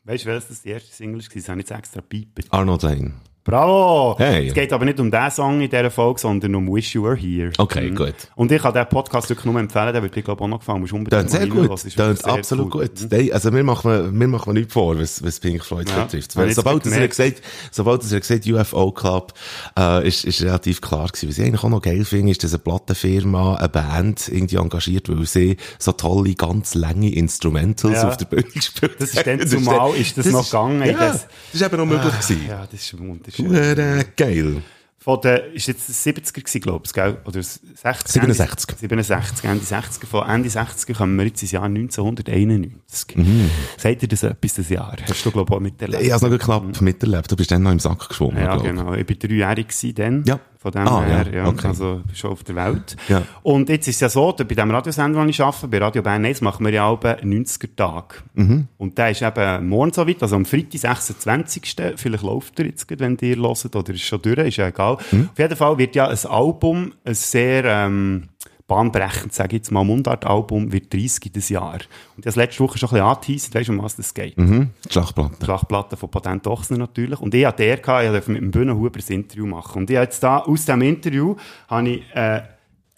Weißt 0.05 0.25
du, 0.25 0.29
welches 0.29 0.49
das 0.49 0.63
die 0.63 0.71
erste 0.71 0.93
Single 0.93 1.21
war? 1.21 1.29
Das 1.33 1.49
habe 1.49 1.61
ich 1.61 1.69
jetzt 1.69 1.79
extra 1.79 2.01
piepen. 2.01 2.45
Arnold 2.51 2.83
Lane. 2.83 3.15
Bravo! 3.45 4.15
Hey. 4.19 4.47
Es 4.47 4.55
geht 4.55 4.73
aber 4.73 4.85
nicht 4.85 5.01
um 5.01 5.11
diesen 5.11 5.31
Song 5.33 5.61
in 5.61 5.69
dieser 5.69 5.91
Folge, 5.91 6.21
sondern 6.21 6.55
um 6.55 6.73
Wish 6.73 6.95
You 6.95 7.03
Were 7.03 7.17
Here. 7.17 7.51
Okay, 7.59 7.91
Mhm. 7.91 7.97
gut. 7.97 8.15
Und 8.37 8.53
ich 8.53 8.63
kann 8.63 8.73
diesen 8.73 8.89
Podcast 8.89 9.29
wirklich 9.31 9.45
nur 9.47 9.59
empfehlen, 9.59 9.93
der 9.93 10.01
wird 10.01 10.15
dir, 10.15 10.23
glaube 10.23 10.39
ich, 10.41 10.45
auch 10.45 10.49
noch 10.49 10.59
gefallen. 10.61 10.81
Musst 10.81 10.93
unbedingt 10.93 11.29
sehr 11.29 11.49
gut. 11.49 11.69
es 11.73 11.85
ist 11.85 11.97
sehr 11.97 12.15
absolut 12.25 12.73
cool. 12.73 12.83
gut. 12.87 13.09
Nein, 13.11 13.31
Also, 13.33 13.53
wir 13.53 13.65
machen, 13.65 14.17
wir 14.21 14.29
machen 14.29 14.53
nichts 14.53 14.73
vor, 14.73 14.97
was, 14.97 15.25
was 15.25 15.41
Pink 15.41 15.65
Floyd 15.65 15.91
Ja, 15.91 16.05
betrifft. 16.05 16.37
Weil 16.37 16.53
sobald 16.53 16.87
er 16.87 17.09
gesagt, 17.09 17.43
sobald 17.73 18.13
er 18.13 18.21
gesagt, 18.21 18.47
UFO 18.47 18.93
Club, 18.93 19.33
äh, 19.77 20.07
ist, 20.07 20.25
ist 20.25 20.41
relativ 20.43 20.81
klar 20.81 21.09
gewesen. 21.09 21.29
Was 21.29 21.39
ich 21.39 21.45
eigentlich 21.45 21.65
auch 21.65 21.69
noch 21.69 21.83
geil 21.83 22.05
finde, 22.05 22.31
ist, 22.31 22.45
dass 22.45 22.53
eine 22.53 22.61
Plattenfirma 22.61 23.57
eine 23.57 23.69
Band 23.69 24.29
irgendwie 24.29 24.57
engagiert, 24.57 25.09
weil 25.09 25.27
sie 25.27 25.57
so 25.81 25.91
tolle, 25.91 26.35
ganz 26.37 26.77
lange 26.77 27.13
Instrumentals 27.13 28.03
Ja. 28.03 28.09
auf 28.09 28.17
der 28.19 28.27
Bühne 28.27 28.43
gespielt 28.55 28.95
Das 29.01 29.11
ist 29.15 29.27
dann 29.27 29.45
zumal, 29.49 29.97
ist 29.97 30.17
das 30.17 30.27
noch 30.27 30.45
gegangen, 30.45 30.83
Ja, 30.87 30.93
das- 30.93 31.27
das 31.51 31.61
ist 31.61 31.63
eben 31.63 31.77
noch 31.77 31.87
möglich 31.87 32.13
gewesen. 32.21 32.47
Ja, 32.49 32.67
das 32.71 32.81
ist 32.81 32.97
wunderschön. 32.97 33.32
Hure 33.39 34.05
geil. 34.17 34.62
Von 35.03 35.21
der, 35.21 35.53
ist 35.53 35.67
jetzt 35.67 35.89
das 35.89 36.07
70er 36.07 36.33
gewesen, 36.33 36.61
glaube 36.61 36.85
ich, 36.87 36.93
gell? 36.93 37.19
Oder 37.25 37.39
das 37.39 37.59
60? 37.75 38.12
67. 38.12 38.71
Ende, 38.71 39.03
67, 39.03 39.45
Ende 39.45 39.65
60er. 39.65 40.07
Von 40.07 40.29
Ende 40.29 40.49
60er 40.49 40.95
kommen 40.95 41.19
wir 41.19 41.27
jetzt 41.27 41.43
ins 41.43 41.51
Jahr 41.51 41.65
1991. 41.65 43.17
Mhm. 43.17 43.51
Sagt 43.79 44.03
dir 44.03 44.07
das 44.07 44.23
etwas, 44.23 44.55
das 44.55 44.69
Jahr? 44.69 44.97
Hast 45.09 45.27
du, 45.27 45.33
glaube 45.33 45.51
ich, 45.51 45.57
auch 45.57 45.61
miterlebt? 45.61 46.05
Ich 46.05 46.12
habe 46.12 46.25
es 46.25 46.31
noch 46.31 46.39
knapp 46.39 46.81
miterlebt. 46.81 47.33
Du 47.33 47.35
bist 47.35 47.51
dann 47.51 47.65
noch 47.65 47.73
im 47.73 47.81
Sack 47.81 48.11
geschwommen, 48.11 48.45
Ja, 48.45 48.55
genau. 48.55 48.95
Ich 48.95 49.09
war 49.09 49.17
dreijährig 49.17 49.95
dann. 49.97 50.23
Ja. 50.25 50.39
Von 50.62 50.71
dem 50.71 50.87
Ah, 50.87 51.02
her, 51.02 51.26
ja, 51.26 51.38
ja. 51.38 51.49
okay. 51.49 51.66
Also, 51.66 52.02
schon 52.14 52.31
auf 52.31 52.45
der 52.45 52.54
Welt. 52.54 52.95
Ja. 53.09 53.23
Und 53.42 53.69
jetzt 53.69 53.88
ist 53.88 53.97
es 53.97 54.00
ja 54.00 54.09
so, 54.09 54.33
bei 54.33 54.45
dem 54.45 54.71
Radiosender, 54.71 55.19
den 55.19 55.28
ich 55.31 55.40
arbeite, 55.40 55.66
bei 55.66 55.78
Radio 55.78 56.02
Bern 56.02 56.25
1, 56.25 56.40
machen 56.40 56.64
wir 56.64 56.73
ja 56.73 56.85
auch 56.87 57.02
einen 57.02 57.45
90er-Tag. 57.45 58.23
Mhm. 58.35 58.69
Und 58.78 58.97
der 58.97 59.11
ist 59.11 59.23
eben 59.23 59.69
morgen 59.69 59.92
so 59.92 60.07
weit, 60.07 60.23
also 60.23 60.37
am 60.37 60.45
Freitag, 60.45 60.78
26. 60.78 61.75
Vielleicht 61.97 62.23
läuft 62.23 62.61
er 62.61 62.66
jetzt, 62.66 62.87
wenn 63.00 63.16
ihr 63.21 63.37
hört, 63.37 63.75
oder 63.75 63.92
ist 63.92 64.02
schon 64.02 64.23
durch, 64.23 64.38
ist 64.38 64.57
ja 64.59 64.69
egal. 64.69 64.99
Mhm. 65.11 65.31
Auf 65.33 65.38
jeden 65.38 65.57
Fall 65.57 65.78
wird 65.78 65.97
ja 65.97 66.07
ein 66.07 66.19
Album, 66.28 66.92
ein 67.04 67.14
sehr, 67.14 67.64
ähm, 67.64 68.28
bahnbrechend, 68.66 69.33
sage 69.33 69.57
ich 69.57 69.61
jetzt 69.61 69.71
mal, 69.71 69.85
Mundart-Album, 69.85 70.73
wird 70.73 70.92
30 70.92 71.33
dieses 71.33 71.49
Jahr. 71.49 71.78
Und 72.16 72.26
das 72.26 72.37
letzte 72.37 72.61
Woche 72.61 72.78
schon 72.78 72.88
ein 72.88 72.95
bisschen 72.95 73.07
angeteasert, 73.07 73.54
weißt 73.54 73.69
du, 73.69 73.73
um 73.73 73.83
was 73.83 73.97
das 73.97 74.14
geht. 74.14 74.38
Mhm. 74.38 74.71
Die 74.87 74.92
Schlachtplatte. 74.92 75.45
Schlachtplatte 75.45 75.97
von 75.97 76.11
Patent 76.11 76.47
Ochsner 76.47 76.78
natürlich. 76.78 77.21
Und 77.21 77.35
ich 77.35 77.45
hatte 77.45 77.62
der, 77.62 77.76
gehabt, 77.78 78.04
ich 78.04 78.11
durfte 78.11 78.31
mit 78.31 78.42
dem 78.42 78.50
Bühnenhuber 78.50 78.99
ein 78.99 79.14
Interview 79.14 79.47
machen. 79.47 79.83
Und 79.83 79.90
ich 79.90 79.97
habe 79.97 80.04
jetzt 80.04 80.23
da, 80.23 80.38
aus 80.38 80.64
diesem 80.64 80.83
Interview, 80.83 81.37
habe 81.69 81.88
ich, 81.88 82.02
äh, 82.14 82.42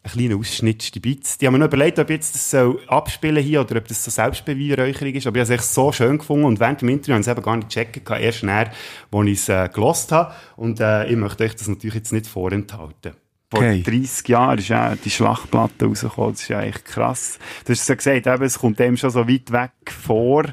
einen 0.04 0.12
kleinen 0.12 0.38
Ausschnitt, 0.38 0.94
die 0.94 1.00
Beats. 1.00 1.38
Die 1.38 1.46
haben 1.46 1.54
mir 1.54 1.60
noch 1.60 1.66
überlegt, 1.66 1.98
ob 1.98 2.10
ich 2.10 2.16
jetzt 2.16 2.34
das 2.34 2.50
soll 2.50 2.78
abspielen 2.88 3.42
hier 3.42 3.62
oder 3.62 3.76
ob 3.76 3.88
das 3.88 4.04
so 4.04 4.10
Selbstbeweihräucherung 4.10 5.14
ist. 5.14 5.26
Aber 5.26 5.36
ich 5.36 5.40
habe 5.40 5.54
es 5.54 5.60
echt 5.60 5.64
so 5.64 5.92
schön 5.92 6.18
gefunden. 6.18 6.44
Und 6.44 6.60
während 6.60 6.82
dem 6.82 6.90
Interview 6.90 7.14
habe 7.14 7.22
ich 7.22 7.26
es 7.26 7.32
eben 7.32 7.42
gar 7.42 7.56
nicht 7.56 7.68
gecheckt, 7.68 8.04
gehabt, 8.04 8.22
erst 8.22 8.42
nachher, 8.42 8.72
als 9.10 9.26
ich 9.26 9.38
es 9.38 9.48
äh, 9.48 9.68
gelost 9.72 10.12
habe. 10.12 10.34
Und 10.56 10.80
äh, 10.80 11.06
ich 11.06 11.16
möchte 11.16 11.44
euch 11.44 11.56
das 11.56 11.68
natürlich 11.68 11.94
jetzt 11.94 12.12
nicht 12.12 12.26
vorenthalten. 12.26 13.14
Vor 13.54 13.64
Okay. 13.64 13.82
30 13.82 14.28
Jahren 14.28 14.58
ist 14.58 14.68
ja 14.68 14.94
die 14.96 15.10
Schlachtplatte 15.10 15.86
rausgekommen. 15.86 16.32
Das 16.32 16.42
ist 16.42 16.48
ja 16.48 16.62
echt 16.62 16.84
krass. 16.84 17.38
Du 17.64 17.72
hast 17.72 17.88
ja 17.88 17.94
gesagt, 17.94 18.26
eben, 18.26 18.42
es 18.42 18.58
kommt 18.58 18.78
dem 18.78 18.96
schon 18.96 19.10
so 19.10 19.28
weit 19.28 19.52
weg 19.52 19.70
vor. 19.90 20.44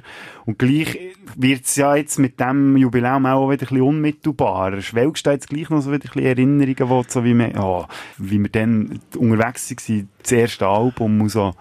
Und 0.45 0.59
gleich 0.59 0.97
wird 1.35 1.65
es 1.65 1.75
ja 1.75 1.95
jetzt 1.95 2.19
mit 2.19 2.39
dem 2.39 2.77
Jubiläum 2.77 3.25
auch 3.25 3.49
wieder 3.49 3.63
ein 3.63 3.67
bisschen 3.67 3.81
unmittelbarer. 3.81 4.81
Schwelgst 4.81 5.25
du 5.25 5.31
jetzt 5.31 5.49
gleich 5.49 5.69
noch 5.69 5.81
so 5.81 5.91
wieder 5.91 6.03
ein 6.05 6.11
bisschen 6.11 6.25
Erinnerungen, 6.25 6.89
wo 6.89 7.03
so 7.07 7.23
wie 7.23 7.33
wir, 7.33 7.49
ja, 7.49 7.87
wie 8.17 8.39
wir 8.39 8.49
dann 8.49 8.99
unterwegs 9.17 9.71
waren, 9.71 10.09
das 10.21 10.31
erste 10.31 10.67
Album 10.67 11.21
und 11.21 11.29
so. 11.29 11.53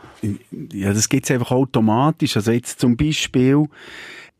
Ja, 0.72 0.92
das 0.92 1.08
gibt's 1.08 1.30
einfach 1.30 1.50
automatisch. 1.52 2.36
Also 2.36 2.52
jetzt 2.52 2.80
zum 2.80 2.96
Beispiel, 2.96 3.66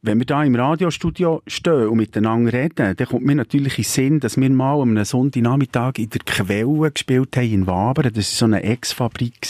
wenn 0.02 0.18
wir 0.18 0.26
da 0.26 0.42
im 0.42 0.54
Radiostudio 0.54 1.42
stehen 1.46 1.88
und 1.88 1.98
miteinander 1.98 2.52
reden, 2.52 2.96
dann 2.96 3.06
kommt 3.06 3.26
mir 3.26 3.34
natürlich 3.34 3.76
in 3.78 3.84
Sinn, 3.84 4.20
dass 4.20 4.38
wir 4.38 4.48
mal 4.50 4.80
am 4.80 5.02
Sonntagnachmittag 5.04 5.98
in 5.98 6.08
der 6.08 6.20
Quelle 6.24 6.90
gespielt 6.90 7.36
haben 7.36 7.52
in 7.52 7.66
Wabern. 7.66 8.12
Das 8.12 8.32
war 8.32 8.38
so 8.38 8.44
eine 8.46 8.62
Ex-Fabrik. 8.62 9.40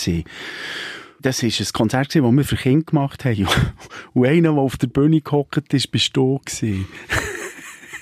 Das 1.22 1.42
war 1.42 1.50
ein 1.50 1.72
Konzert, 1.72 2.14
das 2.14 2.22
wir 2.22 2.44
für 2.44 2.56
Kinder 2.56 2.84
gemacht 2.84 3.24
haben. 3.24 3.46
Und 4.14 4.26
einer, 4.26 4.52
der 4.52 4.60
auf 4.60 4.76
der 4.76 4.88
Bühne 4.88 5.20
gehockt 5.20 5.72
ist, 5.72 5.90
bist 5.90 6.16
du. 6.16 6.40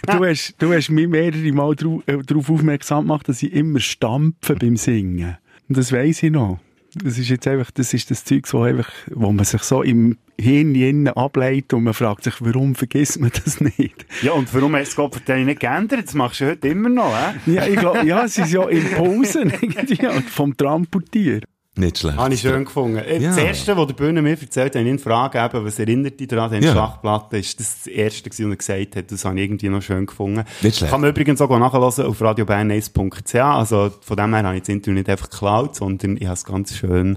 Du 0.06 0.24
hast, 0.24 0.54
du 0.58 0.72
hast 0.72 0.90
mich 0.90 1.08
mehrere 1.08 1.52
Mal 1.52 1.74
darauf 1.74 2.02
darauf 2.24 2.48
aufmerksam 2.48 3.04
gemacht, 3.04 3.28
dass 3.28 3.42
ich 3.42 3.52
immer 3.52 3.80
stampfe 3.80 4.54
beim 4.54 4.76
Singen. 4.76 5.36
Und 5.68 5.76
das 5.76 5.92
weiss 5.92 6.22
ich 6.22 6.30
noch. 6.30 6.60
Das 6.94 7.18
ist 7.18 7.28
jetzt 7.28 7.46
einfach, 7.46 7.70
das 7.70 7.92
ist 7.92 8.10
das 8.10 8.24
Zeug, 8.24 8.50
wo, 8.52 8.62
einfach, 8.62 8.90
wo 9.10 9.30
man 9.30 9.44
sich 9.44 9.62
so 9.62 9.82
im 9.82 10.16
Hirn 10.40 10.74
innen 10.74 11.08
ableitet 11.08 11.74
und 11.74 11.84
man 11.84 11.94
fragt 11.94 12.24
sich, 12.24 12.34
warum 12.40 12.74
vergisst 12.74 13.20
man 13.20 13.30
das 13.44 13.60
nicht? 13.60 14.06
Ja, 14.22 14.32
und 14.32 14.52
warum 14.54 14.74
hast 14.74 14.86
du 14.86 14.90
es 14.90 14.96
Gott 14.96 15.14
verdammt 15.14 15.46
nicht 15.46 15.60
geändert? 15.60 16.06
Das 16.06 16.14
machst 16.14 16.40
du 16.40 16.46
heute 16.46 16.68
immer 16.68 16.88
noch, 16.88 17.12
hä? 17.14 17.52
Ja, 17.52 17.66
ich 17.66 17.76
glaube, 17.76 18.06
ja, 18.06 18.24
es 18.24 18.38
ist 18.38 18.52
ja 18.52 18.66
Impulsen 18.68 19.52
irgendwie 19.60 19.96
vom 20.22 20.56
Tramputier. 20.56 21.40
Nicht 21.78 21.98
schlecht. 21.98 22.16
Habe 22.18 22.34
ich 22.34 22.40
schön 22.40 22.64
gefunden. 22.64 22.98
Äh, 22.98 23.18
Ja. 23.18 23.28
Das 23.30 23.38
erste, 23.38 23.76
was 23.76 23.86
der 23.86 23.94
Bühne 23.94 24.20
mir 24.20 24.30
erzählt 24.40 24.74
hat, 24.74 24.82
ich 24.82 24.86
ihn 24.88 24.98
frage, 24.98 25.38
eben, 25.38 25.64
was 25.64 25.78
erinnert 25.78 26.18
dich 26.18 26.28
daran, 26.28 26.52
an 26.52 26.60
die 26.60 26.66
Ja. 26.66 26.72
Schlachtplatte, 26.72 27.38
ist 27.38 27.58
das, 27.60 27.76
das 27.84 27.86
erste, 27.86 28.30
was 28.30 28.38
er 28.40 28.56
gesagt 28.56 28.96
hat. 28.96 29.12
Das 29.12 29.24
habe 29.24 29.36
ich 29.36 29.44
irgendwie 29.44 29.68
noch 29.68 29.82
schön 29.82 30.06
gefunden. 30.06 30.44
Nicht 30.62 30.76
schlecht. 30.78 30.90
Kann 30.90 31.00
man 31.00 31.10
übrigens 31.10 31.40
auch 31.40 31.48
nachhören 31.58 31.84
auf 31.84 32.20
radiobern1.ch. 32.20 33.34
Also, 33.36 33.90
von 34.00 34.16
dem 34.16 34.34
her 34.34 34.42
habe 34.44 34.56
ich 34.56 34.62
das 34.62 34.68
Interview 34.70 34.94
nicht 34.94 35.08
einfach 35.08 35.30
geklaut, 35.30 35.76
sondern 35.76 36.16
ich 36.16 36.24
habe 36.24 36.34
es 36.34 36.44
ganz 36.44 36.74
schön 36.76 37.16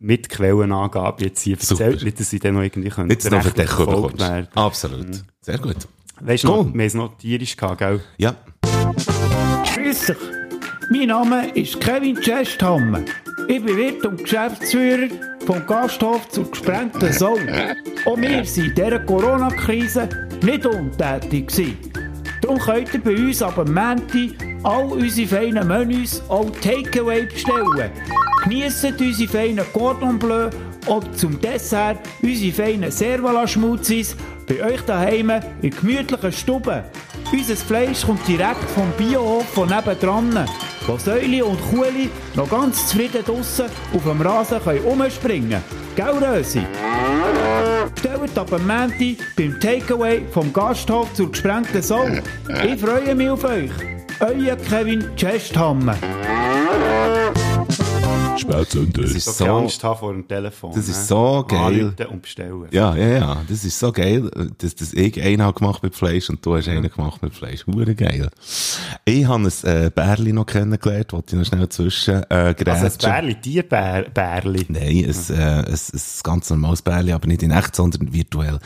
mit 0.00 0.28
Quellenangabe 0.28 1.24
jetzt 1.24 1.42
hier 1.42 1.56
erzählt, 1.56 2.02
nicht, 2.02 2.18
dass 2.18 2.30
sie 2.30 2.38
dann 2.40 2.54
noch 2.54 2.62
irgendwie 2.62 2.88
können. 2.88 3.10
Jetzt 3.10 3.30
noch 3.30 3.44
rechtlich 3.44 3.68
verdeckt 3.68 3.90
verfolgt 3.90 4.20
werden. 4.20 4.48
Absolut. 4.54 5.06
Sehr 5.42 5.58
gut. 5.58 5.76
Weißt 6.20 6.44
du, 6.44 6.48
Cool. 6.48 6.56
noch, 6.56 6.64
wir 6.66 6.70
haben 6.72 6.80
es 6.80 6.94
noch 6.94 7.18
tierisch 7.18 7.56
gehabt, 7.56 7.78
gell? 7.78 8.00
Ja. 8.16 8.34
Grüß 9.74 10.06
dich. 10.06 10.16
Mein 10.90 11.06
Name 11.08 11.48
ist 11.54 11.80
Kevin 11.80 12.16
Chesthammer. 12.20 13.00
Ich 13.48 13.62
bin 13.62 13.76
Wirt 13.76 14.04
und 14.06 14.22
Geschäftsführer 14.22 15.08
vom 15.46 15.66
Gasthof 15.66 16.28
zur 16.28 16.50
gesprengten 16.50 17.12
Sau. 17.12 17.36
Auch 18.04 18.16
wir 18.16 18.30
waren 18.30 18.64
in 18.64 18.74
dieser 18.74 18.98
Corona-Krise 19.00 20.08
nicht 20.42 20.66
untätig. 20.66 21.48
gewesen. 21.48 21.76
Darum 22.40 22.58
könnt 22.58 22.94
ihr 22.94 23.00
bei 23.00 23.16
uns 23.16 23.42
ab 23.42 23.54
dem 23.56 23.74
Montag 23.74 24.30
all 24.62 24.84
unsere 24.92 25.28
feinen 25.28 25.66
Menüs 25.66 26.22
auch 26.28 26.50
Takeaway 26.60 27.26
bestellen. 27.26 27.90
Geniessen 28.44 28.94
unsere 28.98 29.28
feinen 29.30 29.64
Cordon 29.72 30.18
Bleu 30.18 30.50
oder 30.86 31.12
zum 31.12 31.40
Dessert 31.40 31.98
unsere 32.22 32.52
feinen 32.52 32.90
Servala-Schmutzis 32.90 34.16
bei 34.48 34.64
euch 34.64 34.80
daheim 34.82 35.32
in 35.62 35.70
gemütlichen 35.70 36.32
Stube. 36.32 36.84
Unser 37.32 37.56
Fleisch 37.56 38.04
kommt 38.04 38.26
direkt 38.26 38.68
vom 38.74 38.90
Biohof 38.98 39.48
von 39.48 39.68
nebendran, 39.68 40.46
wo 40.86 40.96
Säule 40.96 41.44
und 41.44 41.60
Kuhli 41.70 42.10
noch 42.34 42.48
ganz 42.48 42.88
zufrieden 42.88 43.24
draussen 43.24 43.66
auf 43.94 44.02
dem 44.02 44.20
Rasen 44.20 44.62
können 44.62 44.84
rumspringen 44.84 45.62
können. 45.94 46.20
Gell, 46.20 46.28
Rösi? 46.28 46.62
Bestellt 47.94 48.38
ab 48.38 48.50
dem 48.50 48.66
Montag 48.66 49.36
beim 49.36 49.60
Takeaway 49.60 50.22
vom 50.32 50.52
Gasthof 50.52 51.12
zur 51.14 51.30
gesprengten 51.30 51.82
Sau. 51.82 52.06
Ich 52.64 52.80
freue 52.80 53.14
mich 53.14 53.30
auf 53.30 53.44
euch. 53.44 53.70
Euer 54.20 54.56
Kevin 54.56 55.04
Chesthammer. 55.16 55.96
Spätzünder. 58.38 59.02
Das 59.02 59.12
ist 59.12 59.24
So, 59.36 59.44
Angst 59.46 59.82
haben 59.84 59.98
vor 59.98 60.12
dem 60.12 60.26
Telefon. 60.26 60.72
das 60.74 60.86
ne? 60.86 60.92
ist 60.92 61.08
so 61.08 61.44
geil. 61.46 61.60
Anrufen 61.80 62.06
und 62.06 62.22
bestellen. 62.22 62.66
Ja, 62.70 62.94
ja, 62.96 63.08
ja. 63.08 63.42
Das 63.48 63.64
ist 63.64 63.78
so 63.78 63.92
geil, 63.92 64.30
dass, 64.58 64.74
dass 64.74 64.92
ich 64.92 65.22
einen 65.22 65.42
habe 65.42 65.58
gemacht 65.58 65.82
mit 65.82 65.94
Fleisch 65.94 66.28
und 66.30 66.44
du 66.44 66.56
hast 66.56 66.68
einen 66.68 66.90
gemacht 66.90 67.22
mit 67.22 67.34
Fleisch. 67.34 67.66
Hure 67.66 67.94
geil. 67.94 68.30
Ich 69.04 69.24
habe 69.26 69.44
ein 69.44 69.52
äh, 69.68 69.90
Bärli 69.94 70.32
noch 70.32 70.46
kennengelernt, 70.46 71.12
wollte 71.12 71.36
ich 71.36 71.38
noch 71.38 71.46
schnell 71.46 71.68
zwischen 71.68 72.22
äh, 72.24 72.26
Also 72.30 72.36
ein 72.36 72.54
grätschen. 72.56 72.98
Bärli, 73.00 73.34
Tierbärli. 73.40 74.66
Nein, 74.68 74.82
ein, 74.82 75.36
äh, 75.36 75.42
ein, 75.42 75.64
ein 75.66 76.00
ganz 76.22 76.50
normales 76.50 76.82
Bärli, 76.82 77.12
aber 77.12 77.26
nicht 77.28 77.42
in 77.42 77.50
echt, 77.50 77.76
sondern 77.76 78.12
virtuell. 78.12 78.58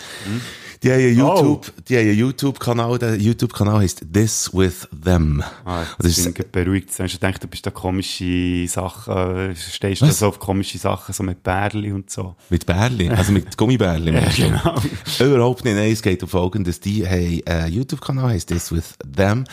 Die 0.83 0.91
haben 0.93 1.01
einen 1.01 1.21
Oh. 1.23 1.37
YouTube, 1.37 1.73
die 1.89 1.97
haben 1.97 2.03
einen 2.09 2.19
YouTube-Kanal, 2.19 2.99
der 2.99 3.17
YouTube-Kanal 3.17 3.81
heißt 3.81 4.05
This 4.13 4.51
With 4.53 4.87
Them. 5.05 5.43
Ah, 5.65 5.85
das 5.99 6.17
das 6.17 6.27
ist, 6.27 6.53
beruhigt. 6.53 6.97
Du 6.97 7.03
hast 7.03 7.13
gedacht, 7.13 7.43
du 7.43 7.49
bist 7.49 7.65
da 7.67 7.71
komische 7.71 8.69
Sachen, 8.69 9.17
äh, 9.17 9.55
stehst 9.57 10.03
du 10.03 10.11
so 10.11 10.29
auf 10.29 10.39
komische 10.39 10.79
Sachen, 10.79 11.13
so 11.13 11.23
mit 11.23 11.43
Bärli 11.43 11.93
und 11.93 12.11
so. 12.11 12.37
Mit 12.51 12.67
Bärli, 12.67 13.09
also 13.11 13.33
mit 13.33 13.57
Gummibärli. 13.57 14.13
du? 14.13 14.21
genau. 14.37 14.75
Überhaupt 15.21 15.65
nicht, 15.65 15.75
nein, 15.77 15.93
es 15.93 16.03
geht 16.03 16.23
um 16.23 16.29
Folgendes. 16.29 16.81
Die 16.81 17.07
haben 17.07 17.41
einen 17.47 17.73
YouTube-Kanal, 17.73 18.31
heisst 18.31 18.49
This 18.49 18.73
With 18.73 18.95
Them. 19.17 19.45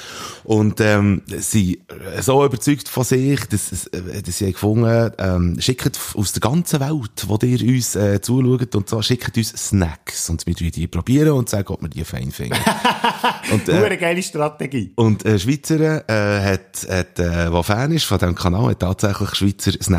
Und, 0.43 0.79
ähm, 0.81 1.21
sie 1.27 1.81
sind 2.13 2.23
so 2.23 2.43
überzeugt 2.45 2.87
von 2.89 3.03
sich, 3.03 3.39
dass, 3.47 3.87
äh, 3.87 4.21
dass 4.21 4.37
sie 4.37 4.51
gefunden, 4.51 5.11
ähm, 5.17 5.57
schickt 5.59 5.99
aus 6.15 6.33
der 6.33 6.41
ganzen 6.41 6.79
Welt, 6.79 7.25
wo 7.27 7.37
ihr 7.43 7.61
uns, 7.73 7.95
äh, 7.95 8.21
zuschaut 8.21 8.75
und 8.75 8.89
so, 8.89 9.01
schickt 9.01 9.37
uns 9.37 9.49
Snacks. 9.49 10.29
Und 10.29 10.45
wir 10.45 10.53
die 10.53 10.87
probieren 10.87 11.31
und 11.31 11.49
sagen, 11.49 11.67
ob 11.69 11.81
wir 11.81 11.89
die 11.89 12.03
fein 12.03 12.31
finden. 12.31 12.57
und, 13.51 13.67
Äh, 13.69 13.87
äh, 13.87 13.97
geile 13.97 14.23
Strategie. 14.23 14.91
und 14.95 15.25
äh, 15.25 15.39
Schweizer 15.39 16.07
äh, 16.09 16.41
hat, 16.43 16.87
hat 16.89 17.19
äh, 17.19 17.49
der 17.49 17.63
Fan 17.63 17.91
ist 17.91 18.05
von 18.05 18.17
diesem 18.17 18.35
Kanal, 18.35 18.69
hat 18.71 18.79
tatsächlich 18.79 19.35
Schweizer 19.35 19.71
Snacks 19.71 19.92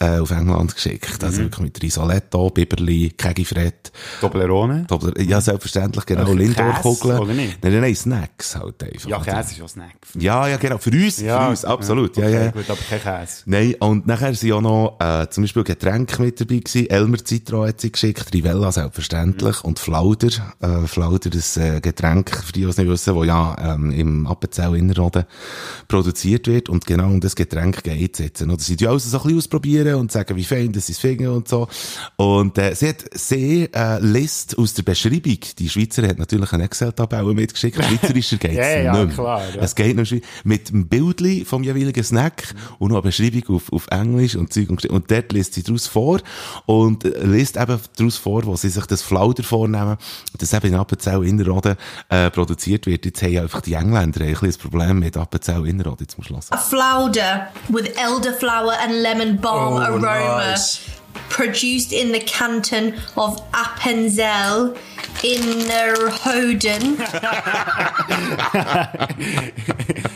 äh, 0.00 0.18
auf 0.18 0.30
England 0.30 0.74
geschickt. 0.74 1.22
Also 1.22 1.42
wirklich 1.42 1.60
mit 1.60 1.82
Risoletto, 1.82 2.50
Biberli, 2.50 3.14
Kegifred. 3.16 3.92
Toblerone? 4.20 4.86
Tobler 4.86 5.18
ja, 5.20 5.40
selbstverständlich, 5.40 6.06
genau. 6.06 6.32
Lindor-Kugeln. 6.32 7.36
Nein, 7.36 7.56
nein, 7.62 7.80
nein, 7.80 7.94
Snacks 7.94 8.56
halt 8.56 8.82
einfach. 8.82 9.08
Ja, 9.08 9.18
Käse 9.20 9.54
ist 9.54 9.62
auch 9.62 9.68
Snack. 9.68 9.96
Ja, 10.18 10.48
ja, 10.48 10.56
genau. 10.56 10.78
Für 10.78 10.90
uns, 10.90 11.20
für 11.20 11.48
uns, 11.48 11.64
absolut. 11.64 12.16
Ja, 12.16 12.24
okay, 12.24 12.44
ja. 12.44 12.50
gut, 12.50 12.70
aber 12.70 12.80
kein 12.88 13.00
Käse. 13.00 13.42
Nein, 13.46 13.74
und 13.80 14.06
nachher 14.06 14.34
sind 14.34 14.52
auch 14.52 14.60
noch, 14.60 14.98
äh, 15.00 15.28
zum 15.30 15.44
Beispiel 15.44 15.64
Getränke 15.64 16.22
mit 16.22 16.40
dabei 16.40 16.56
gewesen. 16.56 16.90
Elmer 16.90 17.18
Citro 17.24 17.66
hat 17.66 17.80
sie 17.80 17.92
geschickt, 17.92 18.32
Rivella 18.32 18.72
selbstverständlich, 18.72 19.64
und 19.64 19.78
Flauder, 19.78 20.28
äh, 20.60 20.86
Flauder, 20.86 21.30
das 21.30 21.56
äh, 21.56 21.80
Getränk, 21.80 22.30
für 22.44 22.52
die, 22.52 22.60
die 22.60 22.66
es 22.66 22.76
nicht 22.76 22.88
wissen, 22.88 23.14
wo 23.14 23.24
ja, 23.24 23.56
ähm, 23.74 23.90
im 23.90 24.26
Appenzell 24.26 24.76
Innerrhoden 24.76 25.24
produziert 25.88 26.46
wird, 26.46 26.68
und 26.68 26.86
genau 26.86 27.06
um 27.06 27.20
das 27.20 27.34
Getränk 27.34 27.82
geht 27.82 28.14
es 28.14 28.18
jetzt. 28.18 28.42
Oder 28.42 28.58
sie 28.58 28.76
tun 28.76 28.88
also 28.88 29.08
so 29.08 29.18
ein 29.18 29.22
bisschen 29.22 29.37
ausprobieren 29.38 29.94
und 29.96 30.12
sagen, 30.12 30.36
wie 30.36 30.44
fein 30.44 30.72
das 30.72 30.88
ist 30.88 31.00
finden 31.00 31.28
und 31.28 31.48
so. 31.48 31.68
Und, 32.16 32.58
äh, 32.58 32.74
sie 32.74 32.88
hat 32.88 33.04
sehr, 33.12 33.68
äh, 33.74 33.98
List 34.00 34.58
aus 34.58 34.74
der 34.74 34.82
Beschreibung. 34.82 35.38
Die 35.58 35.68
Schweizer 35.68 36.06
hat 36.06 36.18
natürlich 36.18 36.52
eine 36.52 36.64
Excel-Tabelle 36.64 37.34
mitgeschickt. 37.34 37.82
Schweizerischer 37.84 38.36
geht's 38.36 38.56
Ja, 38.56 38.80
ja, 38.80 39.04
nicht 39.04 39.14
klar, 39.14 39.42
ja. 39.54 39.62
Es 39.62 39.74
geht 39.74 39.96
noch 39.96 40.04
Schweiz- 40.04 40.22
mit 40.44 40.70
dem 40.70 40.88
Bildli 40.88 41.44
vom 41.44 41.62
jeweiligen 41.62 42.02
Snack 42.04 42.54
und 42.78 42.90
noch 42.90 42.98
eine 42.98 43.02
Beschreibung 43.02 43.56
auf, 43.56 43.72
auf 43.72 43.86
Englisch 43.90 44.36
und 44.36 44.52
Zeug 44.52 44.70
und, 44.70 44.84
und 44.86 45.10
dort 45.10 45.32
liest 45.32 45.54
sie 45.54 45.62
daraus 45.62 45.86
vor 45.86 46.20
und 46.66 47.04
äh, 47.04 47.24
liest 47.24 47.56
eben 47.56 47.78
daraus 47.96 48.16
vor, 48.16 48.44
wo 48.44 48.56
sie 48.56 48.68
sich 48.68 48.86
das 48.86 49.02
Flauder 49.02 49.42
vornehmen, 49.42 49.96
das 50.36 50.52
eben 50.52 50.68
in 50.68 50.74
Appenzell 50.74 51.24
Innerrhoden 51.24 51.76
äh, 52.08 52.30
produziert 52.30 52.86
wird. 52.86 53.04
Jetzt 53.04 53.22
haben 53.22 53.38
einfach 53.38 53.60
die 53.60 53.74
Engländer 53.74 54.20
ein 54.22 54.30
bisschen 54.32 54.48
das 54.48 54.58
Problem 54.58 54.98
mit 54.98 55.16
Appenzell 55.16 55.66
Innerrhoden, 55.66 56.06
jetzt 56.08 56.18
muss 56.18 56.26
ich 56.30 56.52
A 56.52 56.56
flauder 56.56 57.48
with 57.68 57.88
elderflower 57.96 58.72
and 58.82 58.94
lemon 58.94 59.27
balm 59.36 59.74
Oh, 59.74 59.78
aroma. 59.78 60.46
nice. 60.50 60.80
Produced 61.28 61.92
in 61.92 62.12
the 62.12 62.20
canton 62.20 62.94
of 63.16 63.42
Appenzell, 63.52 64.74
Innerrhoden. 65.22 66.96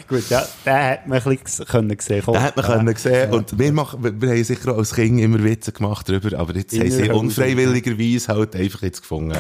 Gut, 0.09 0.29
ja, 0.31 0.47
den 0.65 0.73
hat 0.75 1.07
man 1.07 1.23
ein 1.23 1.39
bisschen 1.39 1.67
können 1.67 1.97
sehen. 1.99 2.23
Da 2.27 2.43
hat 2.43 2.57
man 2.57 2.65
können 2.65 2.97
sehen. 2.97 3.31
Und 3.33 3.59
wir, 3.59 3.73
machen, 3.73 4.03
wir, 4.03 4.21
wir 4.21 4.31
haben 4.31 4.45
sicher 4.45 4.73
auch 4.73 4.79
als 4.79 4.95
Kind 4.95 5.21
immer 5.21 5.43
Witze 5.43 5.73
gemacht 5.73 6.09
darüber, 6.09 6.39
aber 6.39 6.55
jetzt 6.55 6.79
haben 6.79 6.91
sie 6.91 7.11
unfreiwilligerweise 7.11 8.29
halt 8.29 8.57
einfach 8.57 8.83
jetzt 8.83 9.03
gefunden. 9.03 9.39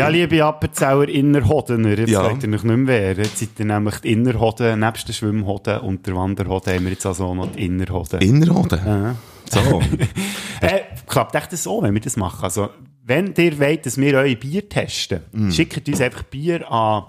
Ja, 0.00 0.08
liebe 0.08 0.44
Appenzeller 0.44 1.08
Innerhodener, 1.08 1.98
jetzt 1.98 2.10
Ja. 2.10 2.22
ja. 2.22 2.28
ihr 2.30 2.36
euch 2.36 2.46
nicht 2.46 2.64
mehr 2.64 2.86
wehren. 2.86 3.24
Jetzt 3.24 3.38
seid 3.38 3.48
ihr 3.58 3.64
nämlich 3.66 3.96
die 3.98 4.12
Innerhoden, 4.12 4.80
nebst 4.80 5.06
der 5.08 5.12
Schwimmhoden 5.12 5.78
und 5.80 6.06
der 6.06 6.16
Wanderhoden 6.16 6.74
haben 6.74 6.84
wir 6.84 6.92
jetzt 6.92 7.06
also 7.06 7.26
auch 7.26 7.34
noch 7.34 7.52
die 7.52 7.64
Innerhoden. 7.66 8.20
Innerrhoden? 8.20 8.80
Ja. 8.84 9.14
So. 9.50 9.80
äh, 10.60 10.80
klappt 11.06 11.34
echt 11.34 11.56
so, 11.56 11.82
wenn 11.82 11.94
wir 11.94 12.00
das 12.00 12.16
machen? 12.16 12.44
Also, 12.44 12.70
wenn 13.04 13.34
ihr 13.36 13.58
wollt, 13.58 13.86
dass 13.86 13.96
wir 13.98 14.14
eure 14.18 14.36
Bier 14.36 14.68
testen, 14.68 15.20
Mm. 15.32 15.50
schickt 15.50 15.88
uns 15.88 16.00
einfach 16.00 16.22
Bier 16.24 16.70
an, 16.70 17.04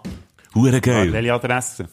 Hure 0.53 0.75
an 0.75 0.81
geil. 0.81 1.13
welche 1.13 1.33
Adresse? 1.33 1.85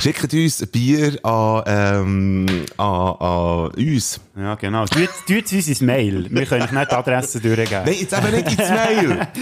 Schickt 0.00 0.32
uns 0.32 0.62
ein 0.62 0.68
Bier 0.68 1.24
an, 1.24 1.62
ähm, 1.66 2.46
an, 2.78 2.86
an 2.86 3.70
uns. 3.76 4.20
Ja, 4.36 4.54
genau. 4.54 4.86
Tut, 4.86 5.08
tut 5.26 5.52
uns 5.52 5.68
ins 5.68 5.80
Mail. 5.82 6.26
Wir 6.30 6.46
können 6.46 6.62
euch 6.62 6.72
nicht 6.72 6.90
die 6.90 6.94
Adresse 6.94 7.40
durchgeben. 7.40 7.82
Nein, 7.84 7.94
jetzt 8.00 8.16
eben 8.16 8.30
nicht 8.34 8.48
ins 8.48 8.70
Mail. 8.70 9.28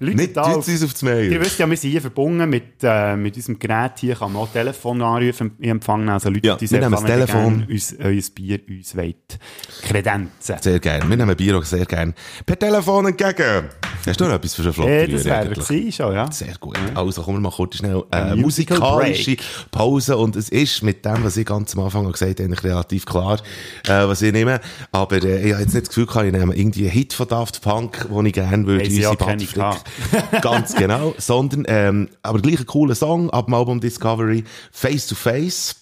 Leute 0.00 0.16
nicht 0.16 0.34
tut 0.34 0.42
auf- 0.44 0.66
uns 0.68 0.82
aufs 0.84 1.02
Mail. 1.02 1.30
Ihr 1.32 1.40
wisst 1.40 1.58
ja, 1.60 1.70
wir 1.70 1.76
sind 1.76 1.90
hier 1.90 2.00
verbunden 2.00 2.50
mit, 2.50 2.64
äh, 2.82 3.14
mit 3.16 3.36
unserem 3.36 3.58
Gerät. 3.58 3.92
Hier 4.00 4.16
kann 4.16 4.32
man 4.32 4.42
auch 4.42 4.48
Telefon 4.52 5.00
anrufen, 5.00 5.52
in 5.60 5.70
Empfang 5.70 6.00
nehmen. 6.00 6.10
Also 6.10 6.28
Leute, 6.28 6.46
Ja, 6.48 6.56
die 6.56 6.68
wir 6.68 6.80
nehmen 6.80 6.92
das 6.92 7.04
Telefon. 7.04 7.66
Uns, 7.70 7.94
euer 8.00 8.20
Bier 8.34 8.60
uns 8.68 8.96
wollt. 8.96 9.38
Kredenzen. 9.82 10.56
Sehr 10.60 10.80
gerne. 10.80 11.08
Wir 11.08 11.16
nehmen 11.16 11.36
Bier 11.36 11.56
auch 11.58 11.64
sehr 11.64 11.86
gerne 11.86 12.14
per 12.44 12.58
Telefon 12.58 13.06
entgegen. 13.06 13.68
Hast 14.04 14.20
du 14.20 14.24
noch 14.24 14.34
etwas 14.34 14.54
für 14.54 14.62
eine 14.62 14.72
Flotte? 14.72 14.90
Äh, 14.90 15.08
das 15.08 15.24
wäre 15.24 15.92
schon, 15.92 16.14
ja. 16.14 16.30
Sehr 16.32 16.54
gut. 16.58 16.76
Also 16.94 17.22
kommen 17.22 17.36
wir 17.38 17.42
mal 17.42 17.52
kurz 17.54 17.76
schnell 17.76 17.91
äh, 18.00 18.16
Ein 18.16 18.40
Musical 18.40 18.78
musikalische 18.78 19.36
Pause. 19.70 20.16
Und 20.16 20.36
es 20.36 20.48
ist 20.48 20.82
mit 20.82 21.04
dem, 21.04 21.24
was 21.24 21.36
ich 21.36 21.46
ganz 21.46 21.74
am 21.76 21.84
Anfang 21.84 22.10
gesagt 22.10 22.38
habe, 22.38 22.44
eigentlich 22.44 22.64
relativ 22.64 23.06
klar, 23.06 23.40
äh, 23.86 24.06
was 24.06 24.22
ich 24.22 24.32
nehme. 24.32 24.60
Aber 24.90 25.22
äh, 25.22 25.46
ich 25.46 25.52
habe 25.52 25.62
jetzt 25.62 25.74
nicht 25.74 25.86
das 25.86 25.88
Gefühl 25.88 26.06
gehabt, 26.06 26.26
ich 26.26 26.32
nehme 26.32 26.54
irgendwie 26.56 26.82
einen 26.82 26.90
Hit 26.92 27.12
von 27.12 27.28
Daft 27.28 27.62
Punk, 27.62 28.08
den 28.08 28.26
ich 28.26 28.32
gerne 28.32 28.66
würde. 28.66 28.84
Unsere 28.84 29.16
keine 29.16 29.44
Band- 29.44 29.84
Ganz 30.42 30.74
genau. 30.74 31.14
Sondern, 31.18 31.64
ähm, 31.68 32.08
aber 32.22 32.40
gleich 32.40 32.60
ein 32.60 32.66
cooler 32.66 32.94
Song 32.94 33.30
ab 33.30 33.46
dem 33.46 33.54
Album 33.54 33.80
Discovery, 33.80 34.44
Face 34.70 35.06
to 35.06 35.14
Face. 35.14 35.76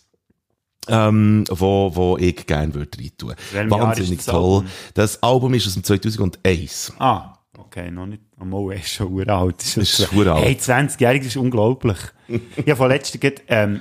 Ähm, 0.88 1.44
wo, 1.50 1.94
wo 1.94 2.16
ich 2.16 2.46
gerne 2.46 2.74
würde 2.74 2.98
rein 2.98 3.10
tun. 3.16 3.34
Welchem 3.52 3.70
Jahr 3.70 3.80
Wahnsinnig 3.80 4.16
das 4.16 4.26
toll. 4.26 4.56
Album? 4.56 4.66
Das 4.94 5.22
Album 5.22 5.54
ist 5.54 5.66
aus 5.66 5.74
dem 5.74 5.84
2001. 5.84 6.92
Ah, 6.98 7.29
okay, 7.70 7.90
noch 7.90 8.06
nicht. 8.06 8.22
Er 8.38 8.72
ist 8.72 8.88
schon 8.88 9.12
uralt. 9.12 9.56
Das 9.58 9.76
ist 9.76 10.12
uralt. 10.12 10.44
Hey, 10.44 10.54
20-jährig, 10.54 11.20
das 11.20 11.28
ist 11.28 11.36
unglaublich. 11.36 11.98
ja, 12.66 12.74
von 12.74 12.88
letzter 12.88 13.18
geht, 13.18 13.42
ähm, 13.48 13.80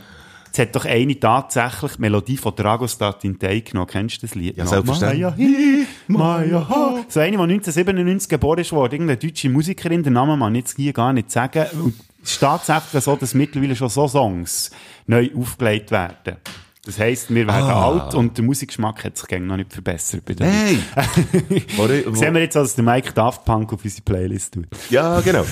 es 0.51 0.59
hat 0.59 0.75
doch 0.75 0.85
eine 0.85 1.19
tatsächlich 1.19 1.93
die 1.93 2.01
Melodie 2.01 2.37
von 2.37 2.55
Dragostat 2.55 3.23
in 3.23 3.37
Tay 3.37 3.61
genommen. 3.61 3.87
Kennst 3.87 4.17
du 4.17 4.27
das 4.27 4.35
Lied? 4.35 4.57
Ja, 4.57 4.63
noch? 4.63 4.71
selbstverständlich. 4.71 5.21
Maya 5.21 5.35
hi, 5.37 5.85
Maya 6.07 6.69
ha. 6.69 7.05
So 7.07 7.19
eine, 7.19 7.31
die 7.31 7.37
1997 7.37 8.29
geboren 8.29 8.59
ist 8.59 8.71
worden, 8.71 8.93
irgendeine 8.93 9.17
deutsche 9.17 9.49
Musikerin, 9.49 10.03
den 10.03 10.13
Namen 10.13 10.39
man 10.39 10.55
jetzt 10.55 10.75
hier 10.75 10.93
gar 10.93 11.13
nicht 11.13 11.29
sagen. 11.31 11.65
Und 11.73 11.93
es 12.23 12.31
ist 12.31 12.39
tatsächlich 12.39 13.03
so, 13.03 13.15
dass 13.15 13.33
mittlerweile 13.33 13.75
schon 13.75 13.89
so 13.89 14.07
Songs 14.07 14.71
neu 15.05 15.29
aufgelegt 15.35 15.91
werden. 15.91 16.37
Das 16.85 16.97
heisst, 16.97 17.29
wir 17.29 17.45
werden 17.45 17.65
Ah. 17.69 17.87
alt 17.89 18.15
und 18.15 18.37
der 18.37 18.45
Musikgeschmack 18.45 19.03
hat 19.03 19.17
sich 19.17 19.39
noch 19.41 19.57
nicht 19.57 19.73
verbessert. 19.73 20.23
Bei 20.25 20.33
Nein! 20.39 20.81
Sehen 22.13 22.33
wir 22.33 22.41
jetzt, 22.41 22.55
dass 22.55 22.73
der 22.75 22.85
Mike 22.85 23.11
Daft 23.13 23.43
Punk 23.43 23.73
auf 23.73 23.83
unsere 23.83 24.01
Playlist 24.03 24.53
tut. 24.53 24.67
Ja, 24.89 25.19
genau. 25.19 25.43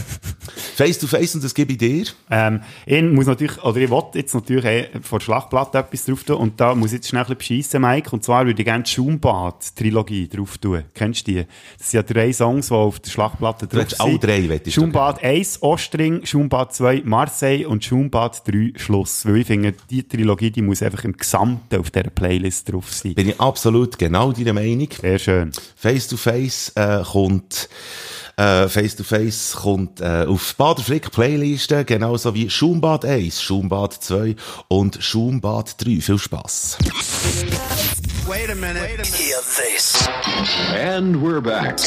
Face 0.76 0.98
to 1.00 1.06
Face 1.06 1.36
und 1.36 1.44
das 1.44 1.54
gebe 1.54 1.74
ich 1.74 1.78
dir. 1.80 2.06
Ähm, 2.32 2.62
ich 2.86 3.04
muss 3.04 3.26
natürlich, 3.28 3.62
oder 3.62 3.78
ich 3.78 3.90
wollte 3.90 4.20
jetzt 4.20 4.34
natürlich 4.36 4.64
eh 4.66 4.88
vor 5.02 5.20
der 5.20 5.26
Schlachtplatte 5.26 5.80
etwas 5.80 6.06
drauf 6.06 6.24
tun 6.24 6.38
und 6.38 6.60
da 6.62 6.74
muss 6.74 6.92
ich 6.92 7.00
jetzt 7.00 7.10
schnell 7.10 7.24
ein 7.24 7.36
bisschen 7.36 7.58
beschissen, 7.58 7.82
Mike. 7.82 8.10
Und 8.12 8.24
zwar 8.24 8.46
würde 8.46 8.62
ich 8.62 8.66
gerne 8.66 8.84
die 8.86 8.92
Schaumbad-Trilogie 8.92 10.30
drauf 10.30 10.58
tun. 10.58 10.84
Kennst 10.94 11.28
du 11.28 11.32
die? 11.34 11.46
Das 11.78 11.92
sind 11.92 11.98
ja 11.98 12.04
drei 12.04 12.32
Songs, 12.32 12.68
die 12.70 12.74
auf 12.74 13.00
der 13.00 13.10
Schlachtplatte 13.12 13.68
drauf 13.68 13.80
willst 13.82 14.00
alle 14.00 14.18
drei, 14.18 14.48
wettest 14.48 14.78
du? 14.78 14.82
Schaumbad 14.82 15.22
1, 15.22 15.62
Ostring, 15.62 16.26
Schaumbad 16.26 16.74
2, 16.74 17.02
Marseille 17.04 17.66
und 17.66 17.84
Schaumbad 17.84 18.48
3, 18.48 18.74
Schluss. 18.78 19.26
Weil 19.26 19.38
ich 19.38 19.48
finde, 19.48 19.74
die 19.90 20.08
Trilogie, 20.08 20.52
die 20.52 20.62
muss 20.62 20.82
einfach 20.82 21.04
im 21.04 21.18
Gesamten 21.28 21.76
auf 21.78 21.92
dieser 21.92 22.10
Playlist 22.10 22.72
drauf 22.72 22.94
sein. 22.94 23.14
Bin 23.14 23.28
ich 23.30 23.40
absolut 23.40 23.98
genau 23.98 24.32
deiner 24.32 24.54
Meinung. 24.54 24.88
Sehr 25.02 25.20
schön. 25.20 25.52
Face 25.76 26.08
to 26.08 26.16
Face 26.16 26.72
äh, 26.76 27.04
kommt 27.04 27.68
äh, 28.38 28.70
Face 28.70 28.96
to 28.96 29.04
Face 29.04 29.54
kommt 29.54 30.00
äh, 30.00 30.26
auf 30.26 30.56
Bader 30.56 30.82
Frick 30.82 31.12
Playliste, 31.12 31.84
genauso 31.84 32.34
wie 32.34 32.50
Schaumbad 32.50 33.04
1, 33.04 33.42
Schaumbad 33.42 33.94
2 33.94 34.36
und 34.70 35.04
Schaumbad 35.04 35.84
3. 35.84 36.00
Viel 36.00 36.18
Spaß. 36.18 36.78
Wait 38.28 38.50
a 38.50 38.56
minute. 38.56 39.04
Hear 39.04 39.40
this. 39.42 40.08
And 40.74 41.22
we're 41.22 41.42
back. 41.42 41.78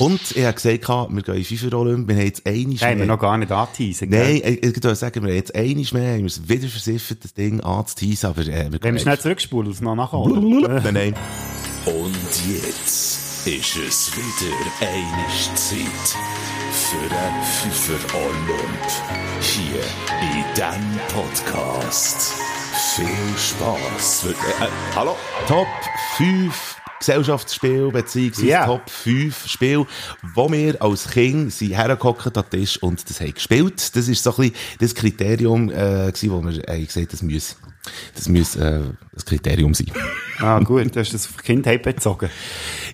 Und 0.00 0.34
ich 0.34 0.44
habe 0.44 0.54
gesagt, 0.54 0.88
wir 0.88 1.22
gehen 1.22 1.34
in 1.34 1.44
FIFA 1.44 1.76
Olymp, 1.76 2.08
wir 2.08 2.16
haben 2.16 2.24
jetzt 2.24 2.46
einmal 2.46 2.76
Haben 2.78 2.98
wir 3.00 3.06
noch 3.06 3.18
gar 3.18 3.36
nicht 3.36 3.52
angeteasert? 3.52 4.08
Nein, 4.08 4.36
ich, 4.36 4.62
ich 4.62 4.74
würde 4.74 4.94
sagen, 4.94 5.22
wir 5.22 5.28
haben 5.28 5.36
jetzt 5.36 5.54
einmal 5.54 5.74
mehr, 5.74 6.12
haben 6.14 6.20
wir 6.20 6.26
es 6.26 6.48
wieder 6.48 6.68
versiffert, 6.68 7.22
das 7.22 7.34
Ding 7.34 7.60
anzuteasen, 7.60 8.30
aber 8.30 8.40
äh, 8.40 8.72
wir 8.72 8.82
Wenn 8.82 8.94
wir 8.94 9.00
schnell 9.00 9.18
zurückspulen, 9.18 9.70
es 9.70 9.82
noch 9.82 9.94
nachholen. 9.94 10.62
Nein, 10.62 10.94
nein. 10.94 11.14
Und 11.84 12.16
jetzt 12.48 13.46
ist 13.46 13.76
es 13.76 14.12
wieder 14.16 14.56
eine 14.80 15.54
Zeit 15.54 16.16
für 16.72 16.96
einen 16.96 17.42
Pfeifer 17.42 18.18
Olymp. 18.18 18.86
Hier 19.42 19.82
in 20.22 20.44
diesem 20.54 21.00
Podcast. 21.14 22.32
Viel 22.94 23.06
Spass. 23.36 24.22
Für, 24.22 24.30
äh, 24.30 24.68
hallo? 24.94 25.14
Top 25.46 25.66
5 26.16 26.79
Gesellschaftsspiel 27.00 27.90
beziehungsweise 27.90 28.46
Ja. 28.46 28.66
Top 28.66 28.88
5 28.88 29.48
Spiel, 29.48 29.86
wo 30.34 30.50
wir 30.52 30.80
als 30.80 31.08
Kind 31.08 31.52
sind 31.52 31.72
hergehockt 31.72 32.26
an 32.26 32.32
den 32.32 32.60
Tisch 32.60 32.80
und 32.82 33.08
das 33.08 33.20
haben 33.20 33.34
gespielt. 33.34 33.96
Das 33.96 34.06
ist 34.06 34.22
so 34.22 34.30
ein 34.30 34.36
bisschen 34.36 34.54
das 34.78 34.94
Kriterium, 34.94 35.70
äh, 35.70 35.72
gewesen, 36.12 36.30
wo 36.30 36.44
wir 36.44 36.62
haben 36.68 36.86
gesagt, 36.86 37.12
das 37.12 37.22
muss, 37.22 37.56
das 38.14 38.28
muss, 38.28 38.56
äh, 38.56 38.80
das 39.12 39.24
Kriterium 39.24 39.74
sein. 39.74 39.86
Ah, 40.38 40.58
gut, 40.60 40.94
du 40.94 41.00
hast 41.00 41.12
das 41.12 41.26
auf 41.26 41.36
Kindheit 41.38 41.82
bezogen. 41.82 42.30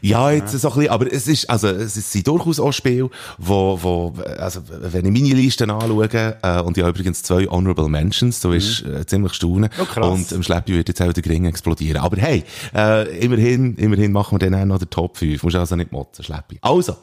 Ja, 0.01 0.31
jetzt 0.31 0.53
so 0.53 0.69
ein 0.69 0.75
bisschen, 0.75 0.91
aber 0.91 1.13
es 1.13 1.27
ist, 1.29 1.49
also, 1.49 1.69
es 1.69 1.95
sind 1.95 2.27
durchaus 2.27 2.61
auch 2.61 2.73
Spiele, 2.73 3.11
wo, 3.39 3.79
wo, 3.83 4.15
also, 4.39 4.61
wenn 4.69 5.05
ich 5.05 5.13
meine 5.23 5.35
Liste 5.35 5.65
anschaue, 5.65 6.09
äh, 6.43 6.61
und 6.61 6.77
ich 6.77 6.85
habe 6.85 6.91
übrigens 6.91 7.23
zwei 7.23 7.47
Honorable 7.47 7.89
Mentions, 7.89 8.41
so 8.41 8.53
ist, 8.53 8.83
äh, 8.83 9.07
ziemlich 9.07 9.35
staunen. 9.35 9.71
Oh, 9.81 9.85
krass. 9.85 10.07
Und 10.07 10.33
im 10.33 10.43
Schleppi 10.43 10.75
wird 10.75 10.89
jetzt 10.89 11.03
auch 11.03 11.13
der 11.13 11.25
Ring 11.25 11.45
explodieren. 11.47 12.01
Aber 12.03 12.17
hey, 12.17 12.45
äh, 12.75 13.19
immerhin, 13.19 13.77
immerhin 13.77 14.13
machen 14.13 14.41
wir 14.41 14.51
dann 14.51 14.61
auch 14.61 14.65
noch 14.67 14.79
den 14.79 14.91
Top 14.91 15.17
5. 15.17 15.43
Musst 15.43 15.57
also 15.57 15.77
nicht 15.77 15.93
motzen, 15.93 16.25
Schleppi. 16.25 16.59
Also, 16.63 16.97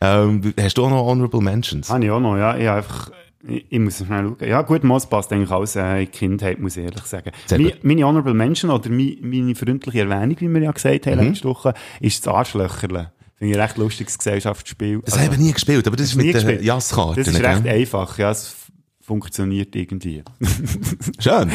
ähm, 0.00 0.54
hast 0.60 0.76
du 0.78 0.84
auch 0.84 0.90
noch 0.90 1.04
Honorable 1.04 1.40
Mentions? 1.40 1.88
Habe 1.88 2.04
ich 2.04 2.10
auch 2.10 2.20
noch, 2.20 2.36
ja. 2.36 2.56
Ich, 2.56 2.66
habe 2.66 2.78
einfach, 2.78 3.10
ich, 3.46 3.66
ich 3.68 3.78
muss 3.78 3.96
schnell 3.98 4.34
schauen. 4.38 4.48
Ja, 4.48 4.62
gut, 4.62 4.84
Moss 4.84 5.06
passt 5.06 5.32
eigentlich 5.32 5.50
alles 5.50 5.76
äh, 5.76 6.06
Kindheit, 6.06 6.58
muss 6.60 6.76
ich 6.76 6.84
ehrlich 6.84 7.04
sagen. 7.04 7.30
Gut. 7.48 7.78
meine 7.82 8.04
Honorable 8.04 8.34
Mention 8.34 8.70
oder 8.70 8.88
mi, 8.90 9.18
meine 9.22 9.54
freundliche 9.54 10.00
Erwähnung, 10.00 10.36
wie 10.40 10.48
wir 10.48 10.62
ja 10.62 10.72
gesagt 10.72 11.06
haben 11.06 11.20
Mhm. 11.20 11.28
letzte 11.28 11.48
Woche, 11.48 11.74
ist 12.00 12.26
das 12.26 12.32
Arschlöcherle. 12.34 13.12
Finde 13.36 13.52
ich 13.52 13.58
ein 13.58 13.62
recht 13.64 13.76
lustiges 13.78 14.16
Gesellschaftsspiel. 14.16 15.00
Das 15.04 15.18
haben 15.18 15.30
wir 15.32 15.38
nie 15.38 15.52
gespielt, 15.52 15.86
aber 15.86 15.96
das 15.96 16.06
ist 16.06 16.14
mit 16.14 16.26
den 16.26 16.32
gespielt. 16.34 16.62
Jasskarten. 16.62 17.16
Das 17.16 17.28
ist 17.28 17.36
gell? 17.40 17.46
recht 17.46 17.66
einfach, 17.66 18.16
ja. 18.18 18.30
Es 18.30 18.54
funktioniert 19.00 19.74
irgendwie. 19.76 20.22
Schön. 21.18 21.50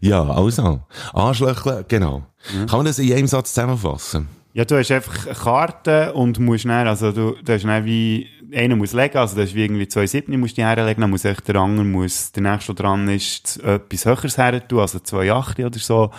ja, 0.00 0.22
also. 0.22 0.82
Arschlöcher, 1.12 1.84
genau. 1.84 2.24
Mhm. 2.54 2.66
Kann 2.66 2.78
man 2.80 2.86
das 2.86 2.98
in 2.98 3.12
einem 3.12 3.26
Satz 3.26 3.54
zusammenfassen? 3.54 4.28
Ja, 4.54 4.64
du 4.64 4.78
hast 4.78 4.90
einfach 4.92 5.26
Karten 5.42 6.10
und 6.12 6.38
musst 6.38 6.64
dann, 6.64 6.86
also 6.86 7.10
du, 7.10 7.34
du 7.42 7.52
hast 7.52 7.64
dann 7.64 7.84
wie, 7.84 8.28
einer 8.54 8.76
muss 8.76 8.92
legen, 8.92 9.18
also 9.18 9.34
du 9.34 9.42
hast 9.42 9.52
wie 9.54 9.64
irgendwie 9.64 9.88
zwei 9.88 10.06
Siebni 10.06 10.36
musst 10.36 10.56
du 10.56 10.62
herlegen, 10.62 11.00
dann 11.00 11.10
muss 11.10 11.24
echt 11.24 11.46
der 11.48 11.56
andere, 11.56 11.84
muss, 11.84 12.30
der 12.30 12.44
nächste, 12.44 12.72
der 12.72 12.84
dran 12.84 13.08
ist, 13.08 13.60
etwas 13.64 14.06
Höheres 14.06 14.38
her 14.38 14.66
tun, 14.66 14.78
also 14.78 15.00
zwei 15.00 15.32
Achte 15.32 15.66
oder 15.66 15.78
so. 15.78 16.10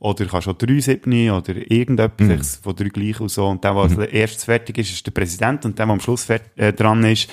Oder 0.00 0.26
kannst 0.26 0.46
auch 0.48 0.52
drei 0.52 0.78
Siebni 0.80 1.30
oder 1.30 1.56
irgendetwas 1.70 2.58
Mhm. 2.58 2.62
von 2.62 2.76
drei 2.76 2.88
gleich 2.88 3.20
und 3.20 3.30
so. 3.30 3.46
Und 3.48 3.64
der, 3.64 3.72
der 3.72 3.82
als 3.82 3.96
erstes 4.12 4.44
fertig 4.44 4.78
ist, 4.78 4.92
ist 4.92 5.06
der 5.06 5.10
Präsident 5.10 5.64
und 5.64 5.78
der, 5.78 5.86
der 5.86 5.92
am 5.94 6.00
Schluss 6.00 6.28
äh, 6.28 6.72
dran 6.74 7.02
ist, 7.04 7.28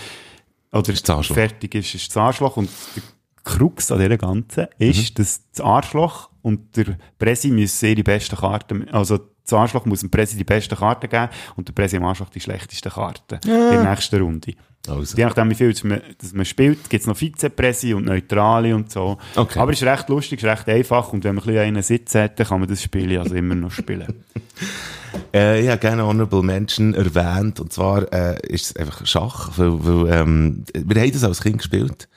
oder 0.72 0.92
das 0.94 1.10
Arschloch. 1.10 1.36
fertig 1.36 1.76
ist, 1.76 1.94
ist 1.94 2.08
das 2.10 2.18
Arschloch. 2.18 2.58
Und 2.58 2.70
der 2.96 3.04
Krux 3.44 3.92
an 3.92 4.00
dieser 4.00 4.18
Ganzen 4.18 4.68
ist, 4.80 5.20
dass 5.20 5.42
das 5.52 5.64
Arschloch 5.64 6.30
und 6.42 6.76
der 6.78 6.98
Presi 7.20 7.52
müssen 7.52 7.90
ihre 7.90 8.04
besten 8.04 8.38
Karten, 8.38 8.90
also 8.90 9.20
das 9.46 9.54
Arschloch 9.54 9.86
muss 9.86 10.00
dem 10.02 10.10
Presi 10.10 10.36
die 10.38 10.44
besten 10.44 10.76
Karten 10.76 11.08
geben 11.10 11.30
und 11.56 11.68
der 11.68 11.74
Presi 11.74 11.98
am 11.98 12.06
Arschloch 12.06 12.30
die 12.30 12.40
schlechtesten 12.42 12.92
Karten 12.92 13.40
Ja. 13.46 13.70
in 13.72 13.84
der 13.84 13.90
nächsten 13.92 14.22
Runde. 14.22 14.54
Also. 14.88 15.18
Je 15.18 15.26
nachdem, 15.26 15.50
wie 15.50 15.56
viel 15.56 15.72
dass 15.74 15.84
man, 15.84 16.02
dass 16.20 16.34
man 16.34 16.46
spielt, 16.46 16.90
gibt 16.90 17.02
es 17.02 17.08
noch 17.08 17.18
Vize-Presi 17.18 17.94
und 17.96 18.06
Neutrale 18.06 18.76
und 18.76 18.92
so. 18.92 19.18
Okay. 19.36 19.58
Aber 19.60 19.72
es 19.72 19.82
ist 19.82 19.88
recht 19.88 20.10
lustig, 20.10 20.40
es 20.40 20.44
ist 20.44 20.50
recht 20.50 20.70
einfach 20.70 21.12
und 21.12 21.24
wenn 21.24 21.34
man 21.36 21.44
ein 21.44 21.48
bisschen 21.48 21.62
einen 21.64 21.82
Sitz 21.84 22.14
hat, 22.16 22.40
dann 22.40 22.48
kann 22.48 22.60
man 22.60 22.70
das 22.70 22.84
Spiel 22.84 23.18
also 23.18 23.34
immer 23.36 23.56
noch 23.56 23.72
spielen. 23.72 24.24
Äh, 25.34 25.62
ich 25.62 25.70
habe 25.70 25.80
gerne 25.80 26.06
Honorable 26.06 26.44
Mention 26.44 26.94
erwähnt, 26.94 27.60
und 27.60 27.74
zwar 27.74 28.12
äh, 28.14 28.40
ist 28.48 28.66
es 28.66 28.76
einfach 28.76 29.06
Schach, 29.06 29.52
weil, 29.58 29.72
weil 29.86 30.14
ähm, 30.14 30.64
wir 30.74 31.02
haben 31.02 31.12
das 31.12 31.24
als 31.24 31.42
Kind 31.42 31.58
gespielt. 31.60 32.08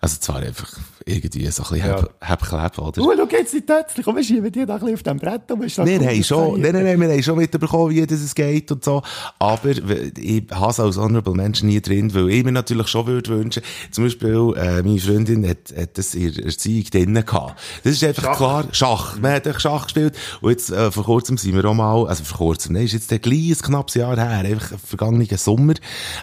Also 0.00 0.18
zwar 0.18 0.36
einfach 0.36 0.78
irgendwie 1.06 1.46
so 1.50 1.62
ein 1.62 1.68
bisschen 1.70 1.88
Ja. 1.88 2.08
hab, 2.20 2.50
hab 2.50 2.78
oder? 2.78 3.02
Uh, 3.02 3.12
schau 3.16 3.28
jetzt 3.30 3.54
nicht 3.54 3.66
plötzlich, 3.66 4.04
komm, 4.04 4.16
wir 4.16 4.24
schieben 4.24 4.50
die 4.50 4.66
da 4.66 4.74
ein 4.74 4.80
bisschen 4.80 4.94
auf 4.94 5.02
dem 5.02 5.18
Brett 5.18 5.50
und 5.50 5.60
wir 5.60 5.86
Wir 5.86 5.98
gut 5.98 6.08
haben 6.08 6.24
schon, 6.24 6.60
nein, 6.60 6.72
nein, 6.72 6.84
nein, 6.84 7.00
wir 7.00 7.08
haben 7.08 7.22
schon 7.22 7.38
mitbekommen, 7.38 7.90
wie 7.90 8.06
das 8.06 8.20
es 8.20 8.34
geht 8.34 8.70
und 8.70 8.84
so. 8.84 9.02
Aber 9.38 9.70
ich 9.70 10.44
habe 10.50 10.70
es 10.70 10.80
als 10.80 10.96
Honorable 10.96 11.34
Mention 11.34 11.68
nie 11.68 11.80
drin, 11.80 12.12
weil 12.14 12.30
ich 12.30 12.44
mir 12.44 12.52
natürlich 12.52 12.88
schon 12.88 13.06
würde 13.06 13.30
wünschen, 13.30 13.62
zum 13.90 14.04
Beispiel, 14.04 14.54
äh, 14.56 14.82
meine 14.82 14.98
Freundin 14.98 15.48
hat, 15.48 15.72
hat 15.76 15.98
das 15.98 16.14
in 16.14 16.32
der 16.34 16.44
Erziehung 16.46 16.84
drinnen 16.90 17.24
gehabt. 17.24 17.60
Das 17.84 17.94
ist 17.94 18.04
einfach 18.04 18.24
Schach. 18.24 18.36
klar, 18.36 18.64
Schach. 18.72 19.18
Man 19.18 19.32
hat 19.32 19.46
einfach 19.46 19.60
Schach 19.60 19.84
gespielt. 19.84 20.16
Und 20.40 20.50
jetzt, 20.50 20.70
äh, 20.70 20.90
vor 20.90 21.04
kurzem 21.04 21.36
sind 21.38 21.54
wir 21.54 21.64
auch 21.64 21.74
mal, 21.74 22.06
also 22.06 22.24
vor 22.24 22.38
kurzem, 22.42 22.74
nein, 22.74 22.84
ist 22.84 22.92
jetzt 22.92 23.10
der 23.10 23.18
gleich 23.18 23.50
ein 23.50 23.58
knappes 23.58 23.94
Jahr 23.94 24.16
her, 24.16 24.28
einfach 24.44 24.78
vergangenen 24.84 25.26
Sommer, 25.38 25.74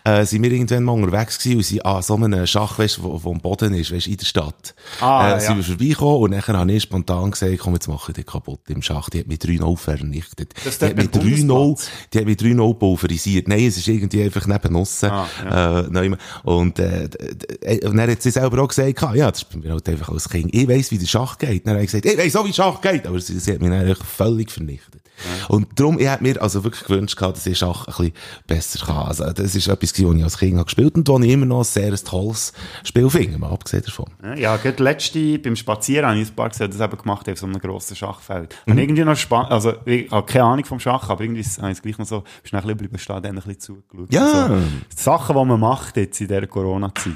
äh, 0.04 0.26
sind 0.26 0.44
wir 0.44 0.52
irgendwann 0.52 0.84
mal 0.84 0.94
unterwegs 0.94 1.40
gewesen 1.40 1.58
und 1.58 1.64
sind 1.64 1.86
an 1.86 2.02
so 2.02 2.16
einem 2.16 2.46
Schach, 2.48 2.78
weißt, 2.80 3.02
wo, 3.04 3.24
wo 3.24 3.32
am 3.32 3.40
Boden 3.40 3.74
ist, 3.74 3.92
weißt, 3.94 4.08
in 4.08 4.18
der 4.18 4.26
Stadt. 4.26 4.76
Ah, 5.00 5.28
äh, 5.28 5.32
ja. 5.32 5.40
sind 5.40 5.58
wir 5.58 5.64
vorbeigekommen 5.64 6.24
und 6.24 6.32
dann 6.32 6.58
habe 6.58 6.72
ich 6.72 6.84
spontan 6.84 7.32
gesagt, 7.32 7.58
komm, 7.60 7.74
jetzt 7.74 7.88
mache 7.88 8.12
ich 8.12 8.16
die 8.18 8.24
kaputt 8.24 8.62
im 8.70 8.82
Schach. 8.82 9.10
Die 9.10 9.20
hat 9.20 9.28
mich 9.28 9.40
3-0 9.40 9.78
vernichtet. 9.78 10.54
Das 10.64 10.78
die 10.80 10.86
hat 10.86 10.96
mich 10.96 11.10
beim 11.10 11.22
3-0, 11.22 11.48
Bundesplatz? 11.48 11.90
die 12.14 12.18
hat 12.20 12.26
mich 12.26 12.38
3-0 12.38 12.74
pulverisiert. 12.76 13.48
Nein, 13.48 13.66
es 13.66 13.78
ist 13.78 13.88
irgendwie 13.88 14.24
einfach 14.24 14.46
neben 14.48 14.76
uns, 14.76 15.04
Ah, 15.04 15.28
ja. 15.44 15.82
äh. 15.82 16.16
Und, 16.44 16.80
äh, 16.80 17.10
d- 17.10 17.86
und 17.88 17.98
dann 17.98 18.10
hat 18.10 18.22
sie 18.22 18.32
selber 18.32 18.62
auch 18.64 18.68
gesagt, 18.68 19.02
ja, 19.16 19.30
das 19.32 19.44
ist 19.44 19.50
bei 19.50 19.58
mir 19.60 19.72
halt 19.72 19.88
einfach 19.90 20.10
als 20.10 20.30
Kind. 20.30 20.54
Ich 20.54 20.68
weiss, 20.68 20.92
wie 20.92 20.98
der 20.98 21.08
Schach 21.08 21.38
geht. 21.38 21.66
Dann 21.66 21.74
habe 21.76 21.84
ich 21.84 21.92
gesagt, 21.92 22.06
ich 22.06 22.18
weiss 22.18 22.36
auch, 22.36 22.46
wie 22.46 22.54
Schach 22.54 22.82
geht. 22.82 23.06
Aber 23.08 23.20
sie, 23.20 23.40
sie 23.40 23.54
hat 23.54 23.62
mich 23.62 23.70
dann 23.70 23.96
völlig 23.96 24.52
vernichtet. 24.52 25.02
Und 25.48 25.68
darum, 25.76 26.00
ich 26.00 26.08
hätte 26.08 26.24
mir 26.24 26.42
also 26.42 26.64
wirklich 26.64 26.84
gewünscht 26.84 27.18
gehabt, 27.18 27.38
dass 27.38 27.46
ich 27.46 27.58
Schach 27.58 27.88
ein 27.88 27.94
bisschen 27.94 28.14
besser 28.48 28.86
kann. 28.86 29.08
Also, 29.08 29.32
das 29.32 29.56
ist 29.56 29.68
etwas, 29.68 29.94
was 29.94 30.00
ich 30.00 30.24
als 30.24 30.38
Kind 30.38 30.54
habe 30.56 30.66
gespielt 30.66 30.96
und 30.96 31.08
was 31.08 31.22
ich 31.22 31.32
immer 31.32 31.46
noch 31.46 31.60
ein 31.60 31.64
sehr 31.64 31.96
tolles 31.96 32.54
Spiel 32.84 33.10
finde, 33.10 33.38
mal 33.38 33.52
abgesehen 33.52 33.84
davon. 33.84 34.06
Ja, 34.38 34.58
gerade 34.58 34.84
letzte, 34.84 35.40
beim 35.40 35.56
Spazieren 35.56 36.08
habe 36.08 36.20
ich 36.20 36.30
ein 36.30 36.36
paar 36.36 36.50
gesehen, 36.50 36.72
die 36.72 36.78
das 36.78 36.88
eben 36.88 36.98
gemacht 36.98 37.30
auf 37.30 37.38
so 37.38 37.46
einem 37.46 37.60
grossen 37.60 37.96
Schachfeld. 37.96 38.56
Mhm. 38.66 38.72
Und 38.72 38.80
irgendwie 38.80 39.04
noch 39.04 39.16
spannend, 39.16 39.52
also, 39.52 39.74
ich 39.86 40.10
habe 40.12 40.26
keine 40.26 40.46
Ahnung 40.46 40.66
vom 40.66 40.80
Schach, 40.80 41.10
aber 41.10 41.24
irgendwie 41.24 41.44
habe 41.44 41.72
ich 41.72 41.78
es 41.78 41.82
gleich 41.82 41.98
noch 41.98 42.08
so, 42.08 42.24
bist 42.42 42.52
bleiben 42.52 42.98
stehen, 42.98 43.22
dann 43.22 43.26
ein 43.26 43.36
bisschen 43.36 43.60
zugeschaut. 43.60 44.14
Ja. 44.14 44.46
Also, 44.46 44.64
Sachen, 44.96 45.36
die 45.36 45.46
man 45.46 45.60
macht 45.60 45.98
jetzt 45.98 46.20
in 46.22 46.28
dieser 46.28 46.48
Corona-Zeit. 46.48 47.14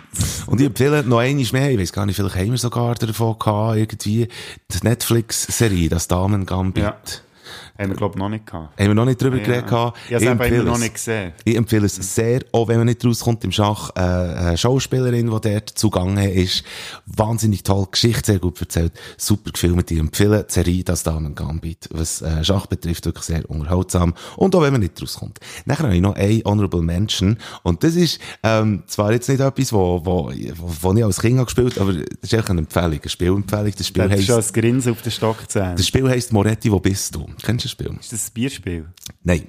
Und 0.48 0.60
ich 0.60 0.68
empfehle 0.68 1.04
noch 1.04 1.20
einmal 1.20 1.46
mehr, 1.52 1.72
ich 1.72 1.80
weiß 1.80 1.94
gar 1.94 2.06
nicht, 2.06 2.16
vielleicht 2.16 2.36
haben 2.36 2.52
wir 2.52 2.58
sogar 2.58 2.96
davon 2.96 3.38
gehabt, 3.40 3.78
irgendwie, 3.78 4.28
die 4.28 4.88
Netflix-Serie, 4.88 5.90
das 5.90 6.08
Damen-Gambit. 6.08 6.84
Ja. 6.84 6.98
Haben 7.78 7.90
wir, 7.90 7.96
glaube 7.96 8.14
ich, 8.16 8.20
noch 8.20 8.30
nicht 8.30 8.46
gehabt. 8.46 8.80
Haben 8.80 8.88
wir 8.88 8.94
noch 8.94 9.06
nicht 9.06 9.22
drüber 9.22 9.38
Ja. 9.38 9.44
geredet 9.44 9.68
gehabt. 9.68 9.98
Ich 10.08 10.14
habe 10.14 10.24
es 10.24 10.32
einfach 10.32 10.64
noch 10.64 10.76
es. 10.76 10.82
nicht 10.82 10.94
gesehen. 10.94 11.34
Ich 11.44 11.56
empfehle 11.56 11.86
es 11.88 11.96
sehr, 11.96 12.42
auch 12.52 12.68
wenn 12.68 12.78
man 12.78 12.86
nicht 12.86 13.04
rauskommt 13.04 13.44
im 13.44 13.52
Schach, 13.52 13.90
äh, 13.96 14.00
eine 14.00 14.58
Schauspielerin, 14.58 15.32
die 15.32 15.50
dort 15.50 15.70
zugange 15.70 16.32
ist, 16.32 16.64
wahnsinnig 17.08 17.64
toll, 17.64 17.88
Geschichte 17.92 18.34
sehr 18.34 18.40
gut 18.40 18.62
erzählt, 18.62 18.94
super 19.18 19.52
gefilmt, 19.52 19.90
ich 19.90 20.00
empfehle 20.00 20.46
die 20.48 20.54
Serie 20.54 20.84
Das 20.84 21.04
Damen 21.04 21.34
Gambit, 21.34 21.90
was 21.92 22.22
äh, 22.22 22.44
Schach 22.44 22.68
betrifft, 22.68 23.06
wirklich 23.06 23.26
sehr 23.26 23.50
unterhaltsam 23.50 24.14
und 24.38 24.56
auch 24.56 24.62
wenn 24.62 24.72
man 24.72 24.82
nicht 24.82 25.02
rauskommt. 25.02 25.40
Nachher 25.66 25.86
habe 25.86 25.96
ich 25.96 26.02
noch 26.02 26.16
ein 26.16 26.42
Honorable 26.46 26.82
Mention 26.82 27.38
und 27.64 27.84
das 27.84 27.96
ist 27.96 28.20
ähm, 28.44 28.84
zwar 28.86 29.12
jetzt 29.14 29.30
nicht 29.30 29.40
etwas, 29.40 29.74
wo, 29.74 30.06
wo, 30.06 30.32
wo, 30.82 30.94
ich 30.94 31.04
als 31.04 31.20
Kind 31.20 31.38
habe 31.38 31.46
gespielt, 31.46 31.80
aber 31.80 31.94
das 31.94 32.06
ist 32.22 32.34
echt 32.34 32.50
eine 32.50 32.60
Empfehlung, 32.60 33.00
eine 33.02 33.10
Spielempfehlung. 33.10 33.74
Das 33.76 33.88
Spiel 33.88 34.10
heisst, 34.10 34.28
schon 34.28 34.42
ein 34.42 34.54
Grinsen 34.54 34.92
auf 34.92 35.02
den 35.02 35.12
Stock 35.12 35.50
zu 35.50 35.60
das 35.60 35.88
Spiel 35.88 36.10
heisst 36.10 36.34
Moretti, 36.34 36.72
wo 36.72 36.80
bist 36.80 37.16
du? 37.16 37.26
Kennst 37.42 37.66
du 37.66 37.70
das 37.74 37.86
Spiel? 37.86 37.98
Ist 38.00 38.14
das 38.14 38.28
ein 38.28 38.34
Bierspiel? 38.34 38.90
Nein. 39.24 39.48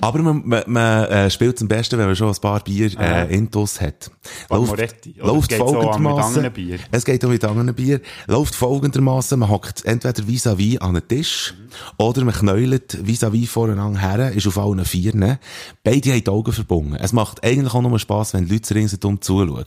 Aber 0.00 0.18
man, 0.20 0.42
man, 0.44 0.62
man 0.66 1.04
äh, 1.06 1.30
spielt 1.30 1.60
am 1.60 1.68
besten, 1.68 1.98
wenn 1.98 2.06
man 2.06 2.16
schon 2.16 2.28
ein 2.28 2.40
paar 2.40 2.60
Bier 2.60 2.90
äh, 2.98 3.32
intus 3.34 3.80
hat. 3.80 4.10
Moretti. 4.48 5.14
Läuft 5.18 5.50
mit 5.50 5.60
folgendermaßen. 5.60 6.50
Es 6.90 7.04
geht 7.04 7.24
auch 7.24 7.28
mit 7.28 7.44
anderen 7.44 7.74
Bier. 7.74 8.00
Läuft 8.26 8.54
folgendermaßen, 8.54 9.38
man 9.38 9.48
hockt 9.48 9.84
entweder 9.84 10.26
vis-à-vis 10.26 10.80
an 10.80 10.96
einen 10.96 11.06
Tisch 11.06 11.54
oder 11.98 12.24
man 12.24 12.34
knäult 12.34 12.98
vis-à-vis 13.06 13.48
voreinander 13.48 14.00
her, 14.00 14.32
ist 14.32 14.46
auf 14.46 14.58
allen 14.58 14.84
Vieren. 14.84 15.38
Beide 15.84 16.12
haben 16.12 16.24
die 16.24 16.30
Augen 16.30 16.52
verbunden. 16.52 16.96
Es 16.96 17.12
macht 17.12 17.44
eigentlich 17.44 17.72
auch 17.72 17.82
nur 17.82 17.98
Spass, 17.98 18.34
wenn 18.34 18.46
die 18.46 18.54
Leute 18.54 18.74
ringsherum 18.74 19.20
zuschauen. 19.20 19.64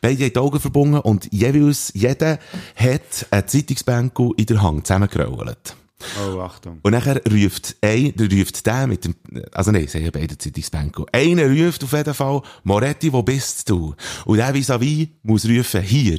Beide 0.00 0.24
haben 0.24 0.32
die 0.32 0.38
Augen 0.38 0.60
verbunden 0.60 0.98
und 0.98 1.32
jeweils, 1.32 1.92
jeder 1.94 2.38
hat 2.76 3.26
einen 3.30 3.48
Zeitungsbänkel 3.48 4.30
in 4.36 4.46
der 4.46 4.62
Hand 4.62 4.86
zusammengerollt. 4.86 5.74
Oh, 6.22 6.38
Achtung. 6.40 6.78
Und 6.82 6.92
nachher 6.92 7.20
ruft 7.30 7.76
ein, 7.80 8.14
der 8.14 8.30
ruft 8.30 8.64
der 8.64 8.86
mit 8.86 9.04
dem, 9.04 9.14
also 9.52 9.72
nein, 9.72 9.88
sie 9.88 9.98
haben 9.98 10.12
beide 10.12 10.38
Zeitungsbänkel. 10.38 11.06
Einer 11.12 11.48
ruft 11.48 11.82
auf 11.82 11.92
jeden 11.92 12.14
Fall, 12.14 12.42
Moretti, 12.62 13.12
wo 13.12 13.22
bist 13.22 13.68
du? 13.68 13.94
Und 14.24 14.36
der 14.36 14.54
vis-à-vis 14.54 15.08
muss 15.22 15.44
rufen, 15.44 15.82
hier. 15.82 16.18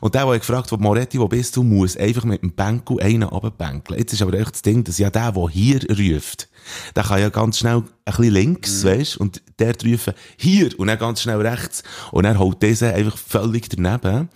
Und 0.00 0.14
der, 0.14 0.26
der 0.26 0.38
gefragt 0.38 0.70
hat, 0.70 0.80
Moretti, 0.80 1.18
wo 1.18 1.26
bist 1.26 1.56
du, 1.56 1.62
muss 1.62 1.96
einfach 1.96 2.24
mit 2.24 2.42
dem 2.42 2.52
Bänkel 2.52 3.00
einen 3.00 3.24
runterbänkeln. 3.24 3.98
Jetzt 3.98 4.12
ist 4.12 4.22
aber 4.22 4.34
echt 4.34 4.52
das 4.52 4.62
Ding, 4.62 4.84
dass 4.84 4.98
ja 4.98 5.10
der, 5.10 5.32
der 5.32 5.48
hier 5.48 5.80
ruft, 5.90 6.48
der 6.94 7.02
kann 7.02 7.20
ja 7.20 7.28
ganz 7.30 7.58
schnell 7.58 7.78
ein 7.78 7.84
bisschen 8.04 8.34
links, 8.34 8.84
weisst, 8.84 9.16
und 9.16 9.42
der 9.58 9.74
rufen, 9.84 10.14
hier, 10.36 10.78
und 10.78 10.86
dann 10.86 10.98
ganz 10.98 11.22
schnell 11.22 11.40
rechts, 11.40 11.82
und 12.12 12.24
er 12.24 12.38
holt 12.38 12.62
diesen 12.62 12.92
einfach 12.92 13.16
völlig 13.16 13.68
daneben. 13.68 14.28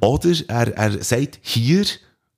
Oder 0.00 0.32
er, 0.48 0.76
er 0.76 1.04
sagt, 1.04 1.40
hier, 1.42 1.84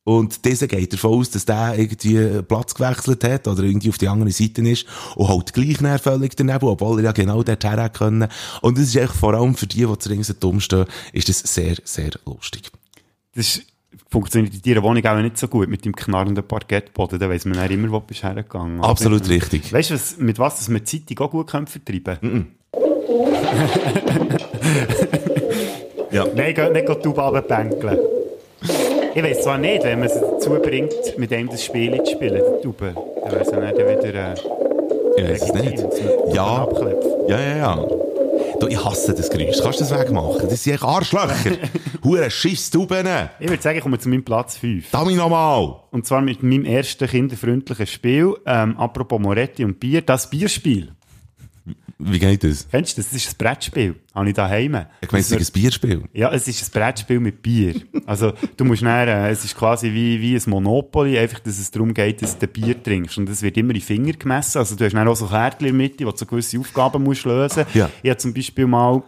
Und 0.08 0.46
dieser 0.46 0.68
geht 0.68 0.94
davon 0.94 1.18
aus, 1.18 1.28
dass 1.28 1.44
der 1.44 1.78
irgendwie 1.78 2.40
Platz 2.40 2.74
gewechselt 2.74 3.22
hat 3.24 3.46
oder 3.46 3.62
irgendwie 3.62 3.90
auf 3.90 3.98
die 3.98 4.08
andere 4.08 4.30
Seite 4.30 4.62
ist 4.62 4.86
und 5.16 5.28
halt 5.28 5.52
gleich 5.52 5.82
näher 5.82 5.98
völlig 5.98 6.34
daneben, 6.34 6.66
obwohl 6.66 7.00
er 7.00 7.04
ja 7.04 7.12
genau 7.12 7.42
dort 7.42 7.62
her 7.62 7.90
können. 7.90 8.26
Und 8.62 8.78
das 8.78 8.84
ist 8.84 8.96
echt 8.96 9.12
vor 9.12 9.34
allem 9.34 9.54
für 9.54 9.66
die, 9.66 9.84
die 9.84 9.98
zu 9.98 10.08
ringsum 10.08 10.36
dumm 10.40 10.60
stehen, 10.60 10.86
ist 11.12 11.28
das 11.28 11.40
sehr, 11.40 11.76
sehr 11.84 12.12
lustig. 12.24 12.70
Das 13.34 13.60
funktioniert 14.10 14.54
in 14.54 14.62
deiner 14.62 14.82
Wohnung 14.82 15.04
auch 15.04 15.20
nicht 15.20 15.36
so 15.36 15.46
gut 15.46 15.68
mit 15.68 15.84
dem 15.84 15.94
knarrenden 15.94 16.42
Parkettboden. 16.42 17.18
Da 17.18 17.28
weiss 17.28 17.44
man 17.44 17.58
dann 17.58 17.70
immer, 17.70 17.90
wo 17.90 17.98
du 17.98 18.06
bist 18.06 18.22
hergegangen. 18.22 18.80
Absolut 18.80 19.28
richtig. 19.28 19.74
Weißt 19.74 19.90
du, 19.90 19.94
was, 19.94 20.16
mit 20.16 20.38
was 20.38 20.56
das 20.56 20.68
die 20.68 20.84
Zeitung 20.84 21.26
auch 21.26 21.30
gut 21.30 21.48
können 21.48 21.66
vertreiben 21.66 22.16
Mm 22.22 22.46
Ja. 26.10 26.24
Nein, 26.34 26.54
geht 26.54 26.72
nicht 26.72 26.88
die 26.88 26.94
Tube. 27.02 27.18
Ich 29.18 29.24
weiss 29.24 29.42
zwar 29.42 29.58
nicht, 29.58 29.82
wenn 29.82 29.98
man 29.98 30.06
es 30.06 30.14
dazu 30.14 30.50
bringt, 30.50 30.94
mit 31.16 31.32
dem 31.32 31.48
das 31.48 31.64
Spiel 31.64 32.00
zu 32.04 32.12
spielen, 32.12 32.40
Tube. 32.62 32.94
Dann 32.94 33.32
wäre 33.32 33.40
es 33.42 33.50
dann 33.50 33.62
wieder... 33.62 34.14
Äh, 34.14 34.34
Ich 35.16 35.28
weiss 35.28 35.42
es 35.42 35.52
nicht. 35.54 35.84
Ja. 36.32 36.68
Ja, 37.26 37.40
ja, 37.40 37.56
ja. 37.56 37.86
Du, 38.60 38.68
ich 38.68 38.84
hasse 38.84 39.14
das 39.14 39.28
Geräusch. 39.28 39.58
Kannst 39.60 39.80
du 39.80 39.84
das 39.86 39.98
wegmachen? 39.98 40.48
Das 40.48 40.62
sind 40.62 40.74
echt 40.74 40.84
Arschlöcher. 40.84 41.34
Hure 42.04 42.30
Schiss-Tuben. 42.30 43.08
Ich 43.40 43.48
würde 43.50 43.60
sagen, 43.60 43.78
ich 43.78 43.82
komme 43.82 43.98
zu 43.98 44.08
meinem 44.08 44.24
Platz 44.24 44.56
5. 44.58 44.88
Dami 44.92 45.14
nochmal. 45.14 45.80
Und 45.90 46.06
zwar 46.06 46.20
mit 46.20 46.44
meinem 46.44 46.64
ersten 46.64 47.08
kinderfreundlichen 47.08 47.88
Spiel, 47.88 48.36
ähm, 48.46 48.76
apropos 48.78 49.18
Moretti 49.18 49.64
und 49.64 49.80
Bier, 49.80 50.00
das 50.02 50.30
Bierspiel. 50.30 50.92
Wie 52.00 52.20
geht 52.20 52.44
das? 52.44 52.68
Kennst 52.70 52.96
du 52.96 53.02
das? 53.02 53.10
Das 53.10 53.24
ist 53.24 53.32
ein 53.32 53.34
Brettspiel. 53.38 53.96
Habe 54.14 54.28
ich 54.28 54.34
daheim. 54.34 54.86
Ich 55.00 55.10
meine, 55.10 55.20
es 55.20 55.30
ist 55.32 55.50
ein 55.50 55.52
Bierspiel. 55.52 56.04
Ja, 56.12 56.30
es 56.32 56.46
ist 56.46 56.62
ein 56.62 56.70
Brettspiel 56.72 57.18
mit 57.18 57.42
Bier. 57.42 57.74
Also, 58.06 58.32
du 58.56 58.64
musst 58.64 58.82
dann, 58.82 59.08
äh, 59.08 59.30
es 59.30 59.44
ist 59.44 59.56
quasi 59.56 59.92
wie, 59.92 60.20
wie 60.20 60.36
ein 60.36 60.42
Monopoly, 60.46 61.18
einfach, 61.18 61.40
dass 61.40 61.58
es 61.58 61.72
darum 61.72 61.92
geht, 61.92 62.22
dass 62.22 62.38
du 62.38 62.46
Bier 62.46 62.80
trinkst. 62.80 63.18
Und 63.18 63.28
es 63.28 63.42
wird 63.42 63.56
immer 63.56 63.74
in 63.74 63.80
Finger 63.80 64.12
gemessen. 64.12 64.58
Also, 64.58 64.76
du 64.76 64.84
hast 64.84 64.92
dann 64.92 65.08
auch 65.08 65.16
so 65.16 65.26
Kärtchen 65.26 65.66
in 65.66 65.76
der 65.76 65.88
Mitte, 65.88 66.06
wo 66.06 66.12
du 66.12 66.16
so 66.16 66.26
gewisse 66.26 66.58
Aufgaben 66.60 67.02
musst 67.02 67.24
lösen. 67.24 67.64
Ja. 67.74 67.90
Ich 68.02 68.10
habe 68.10 68.18
zum 68.18 68.32
Beispiel 68.32 68.68
mal, 68.68 69.02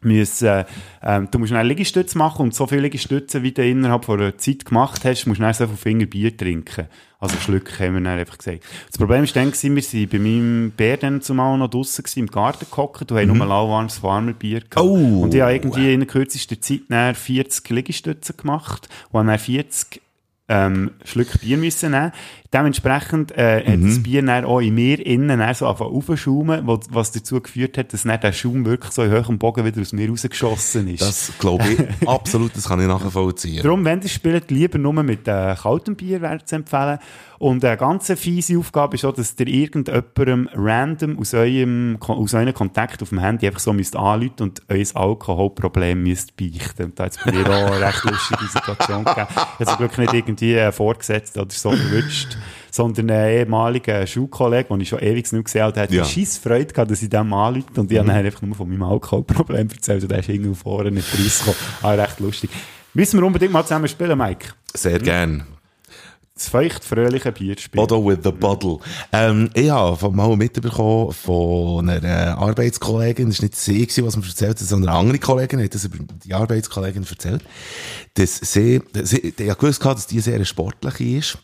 müssen, 0.00 0.64
ähm, 1.02 1.28
du 1.30 1.38
musst 1.38 1.50
schnell 1.50 1.66
Liegestütze 1.66 2.18
machen 2.18 2.42
und 2.42 2.54
so 2.54 2.66
viele 2.66 2.82
Liegestütze, 2.82 3.42
wie 3.42 3.52
du 3.52 3.66
innerhalb 3.66 4.04
von 4.04 4.20
einer 4.20 4.36
Zeit 4.38 4.64
gemacht 4.64 5.04
hast, 5.04 5.26
musst 5.26 5.40
du 5.40 5.42
dann 5.42 5.54
so 5.54 5.66
viele 5.66 5.76
Finger 5.76 6.06
Bier 6.06 6.36
trinken. 6.36 6.86
Also 7.18 7.36
Schlücke, 7.38 7.82
haben 7.84 7.94
wir 7.94 8.00
dann 8.02 8.18
einfach 8.18 8.36
gesagt. 8.36 8.62
Das 8.90 8.98
Problem 8.98 9.24
ist 9.24 9.34
dann, 9.34 9.52
wir 9.52 9.82
waren 9.82 10.08
bei 10.08 10.18
meinem 10.18 10.70
Bär 10.76 10.96
dann 10.98 11.22
zumal 11.22 11.56
noch 11.56 11.68
draussen 11.70 12.02
gewesen, 12.02 12.20
im 12.20 12.26
Garten 12.26 12.66
gehockt 12.70 13.10
und 13.10 13.18
haben 13.18 13.30
Mhm. 13.30 13.38
nur 13.38 13.46
lauwarmes 13.46 13.98
Farmerbier 13.98 14.60
gehabt. 14.60 14.80
Oh. 14.86 15.22
Und 15.22 15.34
ich 15.34 15.40
habe 15.40 15.54
irgendwie 15.54 15.94
in 15.94 16.00
der 16.00 16.06
kürzesten 16.08 16.60
Zeit 16.60 16.80
dann 16.90 17.14
40 17.14 17.68
Liegestütze 17.70 18.34
gemacht 18.34 18.88
und 19.10 19.20
habe 19.20 19.28
dann 19.30 19.38
40 19.38 20.02
ähm, 20.48 20.92
Schlücke 21.04 21.38
Bier 21.38 21.58
müssen 21.58 21.90
nehmen. 21.90 22.12
Dementsprechend 22.54 23.32
äh, 23.36 23.64
hat 23.66 23.78
Mhm. 23.78 23.86
das 23.88 24.02
Bier 24.02 24.22
dann 24.24 24.44
auch 24.44 24.60
in 24.60 24.74
mir 24.74 25.04
innen 25.04 25.38
dann 25.40 25.54
so 25.54 25.66
wo- 25.66 26.80
was 26.90 27.10
dazu 27.12 27.40
geführt 27.40 27.76
hat, 27.76 27.92
dass 27.92 28.04
dann 28.04 28.20
der 28.20 28.32
Schaum 28.32 28.64
wirklich 28.64 28.92
so 28.92 29.02
in 29.02 29.12
hohem 29.12 29.38
Bogen 29.38 29.64
wieder 29.64 29.80
aus 29.80 29.92
mir 29.92 30.08
rausgeschossen 30.08 30.88
ist. 30.88 31.02
Das 31.02 31.32
glaube 31.38 31.64
ich 31.68 32.08
absolut, 32.08 32.56
das 32.56 32.68
kann 32.68 32.80
ich 32.80 32.86
nachvollziehen. 32.86 33.62
Darum, 33.62 33.84
wenn 33.84 34.00
ihr 34.00 34.08
spielt, 34.08 34.50
lieber 34.50 34.78
nur 34.78 34.92
mit 35.02 35.26
äh, 35.26 35.54
kaltem 35.60 35.96
Bier, 35.96 36.22
wäre 36.22 36.44
zu 36.44 36.54
empfehlen. 36.56 36.98
Und 37.38 37.62
eine 37.66 37.76
ganz 37.76 38.10
fiese 38.12 38.56
Aufgabe 38.58 38.94
ist 38.94 39.04
auch, 39.04 39.12
dass 39.12 39.34
ihr 39.38 39.46
irgendjemandem 39.48 40.48
random 40.54 41.18
aus 41.18 41.34
eurem, 41.34 41.98
aus 42.00 42.32
euren 42.32 42.54
Kontakt 42.54 43.02
auf 43.02 43.10
dem 43.10 43.18
Handy 43.18 43.46
einfach 43.46 43.60
so 43.60 43.74
müsst 43.74 43.94
anrufen 43.94 44.32
und 44.40 44.62
euer 44.68 44.86
Alkoholproblem 44.94 46.02
müsst 46.02 46.34
beichten. 46.36 46.84
Und 46.84 46.98
da 46.98 47.04
hat 47.04 47.12
es 47.16 47.22
bei 47.22 47.32
mir 47.32 47.44
auch 47.46 47.72
eine 47.72 47.80
recht 47.86 48.04
lustige 48.04 48.44
Situation 48.46 49.04
gegeben. 49.04 49.26
Ich 49.28 49.36
habe 49.36 49.64
zum 49.66 49.76
Glück 49.76 49.98
nicht 49.98 50.14
irgendwie 50.14 50.35
äh, 50.42 50.72
vorgesetzt 50.72 51.36
oder 51.36 51.50
so 51.50 51.70
verwünscht, 51.70 52.36
sondern 52.70 53.10
einen 53.10 53.38
ehemaligen 53.38 54.06
Schulkollegen, 54.06 54.68
den 54.76 54.80
ich 54.80 54.88
schon 54.88 55.00
ewig 55.00 55.30
nicht 55.32 55.44
gesehen 55.44 55.62
habe, 55.62 55.72
der 55.72 55.82
hat 55.84 55.90
Ja. 55.90 56.02
ja. 56.02 56.04
scheiß 56.04 56.38
Freude 56.38 56.72
gehabt, 56.72 56.90
dass 56.90 57.02
ich 57.02 57.08
dem 57.08 57.32
anrufe 57.32 57.80
und 57.80 57.90
ich 57.90 57.98
habe 57.98 58.08
dann 58.08 58.16
einfach 58.16 58.42
nur 58.42 58.54
von 58.54 58.68
meinem 58.68 58.82
Alkoholproblem 58.82 59.68
erzählt 59.70 60.02
und 60.02 60.10
der 60.10 60.18
ist 60.20 60.28
irgendwo 60.28 60.54
vorne 60.54 60.90
nicht 60.90 61.08
rausgekommen. 61.12 61.58
Ah, 61.82 61.92
recht 61.92 62.20
lustig. 62.20 62.50
Müssen 62.94 63.20
wir 63.20 63.26
unbedingt 63.26 63.52
mal 63.52 63.62
zusammen 63.62 63.88
spielen, 63.88 64.16
Mike? 64.16 64.48
Sehr 64.74 64.98
gern. 64.98 65.44
Das 66.36 66.50
feucht-fröhliche 66.50 67.32
Bierspiel. 67.32 67.80
Bottle 67.80 68.04
with 68.04 68.18
the 68.22 68.30
Bottle. 68.30 68.78
Ähm, 69.10 69.48
ich 69.54 69.70
habe 69.70 70.10
mal 70.10 70.36
mitbekommen 70.36 71.10
von 71.12 71.88
einer 71.88 72.04
äh, 72.04 72.28
Arbeitskollegin, 72.28 73.30
das 73.30 73.38
war 73.38 73.44
nicht 73.44 73.56
sie, 73.56 73.86
gewesen, 73.86 74.04
was 74.04 74.16
mir 74.18 74.26
erzählt 74.26 74.50
hat, 74.50 74.58
sondern 74.58 74.90
eine 74.90 74.98
andere 74.98 75.18
Kollegin, 75.18 75.64
hat 75.64 75.74
das 75.74 75.86
über 75.86 75.96
die 75.98 76.34
Arbeitskollegin 76.34 77.06
erzählt, 77.08 77.42
dass 78.14 78.36
sie, 78.36 78.82
sie 79.02 79.32
ich 79.34 79.48
habe 79.48 79.58
gewusst, 79.58 79.82
dass 79.82 80.06
die 80.06 80.20
sehr 80.20 80.44
sportlich 80.44 81.00
ist. 81.00 81.38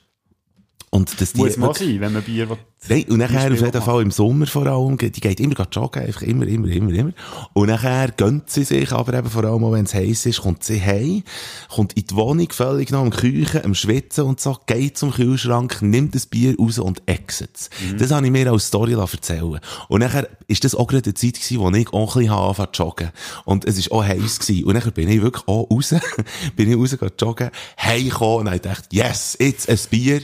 Und 0.94 1.18
dass 1.22 1.32
die 1.32 1.38
Muss 1.38 1.56
man 1.56 1.72
sein, 1.72 2.00
wenn 2.00 2.12
man 2.12 2.22
Bier 2.22 2.50
will. 2.50 2.58
Nein, 2.88 3.04
und 3.08 3.18
nachher 3.18 3.50
auf 3.50 3.60
jeden 3.60 3.80
Fall 3.80 4.02
im 4.02 4.10
Sommer 4.10 4.46
vor 4.46 4.66
allem, 4.66 4.98
die 4.98 5.10
geht 5.10 5.40
immer 5.40 5.54
joggen, 5.72 6.02
einfach 6.02 6.20
immer, 6.20 6.46
immer, 6.46 6.68
immer, 6.68 6.92
immer. 6.92 7.12
Und 7.54 7.68
nachher 7.68 8.10
gönnt 8.10 8.50
sie 8.50 8.64
sich, 8.64 8.92
aber 8.92 9.14
eben 9.14 9.30
vor 9.30 9.44
allem 9.44 9.64
auch, 9.64 9.72
wenn 9.72 9.86
es 9.86 9.94
heiß 9.94 10.26
ist, 10.26 10.42
kommt 10.42 10.64
sie 10.64 10.82
heim, 10.82 11.22
kommt 11.70 11.94
in 11.94 12.04
die 12.08 12.14
Wohnung 12.14 12.48
völlig 12.50 12.90
noch 12.90 13.00
am 13.00 13.10
Küchen, 13.10 13.64
am 13.64 13.74
Schwitzen 13.74 14.24
und 14.24 14.40
so, 14.40 14.58
geht 14.66 14.98
zum 14.98 15.12
Kühlschrank, 15.12 15.80
nimmt 15.80 16.14
das 16.14 16.26
Bier 16.26 16.56
raus 16.58 16.78
und 16.78 17.02
exit 17.06 17.70
Das 17.98 18.10
habe 18.10 18.26
ich 18.26 18.32
mir 18.32 18.50
als 18.50 18.66
Story 18.66 18.92
erzählen 18.92 19.60
Und 19.88 20.00
nachher 20.00 20.28
ist 20.46 20.64
das 20.64 20.74
auch 20.74 20.88
gerade 20.88 21.04
eine 21.06 21.14
Zeit 21.14 21.34
gewesen, 21.34 21.60
wo 21.60 21.70
ich 21.70 21.88
auch 21.88 22.16
ein 22.16 22.22
bisschen 22.22 22.34
angefangen 22.34 22.72
zu 22.74 22.82
joggen. 22.82 23.10
Und 23.46 23.64
es 23.64 23.78
ist 23.78 23.92
auch 23.92 24.04
heiß 24.04 24.40
gewesen. 24.40 24.64
Und 24.64 24.74
nachher 24.74 24.90
bin 24.90 25.08
ich 25.08 25.22
wirklich 25.22 25.48
auch 25.48 25.70
raus, 25.70 25.94
bin 26.56 26.70
ich 26.70 26.76
raus 26.76 26.98
joggen, 27.18 27.50
heimgekommen 27.78 28.40
und 28.40 28.46
habe 28.48 28.58
gedacht, 28.58 28.84
yes, 28.90 29.38
jetzt 29.40 29.70
ein 29.70 29.78
Bier 29.88 30.20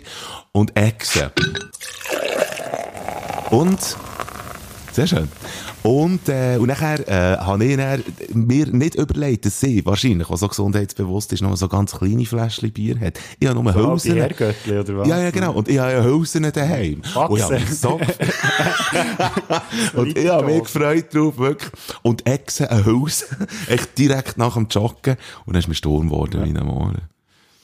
und 0.58 0.76
exen. 0.76 1.30
Und, 3.50 3.78
sehr 4.92 5.06
schön. 5.06 5.28
Und, 5.84 6.28
äh, 6.28 6.56
und 6.58 6.66
nachher, 6.66 7.08
äh, 7.08 7.38
habe 7.38 7.64
ich 7.64 7.76
dann 7.76 8.02
mir 8.32 8.66
nicht 8.66 8.96
überlegt, 8.96 9.46
dass 9.46 9.60
sie 9.60 9.86
wahrscheinlich, 9.86 10.28
was 10.28 10.40
so 10.40 10.48
gesundheitsbewusst 10.48 11.32
ist, 11.32 11.42
noch 11.42 11.56
so 11.56 11.68
ganz 11.68 11.92
kleine 11.92 12.26
Fläschchen 12.26 12.72
Bier 12.72 12.98
hat. 12.98 13.20
Ich 13.38 13.46
habe 13.46 13.62
nur 13.62 13.72
So 13.72 13.92
Hülsen. 13.92 14.16
Herrgöttli, 14.16 14.78
oder 14.80 14.98
was? 14.98 15.08
Ja, 15.08 15.20
ja, 15.20 15.30
genau. 15.30 15.52
Und 15.52 15.68
ich 15.68 15.78
habe 15.78 15.92
ja 15.92 16.02
Hülsen 16.02 16.50
daheim. 16.52 17.02
Und 17.14 17.36
ich 17.38 17.44
habe 17.44 17.60
so 17.70 18.00
Und 19.94 20.18
ich 20.18 20.28
habe 20.28 20.46
mich 20.46 20.62
gefreut 20.64 21.14
drauf, 21.14 21.38
wirklich. 21.38 21.70
Und 22.02 22.26
Echsen, 22.26 22.66
eine 22.66 22.84
Hülse, 22.84 23.26
echt 23.68 23.96
direkt 23.96 24.36
nach 24.36 24.54
dem 24.54 24.66
Joggen. 24.68 25.16
Und 25.46 25.54
dann 25.54 25.60
ist 25.60 25.68
mir 25.68 25.76
Sturm 25.76 26.08
geworden, 26.08 26.44
wie 26.44 26.58
am 26.58 26.66
Morgen. 26.66 27.02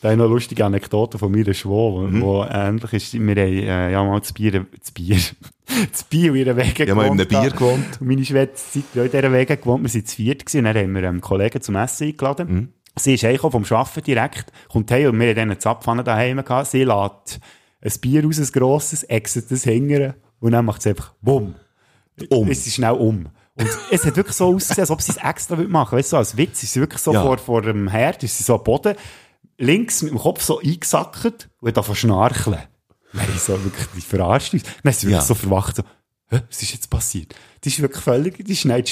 Da 0.04 0.10
habe 0.10 0.16
ich 0.16 0.18
noch 0.18 0.26
eine 0.26 0.34
lustige 0.34 0.62
Anekdote 0.66 1.16
von 1.16 1.32
meiner 1.32 1.54
Schwau, 1.54 2.02
Mhm. 2.02 2.20
wo, 2.20 2.26
wo 2.40 2.44
ähnlich 2.44 2.92
ist. 2.92 3.14
Wir 3.14 3.20
haben 3.20 3.38
äh, 3.38 3.90
ja 3.90 4.04
mal 4.04 4.20
das 4.20 4.34
Bier, 4.34 4.66
das 4.78 4.90
Bier, 4.90 5.16
das 5.90 6.02
Bier 6.04 6.28
in 6.34 6.36
ihrer 6.36 6.56
Wege 6.58 6.84
Ja, 6.84 6.94
mal 6.94 7.06
in 7.06 7.12
einem 7.12 7.26
Bier 7.26 7.48
gewohnt. 7.50 8.02
Und 8.02 8.06
meine 8.06 8.22
Schwester 8.22 8.80
hat 8.80 8.96
in 9.06 9.10
dieser 9.10 9.32
Wege 9.32 9.56
gewohnt. 9.56 9.82
Wir 9.82 9.94
waren 9.94 10.04
zu 10.06 10.16
viert 10.16 10.44
gewesen, 10.44 10.58
und 10.58 10.64
dann 10.74 10.76
haben 10.76 10.94
wir 10.94 11.08
einen 11.08 11.20
Kollegen 11.22 11.62
zum 11.62 11.76
Essen 11.76 12.08
eingeladen. 12.08 12.52
Mhm. 12.52 12.68
Sie 12.96 13.14
ist 13.14 13.24
heimgekommen 13.24 13.64
vom 13.64 13.76
Arbeiten 13.78 14.02
direkt, 14.04 14.52
kommt 14.68 14.90
heim 14.90 15.08
und 15.08 15.20
wir 15.20 15.28
haben 15.28 15.36
dann 15.36 15.50
eine 15.52 15.58
Zapfanne 15.58 16.04
daheim 16.04 16.44
gehabt. 16.44 16.66
Sie 16.66 16.84
lädt 16.84 17.40
ein 17.80 17.92
Bier 18.02 18.26
aus, 18.26 18.38
ein 18.38 18.46
grosses, 18.52 19.04
exit 19.04 19.50
das 19.50 19.64
hingern 19.64 20.12
und 20.38 20.52
dann 20.52 20.66
macht 20.66 20.82
sie 20.82 20.90
einfach 20.90 21.14
bumm. 21.22 21.54
Um. 22.28 22.50
Es 22.50 22.66
ist 22.66 22.74
schnell 22.74 22.92
um. 22.92 23.28
Und 23.56 23.68
es 23.90 24.04
hat 24.04 24.16
wirklich 24.16 24.36
so 24.36 24.54
ausgesehen, 24.54 24.82
als 24.82 24.90
ob 24.90 25.00
sie 25.00 25.12
es 25.12 25.16
extra 25.16 25.56
machen 25.56 25.92
will. 25.92 25.98
Weißt 26.00 26.08
du, 26.12 26.16
so 26.16 26.18
als 26.18 26.36
Witz 26.36 26.62
ist 26.62 26.74
sie 26.74 26.80
wirklich 26.80 27.00
so 27.00 27.14
Ja. 27.14 27.22
vor, 27.22 27.38
vor 27.38 27.62
dem 27.62 27.88
Herd, 27.88 28.22
ist 28.22 28.36
sie 28.36 28.44
so 28.44 28.56
am 28.56 28.64
Boden, 28.64 28.96
links 29.58 30.02
mit 30.02 30.12
dem 30.12 30.18
Kopf 30.18 30.42
so 30.42 30.60
eingesackt 30.60 31.48
und 31.60 31.68
hat 31.68 31.76
davon 31.76 31.94
schnarcheln. 31.94 32.58
Nein, 33.12 33.28
so 33.38 33.62
wirklich, 33.64 33.86
die 33.94 34.00
verarscht 34.00 34.54
uns. 34.54 34.62
Dann 34.82 34.90
ist 34.90 35.00
sie 35.00 35.06
wirklich 35.06 35.20
Ja. 35.22 35.26
so 35.26 35.34
verwacht, 35.34 35.76
so, 35.76 35.82
Hä, 36.30 36.40
was 36.48 36.62
ist 36.62 36.72
jetzt 36.72 36.88
passiert? 36.90 37.34
Die 37.64 37.68
ist 37.70 37.80
wirklich 37.80 38.02
völlig, 38.04 38.44
die 38.44 38.52
ist 38.52 38.60
schnell 38.60 38.82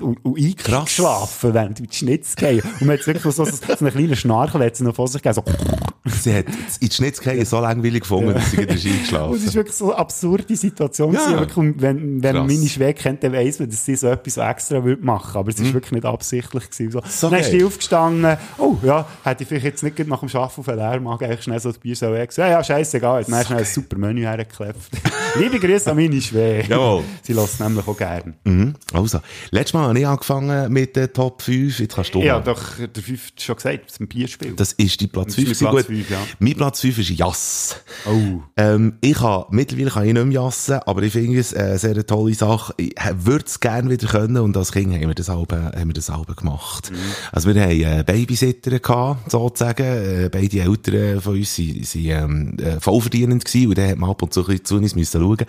und, 0.00 0.24
und 0.24 0.38
eingeschlafen, 0.38 1.54
während 1.54 1.78
die 1.80 1.88
gefallen. 1.96 2.62
Und 2.80 2.86
man 2.86 2.98
hat 2.98 3.06
wirklich 3.06 3.34
so, 3.34 3.44
so, 3.44 3.44
so 3.44 3.84
einen 3.84 3.90
kleinen 3.92 4.16
hat 4.62 4.76
sie 4.76 4.84
noch 4.84 4.94
vor 4.94 5.08
sich 5.08 5.22
gegeben, 5.22 5.42
so. 5.46 6.10
Sie 6.22 6.32
hat 6.32 6.46
in 6.80 6.88
die 6.88 6.94
Schnitzkeihe 6.94 7.44
so 7.44 7.58
langweilig 7.60 8.02
gefunden, 8.02 8.32
dass 8.34 8.52
sie 8.52 8.58
ist 8.62 8.84
Und 9.12 9.36
es 9.36 9.42
eingeschlafen 9.42 9.44
ist 9.44 9.54
wirklich 9.56 9.74
so 9.74 9.86
eine 9.90 9.98
absurde 9.98 10.54
Situation. 10.56 11.14
Ja. 11.14 11.40
Wirklich, 11.40 11.74
wenn, 11.78 12.22
wenn 12.22 12.36
man 12.36 12.46
meine 12.46 12.68
Schwäche 12.68 12.94
kennt, 12.94 13.24
dann 13.24 13.32
weiss 13.32 13.58
man, 13.58 13.68
dass 13.68 13.84
sie 13.84 13.96
so 13.96 14.06
etwas 14.06 14.36
extra 14.36 14.84
würde 14.84 15.04
machen. 15.04 15.36
Aber 15.36 15.48
es 15.50 15.56
ist 15.56 15.66
Mhm. 15.66 15.74
wirklich 15.74 15.92
nicht 15.92 16.04
absichtlich 16.04 16.70
gewesen. 16.70 16.92
So. 16.92 17.02
So 17.08 17.28
dann 17.28 17.40
ist 17.40 17.50
die 17.50 17.64
aufgestanden. 17.64 18.36
Oh, 18.58 18.76
ja, 18.84 19.04
hätte 19.24 19.42
ich 19.42 19.48
vielleicht 19.48 19.64
jetzt 19.64 19.82
nicht 19.82 19.98
nach 20.06 20.20
dem 20.20 20.28
Arbeiten 20.28 20.60
auf 20.60 20.66
den 20.66 20.76
Leermagen 20.76 21.26
eigentlich 21.28 21.42
schnell 21.42 21.58
so 21.58 21.70
das 21.70 21.78
Bier 21.78 21.96
so 21.96 22.06
gesagt. 22.12 22.36
Ja, 22.38 22.48
ja, 22.50 22.62
scheißegal. 22.62 23.24
Dann 23.24 23.34
hast 23.34 23.42
du 23.42 23.46
schnell 23.48 23.58
ein 23.58 23.64
super 23.64 23.98
Menü 23.98 24.20
hergeklebt. 24.22 24.76
Liebe 25.40 25.58
Grüße 25.58 25.90
an 25.90 25.96
meine 25.96 26.20
Schwäche. 26.20 26.70
Jawohl. 26.70 27.02
Sie 27.22 27.32
lässt 27.32 27.58
nämlich 27.60 27.86
auch 27.86 27.95
gern. 27.96 28.34
Mhm. 28.44 28.74
Also, 28.92 29.20
letztes 29.50 29.74
Mal 29.74 29.88
habe 29.88 29.98
ich 29.98 30.06
angefangen 30.06 30.72
mit 30.72 30.96
den 30.96 31.12
Top 31.12 31.42
5, 31.42 31.80
jetzt 31.80 31.94
kannst 31.94 32.14
du 32.14 32.22
habe 32.36 32.44
doch 32.44 32.62
der 32.78 33.02
fünfte 33.02 33.42
schon 33.42 33.56
gesagt, 33.56 33.84
das 33.86 33.92
ist 33.92 34.00
ein 34.00 34.08
Bierspiel. 34.08 34.52
Das 34.54 34.72
ist 34.72 35.00
die 35.00 35.06
Platz 35.06 35.26
Das 35.26 35.34
5 35.36 35.50
ist 35.50 35.58
gewesen. 35.58 35.72
Platz 35.72 35.86
Gut, 35.86 35.96
fünf, 35.96 36.10
ja. 36.10 36.18
Mein 36.38 36.54
Platz 36.54 36.80
5 36.80 36.98
ist 36.98 37.10
Jass. 37.10 37.76
Oh. 38.06 38.42
Ähm, 38.56 38.94
ich 39.00 39.16
kann, 39.16 39.44
mittlerweile 39.50 39.90
kann 39.90 40.06
ich 40.06 40.12
nicht 40.12 40.24
mehr 40.24 40.34
jassen, 40.34 40.80
aber 40.86 41.02
ich 41.02 41.12
finde 41.12 41.38
es 41.38 41.54
eine 41.54 41.78
sehr 41.78 42.06
tolle 42.06 42.34
Sache. 42.34 42.74
Ich 42.76 42.94
würde 43.14 43.44
es 43.46 43.60
gerne 43.60 43.90
wieder 43.90 44.06
können 44.06 44.38
und 44.38 44.56
als 44.56 44.72
Kind 44.72 44.92
haben 44.92 45.06
wir 45.06 45.14
das 45.14 45.30
Alben, 45.30 45.66
haben 45.66 45.88
wir 45.88 45.94
das 45.94 46.10
Alben 46.10 46.34
gemacht. 46.34 46.92
Also 47.32 47.52
wir 47.52 47.62
haben 47.62 47.70
äh, 47.70 48.04
Babysitter 48.04 48.78
gehabt, 48.78 49.30
sozusagen. 49.30 49.82
Äh, 49.82 50.28
beide 50.30 50.60
Eltern 50.60 51.20
von 51.20 51.36
uns 51.36 51.54
sind 51.54 51.94
ähm, 51.94 52.56
äh, 52.58 52.80
vollverdienend 52.80 53.44
gewesen 53.44 53.68
und 53.68 53.78
dann 53.78 53.90
hat 53.90 53.98
man 53.98 54.10
ab 54.10 54.22
und 54.22 54.32
zu 54.32 54.40
ein 54.40 54.46
bisschen 54.46 54.64
zu 54.64 54.76
uns 54.76 54.94
müssen 54.94 55.20
schauen. 55.20 55.46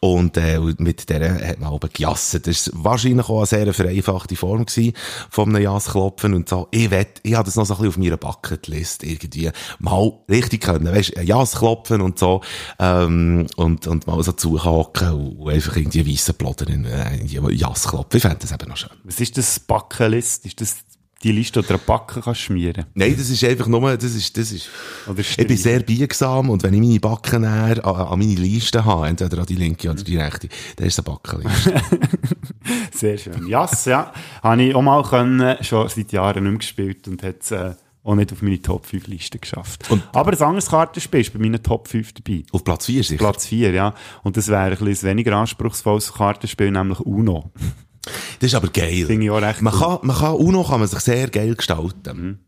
Und 0.00 0.36
äh, 0.36 0.58
mit 0.78 1.08
der 1.08 1.48
hat 1.48 1.60
man 1.60 1.72
Alben 1.72 1.89
gejasset. 1.92 2.46
Das 2.46 2.70
war 2.74 2.92
wahrscheinlich 2.92 3.28
auch 3.28 3.38
eine 3.38 3.46
sehr 3.46 3.74
vereinfachte 3.74 4.36
Form 4.36 4.66
gewesen 4.66 4.92
von 5.30 5.48
einem 5.48 5.62
Jassklopfen 5.62 6.34
und 6.34 6.48
so. 6.48 6.68
Ich 6.70 6.90
wett, 6.90 7.20
ich 7.22 7.34
habe 7.34 7.44
das 7.44 7.56
noch 7.56 7.66
so 7.66 7.74
ein 7.74 7.78
bisschen 7.78 7.90
auf 7.90 7.98
meiner 7.98 8.16
Bucketlist 8.16 9.04
irgendwie 9.04 9.50
mal 9.78 10.12
richtig 10.28 10.62
können, 10.62 10.92
weißt, 10.92 11.16
ein 11.16 11.26
Jas 11.26 11.52
klopfen 11.56 12.00
und 12.00 12.18
so, 12.18 12.42
ähm, 12.78 13.46
und, 13.56 13.86
und 13.86 14.06
mal 14.06 14.22
so 14.22 14.32
zuhocken 14.32 15.36
und, 15.38 15.50
einfach 15.50 15.76
irgendwie 15.76 16.12
weisse 16.12 16.32
Plotter 16.32 16.68
in, 16.68 16.84
äh, 16.84 17.16
in 17.16 17.26
die 17.26 17.36
Jas 17.56 17.88
klopfen. 17.88 18.18
Ich 18.18 18.22
fände 18.22 18.38
das 18.40 18.52
eben 18.52 18.68
noch 18.68 18.76
schön. 18.76 18.90
Was 19.04 19.20
ist 19.20 19.36
das 19.36 19.60
Bucketlist? 19.60 20.46
Ist 20.46 20.60
das 20.60 20.76
die 21.22 21.32
Liste, 21.32 21.60
an 21.60 21.80
Backen 21.86 22.22
kannst 22.22 22.40
schmieren 22.40 22.86
Nein, 22.94 23.14
das 23.16 23.28
ist 23.28 23.44
einfach 23.44 23.66
nur, 23.66 23.96
das 23.96 24.14
ist, 24.14 24.36
das 24.36 24.52
ist, 24.52 24.68
Oder 25.06 25.20
ich 25.20 25.46
bin 25.46 25.56
sehr 25.56 25.80
biegsam 25.80 26.48
und 26.48 26.62
wenn 26.62 26.74
ich 26.74 26.80
meine 26.80 27.00
Backen 27.00 27.42
näher 27.42 27.84
an, 27.84 27.94
an 27.94 28.18
meine 28.18 28.34
Liste 28.34 28.84
habe, 28.84 29.08
entweder 29.08 29.38
an 29.38 29.46
die 29.46 29.56
linke 29.56 29.90
oder 29.90 30.02
die 30.02 30.16
rechte, 30.16 30.48
dann 30.76 30.86
ist 30.86 30.98
es 30.98 31.06
eine 31.06 31.14
Backenliste. 31.14 31.74
Sehr 32.94 33.18
schön. 33.18 33.46
Yes, 33.46 33.84
ja. 33.84 34.12
Habe 34.42 34.62
ich 34.62 34.74
auch 34.74 34.82
mal 34.82 35.02
können, 35.02 35.62
schon 35.62 35.88
seit 35.88 36.12
Jahren 36.12 36.42
nicht 36.42 36.50
mehr 36.50 36.58
gespielt 36.58 37.08
und 37.08 37.22
hat 37.22 37.42
es 37.42 37.50
äh, 37.50 37.74
auch 38.02 38.14
nicht 38.14 38.32
auf 38.32 38.42
meine 38.42 38.60
Top 38.60 38.86
5 38.86 39.06
Liste 39.08 39.38
geschafft. 39.38 39.88
Aber 40.12 40.32
ein 40.32 40.42
anderes 40.42 40.68
Kartenspiel 40.68 41.20
ist 41.20 41.32
bei 41.32 41.38
meinen 41.38 41.62
Top 41.62 41.88
5 41.88 42.14
dabei. 42.14 42.44
Auf 42.52 42.64
Platz 42.64 42.86
4 42.86 43.04
sicher? 43.04 43.18
Platz 43.18 43.46
4, 43.46 43.72
ja. 43.72 43.94
Und 44.22 44.36
das 44.36 44.48
wäre 44.48 44.62
ein 44.70 44.78
bisschen 44.78 45.10
weniger 45.10 45.36
anspruchsvolles 45.36 46.12
Kartenspiel, 46.12 46.70
nämlich 46.70 47.00
Uno. 47.00 47.50
Das 48.40 48.48
ist 48.48 48.54
aber 48.54 48.68
geil. 48.68 49.06
Finde 49.06 49.24
ich 49.24 49.30
auch 49.30 49.40
recht 49.42 49.62
Man 49.62 49.74
kann, 49.74 49.98
man 50.02 50.16
kann, 50.16 50.34
Uno 50.34 50.64
kann 50.64 50.80
man 50.80 50.88
sich 50.88 51.00
sehr 51.00 51.28
geil 51.28 51.54
gestalten. 51.54 52.40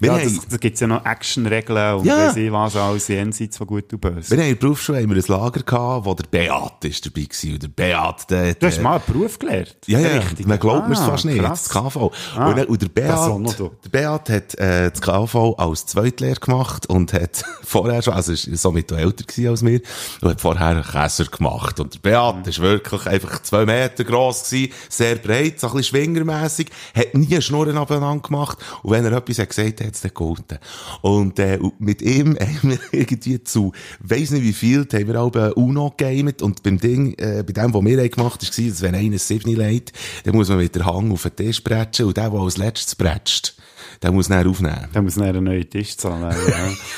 Wir 0.00 0.08
Ja, 0.12 0.18
haben- 0.18 0.36
das, 0.36 0.48
da 0.48 0.56
gibt 0.56 0.74
es 0.74 0.80
ja 0.80 0.86
noch 0.86 1.04
Actionregeln 1.04 1.94
und 1.96 2.04
Ja. 2.06 2.28
weiss 2.28 2.36
ich 2.36 2.50
was 2.52 2.76
alles 2.76 3.08
jenseits 3.08 3.56
von 3.58 3.66
gut 3.66 3.92
und 3.92 4.00
böse. 4.00 4.30
Wir 4.30 4.38
haben 4.38 4.44
in 4.50 4.54
der 4.54 4.60
Berufsschule 4.60 4.98
haben 5.02 5.10
wir 5.14 5.16
ein 5.16 5.24
Lager 5.26 5.62
gehabt, 5.62 6.06
wo 6.06 6.14
der 6.14 6.24
Beat 6.30 6.84
ist 6.84 7.04
dabei 7.06 7.22
war. 7.22 7.52
Und 7.52 7.62
der 7.62 7.68
Beat, 7.68 8.30
der, 8.30 8.54
Du 8.54 8.66
hast 8.66 8.74
der- 8.76 8.82
mal 8.82 8.94
einen 8.96 9.02
Beruf 9.06 9.38
gelernt? 9.38 9.76
Ja, 9.86 9.98
ja, 9.98 10.08
Richtig. 10.18 10.46
man 10.46 10.58
glaubt 10.58 10.88
mir 10.88 10.94
es 10.94 11.00
Ah, 11.00 11.06
fast 11.10 11.24
nicht. 11.24 11.38
krass. 11.40 11.64
Das 11.64 11.72
KV. 11.72 12.12
Ah, 12.36 12.48
und, 12.48 12.58
dann- 12.58 12.66
und 12.66 12.82
der 12.82 12.88
Beat, 12.88 13.58
der 13.84 13.88
Beat 13.90 14.28
hat, 14.30 14.54
äh, 14.58 14.90
das 14.90 15.00
KV 15.00 15.54
als 15.58 15.86
Zweitlehrer 15.86 16.40
gemacht 16.40 16.86
und 16.86 17.12
hat 17.12 17.44
vorher 17.62 18.02
schon, 18.02 18.14
also 18.14 18.32
ist 18.32 18.48
somit 18.56 18.92
auch 18.92 18.96
älter 18.98 19.24
gewesen 19.24 19.48
als 19.48 19.64
wir, 19.64 19.80
und 20.20 20.30
hat 20.30 20.40
vorher 20.40 20.66
einen 20.68 20.82
Käser 20.82 21.24
gemacht. 21.24 21.80
Und 21.80 21.94
der 21.94 21.98
Beat 22.00 22.46
ist 22.46 22.60
wirklich 22.60 23.06
einfach 23.06 23.42
zwei 23.42 23.64
Meter 23.66 24.04
gross 24.04 24.44
gewesen, 24.50 24.72
sehr 24.88 25.16
breit, 25.16 25.60
so 25.60 25.68
ein 25.68 25.74
bisschen 25.74 25.96
schwingermässig, 25.96 26.70
hat 26.94 27.14
nie 27.14 27.40
Schnurren 27.40 27.76
abeinander 27.76 28.22
gemacht. 28.22 28.58
Und 28.82 28.92
wenn 28.92 29.04
er 29.04 29.12
etwas 29.12 29.38
hat 29.38 29.50
gesagt, 29.70 29.86
hat 29.86 29.94
es 29.94 30.00
dann 30.00 30.14
gehalten. 30.14 30.58
Und, 31.02 31.38
äh, 31.38 31.58
mit 31.78 32.02
ihm 32.02 32.36
haben 32.38 32.58
wir 32.70 32.78
irgendwie 32.92 33.42
zu, 33.42 33.72
weiss 34.00 34.30
nicht 34.30 34.42
wie 34.42 34.52
viel, 34.52 34.86
haben 34.92 35.08
wir 35.08 35.20
auch 35.20 35.56
Uno 35.56 35.92
gegamet 35.96 36.42
und 36.42 36.62
beim 36.62 36.78
Ding, 36.78 37.14
äh, 37.18 37.42
bei 37.46 37.52
dem, 37.52 37.74
was 37.74 37.84
wir 37.84 38.08
gemacht 38.08 38.42
haben, 38.42 38.64
war, 38.64 38.68
dass 38.70 38.82
wenn 38.82 38.94
einer 38.94 39.14
ein 39.14 39.18
Siebni 39.18 39.54
legt, 39.54 39.92
dann 40.24 40.34
muss 40.34 40.48
man 40.48 40.58
mit 40.58 40.74
der 40.74 40.86
Hang 40.86 41.12
auf 41.12 41.22
den 41.22 41.36
Tisch 41.36 41.62
bretschen 41.62 42.06
und 42.06 42.16
der, 42.16 42.30
der 42.30 42.40
als 42.40 42.56
letztes 42.56 42.94
bretscht, 42.94 43.54
der 44.02 44.12
muss 44.12 44.28
dann 44.28 44.46
aufnehmen. 44.46 44.88
Der 44.94 45.02
muss 45.02 45.14
dann 45.14 45.24
einen 45.24 45.44
neuen 45.44 45.68
Tisch 45.68 45.96
zahlen. 45.96 46.34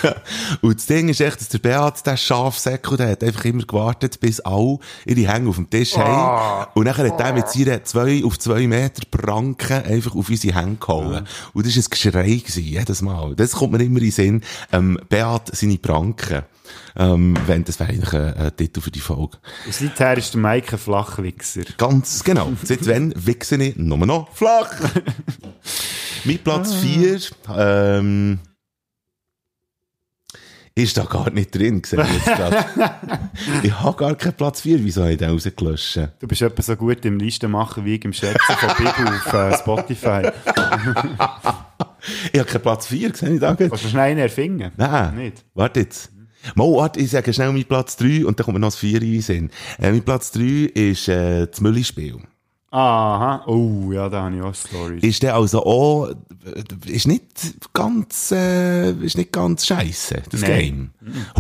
Ja. 0.03 0.15
Und 0.61 0.77
das 0.77 0.87
Ding 0.87 1.09
ist 1.09 1.21
echt, 1.21 1.41
dass 1.41 1.49
der 1.49 1.59
Beat, 1.59 2.07
der 2.07 2.17
Schafsäckel, 2.17 2.97
der 2.97 3.11
hat 3.11 3.25
einfach 3.25 3.45
immer 3.45 3.65
gewartet, 3.65 4.21
bis 4.21 4.41
alle 4.41 4.79
ihre 5.05 5.33
Hänge 5.33 5.49
auf 5.49 5.57
dem 5.57 5.71
Tisch 5.71 5.97
haben. 5.97 6.67
Und 6.75 6.87
dann 6.87 6.97
hat 6.97 7.21
er 7.21 7.33
mit 7.33 7.49
seinen 7.49 7.85
zwei 7.85 8.23
auf 8.25 8.39
zwei 8.39 8.67
Meter 8.67 9.03
Pranken 9.11 9.85
einfach 9.85 10.15
auf 10.15 10.29
unsere 10.29 10.59
Hänge 10.59 10.77
gehauen. 10.77 11.27
Und 11.53 11.67
das 11.67 11.77
war 11.77 11.83
ein 11.83 11.91
Geschrei 11.91 12.35
gewesen, 12.37 12.63
jedes 12.63 13.03
Mal. 13.03 13.35
Das 13.35 13.53
kommt 13.53 13.73
mir 13.73 13.83
immer 13.83 13.99
in 13.99 14.05
den 14.05 14.13
Sinn. 14.13 14.43
Ähm, 14.73 14.99
Beat, 15.09 15.55
seine 15.55 15.79
Pranken. 15.79 16.43
Ähm, 16.97 17.37
wenn, 17.47 17.65
das 17.65 17.79
wäre 17.79 17.91
eigentlich 17.91 18.13
ein, 18.13 18.35
ein 18.35 18.57
Titel 18.57 18.81
für 18.81 18.91
die 18.91 19.01
Folge. 19.01 19.39
Und 19.67 19.75
seither 19.75 20.17
ist 20.17 20.35
der 20.35 20.41
Mike 20.41 20.73
ein 20.73 20.79
Flachwichser. 20.79 21.65
Ganz 21.77 22.25
genau. 22.25 22.53
Seit 22.65 22.87
wann 22.89 23.13
wichse 23.17 23.57
ich 23.57 23.77
nur 23.77 23.99
noch 23.99 24.33
flach? 24.35 24.73
Mit 26.27 26.43
Platz 26.43 26.75
4, 26.75 27.21
ähm, 27.57 28.41
ist 30.75 30.97
da 30.97 31.05
gar 31.05 31.31
nicht 31.31 31.55
drin, 31.55 31.83
sehe 31.85 32.03
ich 32.03 32.13
jetzt 32.15 32.25
gerade. 32.27 32.65
ich 33.63 33.81
habe 33.81 33.97
gar 33.97 34.15
keinen 34.17 34.35
Platz 34.35 34.61
4, 34.63 34.85
wieso 34.85 35.03
habe 35.03 35.13
ich 35.13 35.19
den 35.19 35.31
rausgelöscht? 35.31 36.01
Du 36.19 36.27
bist 36.27 36.43
etwa 36.43 36.63
so 36.63 36.75
gut 36.77 37.05
im 37.05 37.19
Listen 37.19 37.51
machen 37.51 37.85
wie 37.85 37.95
im 37.95 38.13
Schätzen 38.13 38.39
von 38.59 38.71
Bibel 38.77 39.07
auf 39.07 39.33
äh, 39.33 39.57
Spotify. 39.57 40.31
Ich 42.33 42.39
habe 42.39 42.49
keinen 42.49 42.63
Platz 42.63 42.87
4, 42.87 43.15
sehe 43.15 43.35
ich 43.35 43.41
da. 43.41 43.57
Kannst 43.57 43.83
du 43.83 43.89
schnell 43.89 44.03
einen 44.03 44.21
erfinden? 44.21 44.71
Nein. 44.77 45.17
Nicht? 45.17 45.45
Warte 45.55 45.81
jetzt. 45.81 46.13
Mal, 46.55 46.65
warte, 46.65 47.01
ich 47.01 47.11
sage 47.11 47.33
schnell 47.33 47.51
meinen 47.51 47.65
Platz 47.65 47.97
3 47.97 48.25
und 48.25 48.39
dann 48.39 48.45
kommt 48.45 48.55
mir 48.55 48.61
noch 48.61 48.69
das 48.69 48.77
4 48.77 49.03
in 49.03 49.13
den 49.13 49.23
Sinn. 49.23 49.51
Äh, 49.81 49.91
mein 49.91 50.03
Platz 50.03 50.31
3 50.31 50.71
ist 50.73 51.09
äh, 51.09 51.49
das 51.49 51.61
Müllispiel. 51.61 52.19
Aha. 52.77 53.43
Oh, 53.47 53.91
ja, 53.91 54.11
da 54.11 54.25
habe 54.25 54.37
ich 54.37 54.43
auch 54.43 54.55
Stories. 54.55 55.03
Ist 55.03 55.23
der 55.23 55.35
also 55.35 55.65
auch, 55.65 56.11
ist 56.85 57.07
nicht 57.07 57.25
ganz, 57.73 58.31
äh, 58.33 58.91
ist 58.91 59.17
nicht 59.17 59.33
ganz 59.33 59.65
scheiße, 59.65 60.25
das 60.29 60.43
Nein. 60.43 60.51
Game. 60.51 60.91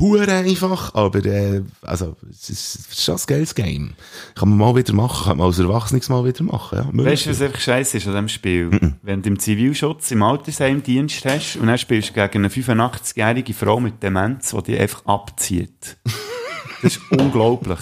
Hure 0.00 0.32
einfach, 0.32 0.94
aber, 0.94 1.22
äh, 1.26 1.62
also, 1.82 2.16
es 2.30 2.48
ist, 2.48 2.74
ist 2.76 3.04
schon 3.04 3.16
ein 3.16 3.20
geiles 3.26 3.54
Game. 3.54 3.92
Kann 4.34 4.48
man 4.48 4.56
mal 4.56 4.76
wieder 4.76 4.94
machen, 4.94 5.28
kann 5.28 5.36
man 5.36 5.48
als 5.48 5.58
Erwachsenes 5.58 6.08
mal 6.08 6.24
wieder 6.24 6.42
machen, 6.42 6.78
ja. 6.78 7.04
Weißt 7.04 7.26
du, 7.26 7.30
was 7.30 7.42
einfach 7.42 7.60
scheiße 7.60 7.98
ist 7.98 8.06
an 8.06 8.14
diesem 8.14 8.28
Spiel? 8.28 8.94
Wenn 9.02 9.20
du 9.20 9.28
im 9.28 9.38
Zivilschutz 9.38 10.10
im 10.12 10.22
Altersheim 10.22 10.82
Dienst 10.82 11.22
hast 11.26 11.56
und 11.56 11.66
dann 11.66 11.76
spielst 11.76 12.10
du 12.10 12.12
gegen 12.14 12.46
eine 12.46 12.48
85-jährige 12.48 13.52
Frau 13.52 13.78
mit 13.78 14.02
Demenz, 14.02 14.52
die 14.52 14.62
dich 14.62 14.80
einfach 14.80 15.04
abzieht. 15.04 15.98
Das 16.82 16.96
ist 16.96 17.00
unglaublich. 17.10 17.78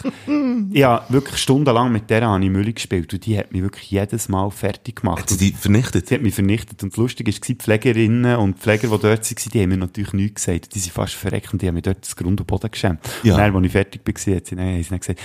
Ich 0.72 0.84
habe 0.84 1.12
wirklich 1.12 1.36
stundenlang 1.38 1.92
mit 1.92 2.11
der 2.11 2.26
habe 2.26 2.45
ich 2.45 2.51
Müll 2.51 2.72
gespielt 2.72 3.12
und 3.12 3.26
die 3.26 3.38
hat 3.38 3.53
mich 3.53 3.62
wirklich 3.62 3.90
jedes 3.90 4.28
Mal 4.28 4.51
fertig 4.51 4.97
gemacht. 4.97 5.20
Hat 5.20 5.28
sie 5.30 5.36
die 5.36 5.53
vernichtet? 5.53 6.09
Sie 6.09 6.14
hat 6.14 6.22
mich 6.22 6.34
vernichtet. 6.34 6.82
Und 6.82 6.97
Lustige 6.97 7.32
war, 7.32 7.40
die 7.47 7.55
Pflegerinnen 7.55 8.36
und 8.36 8.59
Pfleger, 8.59 8.88
die 8.88 9.03
dort 9.03 9.05
waren, 9.05 9.51
die 9.53 9.62
haben 9.62 9.68
mir 9.68 9.76
natürlich 9.76 10.12
nichts 10.12 10.45
gesagt. 10.45 10.74
Die 10.74 10.78
sind 10.78 10.92
fast 10.92 11.14
verreckt 11.14 11.53
und 11.53 11.62
die 11.62 11.68
haben 11.68 11.74
mir 11.74 11.82
dort 11.82 12.03
das 12.03 12.16
Grund 12.16 12.40
und 12.40 12.47
Boden 12.47 12.70
geschämt. 12.70 13.01
Ja. 13.22 13.34
Und 13.34 13.40
dann, 13.40 13.57
als 13.57 13.66
ich 13.66 13.72
fertig 13.72 14.03
war, 14.05 14.36
hat 14.36 14.47
sie, 14.47 14.57
dann, 14.57 14.66
haben 14.66 14.82
sie 14.82 14.88
dann 14.88 15.01
gesagt, 15.01 15.20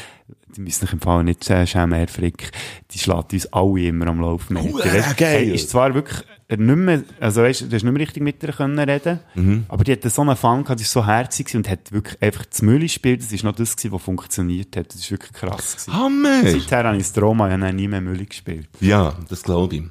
die 0.59 0.63
müssen 0.63 0.81
sich 0.81 0.91
im 0.91 0.99
Fall 0.99 1.23
nicht 1.23 1.49
äh, 1.49 1.65
schämen, 1.65 1.97
Herr 1.97 2.09
Frick. 2.09 2.51
Die 2.91 2.99
schlägt 2.99 3.31
uns 3.31 3.45
alle 3.53 3.79
immer 3.87 4.07
am 4.07 4.19
Laufen. 4.19 4.57
Weisst, 4.57 5.15
geil. 5.15 5.45
Hey, 5.45 5.53
ist 5.55 5.69
zwar 5.69 5.93
wirklich 5.93 6.19
äh, 6.49 6.57
nicht 6.57 6.75
mehr, 6.75 7.03
also 7.21 7.41
weißt, 7.43 7.61
du 7.61 7.65
hast 7.67 7.71
nicht 7.71 7.83
mehr 7.85 7.95
richtig 7.95 8.21
mit 8.21 8.43
ihr 8.43 8.51
können 8.51 8.77
reden, 8.77 9.19
Mhm. 9.35 9.63
aber 9.69 9.85
die 9.85 9.93
hatte 9.93 10.09
so 10.09 10.21
einen 10.21 10.35
Fun 10.35 10.63
gehabt, 10.65 10.81
die 10.81 10.83
war 10.83 10.89
so 10.89 11.05
herzig 11.05 11.55
und 11.55 11.69
hat 11.69 11.93
wirklich 11.93 12.21
einfach 12.21 12.43
das 12.45 12.61
Müll 12.61 12.81
gespielt. 12.81 13.21
Das 13.21 13.31
ist 13.31 13.45
noch 13.45 13.55
das 13.55 13.73
gewesen, 13.77 13.93
was 13.93 14.01
funktioniert 14.01 14.75
hat. 14.75 14.89
Das 14.93 14.99
ist 14.99 15.09
wirklich 15.11 15.31
krass 15.31 15.77
gewesen. 15.77 15.93
Hammer! 15.93 16.41
Seither 16.43 16.83
habe 16.83 16.97
ich 16.97 17.03
das 17.03 17.13
Trauma, 17.13 17.47
ich 17.47 17.53
habe 17.61 17.71
nie 17.73 17.87
mehr 17.87 18.01
Müll 18.01 18.25
gespielt. 18.25 18.67
Ja, 18.81 19.13
das 19.29 19.41
glaube 19.43 19.77
ich. 19.77 19.83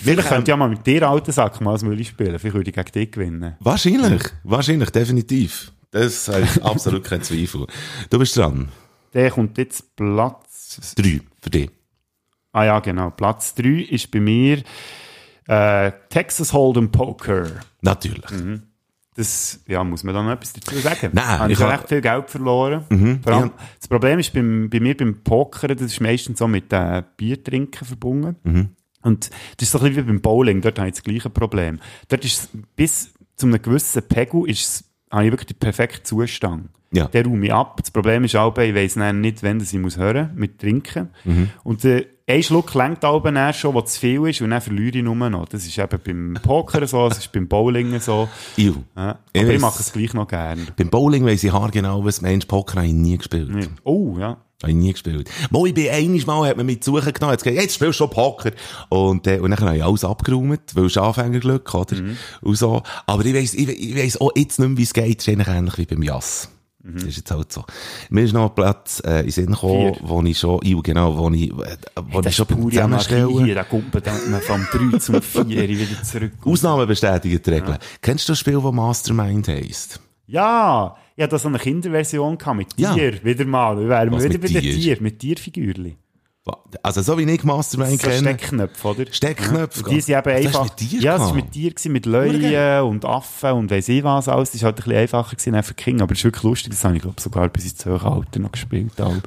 Vielleicht 0.00 0.26
könnte 0.28 0.42
ich 0.42 0.48
ja 0.48 0.56
mal 0.56 0.68
mit 0.68 0.84
dir, 0.84 1.08
alten 1.08 1.30
Sack, 1.30 1.60
mal 1.60 1.70
als 1.70 1.84
Müll 1.84 2.02
spielen. 2.04 2.36
Vielleicht 2.40 2.52
würde 2.56 2.70
ich 2.70 2.74
gegen 2.74 2.90
dich 2.92 3.12
gewinnen. 3.12 3.54
Wahrscheinlich, 3.60 4.22
wahrscheinlich, 4.42 4.90
definitiv. 4.90 5.70
Das 5.92 6.26
habe 6.26 6.40
ich 6.56 6.64
absolut 6.64 7.04
keinen 7.04 7.22
Zweifel. 7.22 7.66
Du 8.10 8.18
bist 8.18 8.36
dran. 8.36 8.70
Der 9.16 9.30
kommt 9.30 9.56
jetzt 9.58 9.96
Platz... 9.96 10.94
Drei, 10.94 11.20
für 11.40 11.50
dich. 11.50 11.70
Ah 12.52 12.64
ja, 12.64 12.78
genau. 12.80 13.10
Platz 13.10 13.54
3 13.54 13.68
ist 13.90 14.10
bei 14.10 14.20
mir 14.20 14.62
äh, 15.48 15.90
Texas 16.10 16.52
Hold'em 16.52 16.88
Poker. 16.90 17.46
Natürlich. 17.80 18.30
Mhm. 18.30 18.62
Das, 19.14 19.60
ja, 19.66 19.82
muss 19.82 20.04
man 20.04 20.14
da 20.14 20.22
noch 20.22 20.32
etwas 20.32 20.52
dazu 20.52 20.76
sagen? 20.78 21.10
Nein, 21.14 21.24
Habe 21.38 21.52
ich 21.52 21.58
habe 21.60 21.72
hab- 21.72 21.78
recht 21.80 21.88
viel 21.88 22.00
Geld 22.02 22.28
verloren. 22.30 22.84
Mhm, 22.90 23.22
Vor 23.22 23.32
allem, 23.32 23.46
ja. 23.48 23.52
Das 23.78 23.88
Problem 23.88 24.18
ist 24.18 24.32
beim, 24.34 24.68
bei 24.68 24.78
mir 24.80 24.94
beim 24.94 25.22
Poker, 25.22 25.68
das 25.68 25.80
ist 25.92 26.00
meistens 26.02 26.38
so 26.38 26.46
mit 26.46 26.70
äh, 26.72 27.02
Biertrinken 27.16 27.86
verbunden. 27.86 28.36
Mhm. 28.44 28.68
Und 29.02 29.30
das 29.56 29.62
ist 29.68 29.70
so 29.72 29.78
ein 29.78 29.84
bisschen 29.84 30.04
wie 30.04 30.08
beim 30.08 30.20
Bowling, 30.20 30.60
dort 30.60 30.78
habe 30.78 30.88
ich 30.88 30.94
das 30.96 31.02
gleiche 31.02 31.30
Problem. 31.30 31.80
Dort 32.08 32.24
ist 32.26 32.50
bis 32.76 33.14
zu 33.36 33.46
einem 33.46 33.62
gewissen 33.62 34.02
Pegel 34.06 34.48
ist, 34.50 34.60
es- 34.68 34.84
habe 35.10 35.24
ich 35.24 35.30
wirklich 35.32 35.46
den 35.46 35.58
perfekten 35.58 36.04
Zustand. 36.04 36.68
Ja. 36.92 37.06
Der 37.08 37.24
räume 37.24 37.46
ich 37.46 37.52
ab. 37.52 37.78
Das 37.80 37.90
Problem 37.90 38.24
ist 38.24 38.36
auch, 38.36 38.56
ich 38.58 38.74
weiss 38.74 38.96
nicht, 38.96 39.42
wann 39.42 39.58
das 39.58 39.72
ich 39.72 39.78
muss 39.78 39.96
hören 39.96 40.30
mit 40.36 40.60
Trinken. 40.60 41.10
Mhm. 41.24 41.50
Und 41.64 41.84
äh, 41.84 42.06
ein 42.28 42.42
Schluck 42.42 42.74
aber 42.74 43.32
dann 43.32 43.54
schon, 43.54 43.74
was 43.74 43.94
zu 43.94 44.00
viel 44.00 44.26
ist, 44.28 44.40
und 44.40 44.50
dann 44.50 44.60
verliere 44.60 44.98
ich 44.98 45.04
nur 45.04 45.14
noch. 45.14 45.48
Das 45.48 45.64
ist 45.66 45.78
eben 45.78 46.00
beim 46.04 46.38
Poker 46.42 46.86
so, 46.86 47.08
das 47.08 47.18
ist 47.18 47.32
beim 47.32 47.46
Bowling 47.48 47.98
so. 48.00 48.28
Iu. 48.56 48.74
Ja. 48.96 49.18
Ich 49.32 49.40
Aber 49.42 49.48
ich 49.50 49.54
weiss- 49.56 49.60
mache 49.62 49.80
es 49.80 49.92
gleich 49.92 50.12
noch 50.14 50.26
gerne. 50.28 50.62
Beim 50.76 50.88
Bowling 50.90 51.24
weiss 51.24 51.44
ich 51.44 51.52
haargenau, 51.52 52.04
was 52.04 52.20
Mensch 52.22 52.46
Poker 52.46 52.76
habe 52.78 52.86
ich 52.86 52.94
nie 52.94 53.16
gespielt. 53.18 53.68
Oh, 53.84 54.16
ja. 54.18 54.38
Habe 54.62 54.70
ich 54.72 54.74
nie 54.76 54.90
gespielt. 54.92 55.30
Mal, 55.50 55.66
ich 55.66 55.74
bin 55.74 55.90
einiges 55.90 56.26
Mal, 56.26 56.48
hat 56.48 56.56
man 56.56 56.64
mich 56.66 56.80
zu 56.82 56.92
suchen 56.96 57.12
genommen, 57.12 57.32
hat 57.34 57.42
gesagt, 57.44 57.60
jetzt 57.60 57.74
spielst 57.74 58.00
du 58.00 58.04
schon 58.04 58.10
Poker. 58.10 58.52
Und, 58.88 59.26
äh, 59.26 59.38
und 59.38 59.50
dann 59.50 59.60
habe 59.60 59.76
ich 59.76 59.84
alles 59.84 60.02
abgeräumt, 60.04 60.74
weil 60.74 60.86
es 60.86 60.96
Anfängerglück, 60.96 61.74
oder? 61.74 61.96
Und 62.40 62.56
so. 62.56 62.82
Aber 63.06 63.24
ich 63.26 63.34
weiss, 63.34 63.52
ich, 63.54 63.68
ich 63.68 63.96
weiss 63.96 64.18
auch 64.20 64.30
jetzt 64.34 64.58
nicht 64.58 64.68
mehr, 64.68 64.78
wie 64.78 64.82
es 64.82 64.94
geht. 64.94 65.20
Es 65.20 65.28
ist 65.28 65.32
eigentlich 65.32 65.48
ähnlich 65.54 65.76
wie 65.78 65.84
beim 65.86 66.02
Jass. 66.02 66.48
Das 66.94 67.04
ist 67.04 67.16
jetzt 67.16 67.30
halt 67.30 67.52
so. 67.52 67.64
Mir 68.10 68.22
ist 68.22 68.32
noch 68.32 68.48
ein 68.48 68.54
Platz, 68.54 69.02
äh, 69.04 69.22
in 69.24 69.30
Sinn 69.30 69.46
gekommen, 69.46 69.94
Vier. 69.94 70.08
wo 70.08 70.22
ich 70.22 70.38
schon, 70.38 70.60
ja, 70.62 70.78
genau, 70.82 71.16
wo 71.18 71.30
ich, 71.30 71.50
äh, 71.50 71.76
wo 72.10 72.20
Das 72.20 72.30
ich 72.32 72.36
schon 72.36 72.46
beim 72.46 72.70
Zusammenstellen. 72.70 73.44
hier, 73.44 73.54
da 73.54 73.64
kommt 73.64 73.92
man 73.92 74.40
vom 74.42 74.66
3 74.92 74.98
zum 74.98 75.20
4 75.22 75.46
wieder 75.68 76.02
zurück. 76.02 76.32
Ausnahmen 76.44 76.86
bestätigen 76.86 77.40
die 77.44 77.50
Regeln. 77.50 77.78
Kennst 78.00 78.28
du 78.28 78.32
das 78.32 78.38
Spiel, 78.38 78.60
das 78.60 78.72
Mastermind 78.72 79.48
heisst? 79.48 80.00
Ja, 80.28 80.96
ich 81.16 81.22
hatte 81.22 81.38
so 81.38 81.48
eine 81.48 81.58
Kinderversion 81.58 82.36
mit 82.56 82.68
Ja. 82.76 82.94
Tier, 82.94 83.22
wieder 83.24 83.44
mal. 83.44 83.78
Wir 83.78 83.88
wären 83.88 84.10
wieder 84.12 84.38
bei 84.38 84.48
den? 84.48 84.60
Tier, 84.62 84.96
mit 85.00 85.18
Tierfigürchen. 85.18 85.94
Also, 86.82 87.02
so 87.02 87.18
wie 87.18 87.22
ich 87.24 87.42
Mastermind 87.42 88.00
So 88.00 88.08
kenne. 88.08 88.18
Steckknöpfe, 88.20 88.88
oder? 88.88 89.04
Steckknöpfe, 89.10 89.82
Ja. 89.82 89.88
Die 89.88 90.00
sind 90.00 90.16
eben 90.18 90.24
Das 90.24 90.34
hast 90.34 90.54
du 90.54 90.58
einfach. 90.60 90.64
mit 90.64 90.76
Tier 90.76 91.00
ja, 91.00 91.18
das 91.18 91.26
war 91.28 91.34
mit 91.34 91.52
Tier, 91.52 91.70
gewesen, 91.70 91.92
mit 91.92 92.06
Löwen 92.06 92.80
und 92.88 93.04
Affen 93.04 93.50
und 93.52 93.70
weiss 93.70 93.88
ich 93.88 94.04
was 94.04 94.28
alles. 94.28 94.52
Das 94.52 94.62
war 94.62 94.66
halt 94.66 94.76
ein 94.78 94.84
bisschen 94.84 94.96
einfacher 94.98 95.36
gewesen 95.36 95.62
für 95.62 95.74
Kinder, 95.74 96.02
aber 96.04 96.12
es 96.12 96.18
ist 96.18 96.24
wirklich 96.24 96.42
lustig. 96.44 96.70
Das 96.72 96.84
habe 96.84 96.94
ich, 96.96 97.02
glaube 97.02 97.20
sogar 97.20 97.48
bis 97.48 97.64
ins 97.64 97.84
hohe 97.84 98.00
Alter 98.02 98.38
noch 98.40 98.52
gespielt. 98.52 99.00
Aber. 99.00 99.20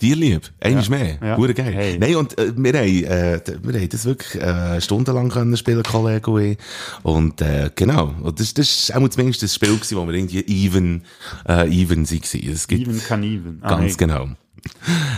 Dir 0.00 0.16
lieb. 0.16 0.50
Eines 0.60 0.88
Ja. 0.88 0.96
mehr. 0.96 1.18
Ja. 1.22 1.36
Hure 1.36 1.54
geil. 1.54 1.72
Hey. 1.72 1.96
Nein, 1.98 2.16
und 2.16 2.36
äh, 2.38 2.52
wir, 2.56 2.72
haben, 2.72 3.04
äh, 3.04 3.40
wir 3.62 3.80
haben 3.80 3.88
das 3.88 4.04
wirklich 4.04 4.42
äh, 4.42 4.80
stundenlang 4.80 5.28
können 5.28 5.56
spielen, 5.56 5.84
Kollege 5.84 6.28
und 6.28 6.42
ich. 6.42 6.58
Und 7.04 7.40
äh, 7.40 7.70
genau. 7.76 8.12
Und 8.20 8.40
das, 8.40 8.52
das 8.52 8.66
ist 8.68 8.96
auch 8.96 9.08
zumindest 9.08 9.44
das 9.44 9.54
Spiel, 9.54 9.76
gewesen, 9.76 9.96
wo 9.96 10.04
wir 10.06 10.14
irgendwie 10.14 10.40
even, 10.48 11.02
äh, 11.48 11.68
even 11.68 12.04
waren. 12.10 12.52
Es 12.52 12.66
gibt 12.66 12.80
Even 12.82 12.98
kann 13.00 13.22
even. 13.22 13.58
Ah, 13.62 13.76
ganz 13.76 13.82
nein. 13.82 13.96
genau. 13.96 14.28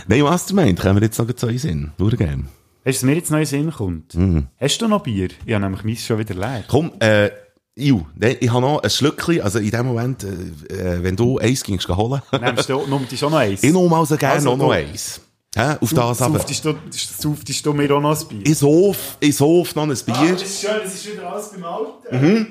Nein, 0.07 0.21
Mastermind, 0.21 0.79
können 0.79 0.95
wir 0.99 1.03
jetzt 1.03 1.17
noch 1.19 1.31
zu 1.33 1.47
uns 1.47 1.61
hin. 1.63 1.91
Hure 1.99 2.17
geil. 2.17 2.39
Hast 2.85 2.85
du, 2.85 2.89
was 2.89 3.03
mir 3.03 3.15
jetzt 3.15 3.29
in 3.31 3.35
den 3.37 3.45
Sinn 3.45 3.71
kommt? 3.71 4.13
Mhm. 4.15 4.47
Hast 4.59 4.77
du 4.81 4.87
noch 4.87 5.03
Bier? 5.03 5.29
Ich 5.45 5.53
habe 5.53 5.63
nämlich 5.63 5.83
meins 5.83 6.05
schon 6.05 6.19
wieder 6.19 6.33
leer. 6.35 6.63
Komm, 6.67 6.91
äh, 6.99 7.29
Ju, 7.75 8.01
nein, 8.15 8.35
ich 8.39 8.51
habe 8.51 8.61
noch 8.61 8.83
ein 8.83 8.89
Schlückchen, 8.89 9.41
also 9.41 9.57
in 9.57 9.71
dem 9.71 9.85
Moment, 9.87 10.23
äh, 10.23 11.01
wenn 11.03 11.15
du 11.15 11.39
eins 11.39 11.63
gingst 11.63 11.87
holen. 11.89 12.21
Nimmst 12.39 12.69
du, 12.69 12.85
nimmst 12.87 13.11
du 13.11 13.17
schon 13.17 13.31
noch 13.31 13.39
eins? 13.39 13.63
ich 13.63 13.73
nehme 13.73 13.95
also 13.95 14.15
gerne 14.15 14.35
Also, 14.35 14.49
noch, 14.51 14.57
noch 14.57 14.65
du- 14.67 14.71
eins. 14.71 15.21
Hä? 15.55 15.75
Auf 15.81 15.93
das 15.93 16.21
aber. 16.21 16.37
Sauftest 16.39 16.65
du, 16.65 16.73
sauftest 16.91 17.65
du 17.65 17.73
mir 17.73 17.89
auch 17.95 18.01
noch 18.01 18.19
ein 18.19 18.27
Bier? 18.27 18.41
Ich 18.45 18.57
sauf, 18.57 19.17
ich 19.19 19.35
sauf 19.35 19.73
noch 19.75 19.83
ein 19.83 19.89
Bier. 19.89 20.15
Ah, 20.15 20.31
das 20.33 20.41
ist 20.43 20.61
schön, 20.61 20.71
das 20.83 20.93
ist 20.93 21.11
wieder 21.11 21.31
alles 21.31 21.49
beim 21.51 21.63
Alten. 21.63 22.25
Mhm. 22.27 22.47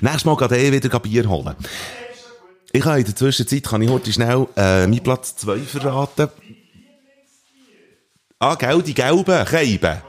Nächstes 0.00 0.24
Mal 0.24 0.36
geht 0.36 0.52
eh 0.52 0.72
wieder 0.72 0.98
Bier 1.00 1.28
holen. 1.28 1.54
Ich 2.76 2.82
kann 2.82 2.98
in 2.98 3.06
der 3.06 3.16
Zwischenzeit, 3.16 3.62
kann 3.62 3.80
ich 3.80 3.88
heute 3.88 4.12
schnell 4.12 4.46
äh, 4.54 4.86
meinen 4.86 5.02
Platz 5.02 5.34
2 5.36 5.60
verraten. 5.60 6.28
Ah, 8.38 8.54
gell, 8.54 8.82
die 8.82 8.92
gelben 8.92 9.46
Scheiben. 9.46 10.02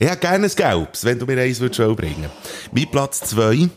Ich 0.00 0.08
hätte 0.08 0.18
gerne 0.18 0.46
ein 0.46 0.50
gelbes, 0.52 1.04
wenn 1.04 1.16
du 1.20 1.26
mir 1.26 1.40
eins 1.40 1.60
würdest 1.60 1.80
auch 1.80 1.94
bringen 1.94 2.28
Mein 2.72 2.90
Platz 2.90 3.20
2, 3.30 3.68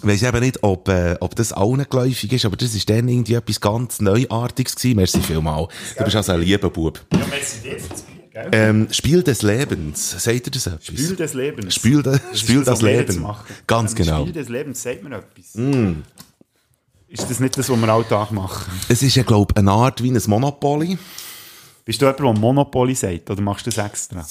weiss 0.00 0.22
eben 0.22 0.40
nicht, 0.40 0.62
ob, 0.62 0.88
äh, 0.88 1.16
ob 1.20 1.36
das 1.36 1.52
allen 1.52 1.84
geläufig 1.90 2.32
ist, 2.32 2.46
aber 2.46 2.56
das 2.56 2.74
ist 2.74 2.88
dann 2.88 3.06
irgendwie 3.06 3.34
etwas 3.34 3.60
ganz 3.60 4.00
Neuartiges 4.00 4.74
gewesen. 4.74 4.96
Merci 4.96 5.20
vielmal. 5.20 5.68
Du 5.98 6.04
bist 6.04 6.16
also 6.16 6.32
ein 6.32 6.40
lieber 6.40 6.70
Bub. 6.70 7.04
Ja, 7.12 7.18
merci 7.28 7.60
dir 7.60 7.76
das? 7.76 8.48
Ähm, 8.52 8.88
Spiel 8.90 9.22
des 9.22 9.42
Lebens. 9.42 10.22
Sagt 10.24 10.46
ihr 10.46 10.52
das 10.52 10.66
etwas? 10.66 10.86
Spiel 10.86 11.16
des 11.16 11.34
Lebens. 11.34 11.74
Spiel, 11.74 12.02
de, 12.02 12.18
Das 12.30 12.40
Spiel 12.40 12.64
das 12.64 12.80
jetzt 12.80 13.08
Leben. 13.10 13.26
Ganz 13.66 13.92
Ähm, 13.92 13.96
genau. 13.96 14.20
Spiel 14.22 14.32
des 14.32 14.48
Lebens 14.48 14.82
sagt 14.82 15.02
mir 15.02 15.16
etwas. 15.16 15.54
Mm. 15.54 16.02
Ist 17.08 17.30
das 17.30 17.38
nicht 17.40 17.56
das, 17.56 17.68
was 17.68 17.80
wir 17.80 17.88
alltag 17.88 18.30
machen? 18.32 18.72
Es 18.88 19.02
ist 19.02 19.14
ja, 19.14 19.22
glaube 19.22 19.52
ich, 19.54 19.58
eine 19.58 19.70
Art 19.70 20.02
wie 20.02 20.10
ein 20.10 20.20
Monopoly. 20.26 20.98
Bist 21.84 22.02
du 22.02 22.06
jemand, 22.06 22.18
der 22.20 22.32
Monopoly 22.40 22.94
sagt, 22.94 23.30
oder 23.30 23.40
machst 23.42 23.66
du 23.66 23.70
das 23.70 23.84
extra? 23.84 24.26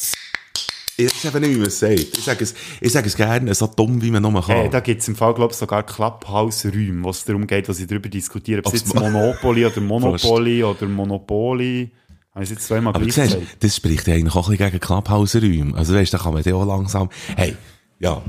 Ich 0.97 1.05
weiß 1.07 1.25
eben 1.25 1.41
nicht, 1.41 1.51
wie 1.55 1.57
man 1.59 1.67
es 1.67 1.79
sagt. 1.79 1.99
Ich 2.17 2.23
sage 2.23 2.43
es, 2.43 2.53
ich 2.81 2.91
sage 2.91 3.07
es 3.07 3.15
gerne 3.15 3.53
so 3.53 3.67
dumm, 3.67 4.01
wie 4.01 4.11
man 4.11 4.21
nur 4.21 4.33
kann. 4.33 4.43
Hey, 4.55 4.69
da 4.69 4.79
gibt 4.81 5.01
es 5.01 5.07
im 5.07 5.15
Fall, 5.15 5.33
glaube 5.33 5.51
ich, 5.53 5.57
sogar 5.57 5.83
Clubhouse-Räume, 5.83 7.03
wo 7.03 7.09
es 7.09 7.23
darum 7.23 7.47
geht, 7.47 7.67
dass 7.69 7.77
sie 7.77 7.87
darüber 7.87 8.09
diskutieren, 8.09 8.61
ob 8.65 8.73
es 8.73 8.81
jetzt 8.81 8.93
Mo- 8.93 9.01
Monopoly 9.09 9.65
oder 9.65 9.81
Monopoly 9.81 10.63
oder 10.63 10.85
Monopoly. 10.85 11.91
Es 12.37 12.49
jetzt 12.49 12.67
zweimal 12.67 12.93
Aber 12.93 13.05
siehst, 13.09 13.37
das 13.61 13.75
spricht 13.77 14.07
ja 14.07 14.15
eigentlich 14.15 14.35
auch 14.35 14.49
ein 14.49 14.57
bisschen 14.57 14.71
gegen 14.71 14.79
Clubhouse-Räume. 14.81 15.77
Also 15.77 15.93
weißt, 15.93 16.13
da 16.13 16.17
kann 16.17 16.33
man 16.33 16.43
ja 16.43 16.53
auch 16.55 16.65
langsam, 16.65 17.09
hey, 17.37 17.55
ja, 17.99 18.21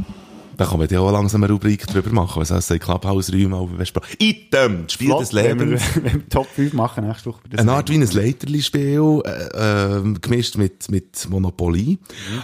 da 0.57 0.65
kann 0.67 0.79
man 0.79 0.89
ja 0.89 1.01
auch 1.01 1.11
langsam 1.11 1.43
eine 1.43 1.53
Rubrik 1.53 1.87
drüber 1.87 2.11
machen, 2.11 2.41
was 2.41 2.51
heißt, 2.51 2.81
Clubhouse-Räume 2.81 3.69
besprochen. 3.77 4.17
Item, 4.19 4.85
das 4.85 4.93
Spiel 4.93 5.09
Flott, 5.09 5.23
des 5.23 5.35
wenn 5.35 5.59
wir, 5.59 5.67
Lebens. 5.67 5.83
wenn 5.97 6.13
wir 6.15 6.29
Top 6.29 6.47
5 6.47 6.73
machen 6.73 7.07
nächste 7.07 7.31
Woche. 7.31 7.41
Eine 7.57 7.73
Art 7.73 7.91
wie 7.91 7.95
ein 7.95 8.07
Leiterli-Spiel, 8.07 9.23
äh, 9.25 9.97
ähm, 9.97 10.21
gemischt 10.21 10.57
mit, 10.57 10.91
mit 10.91 11.29
Monopoly, 11.29 11.99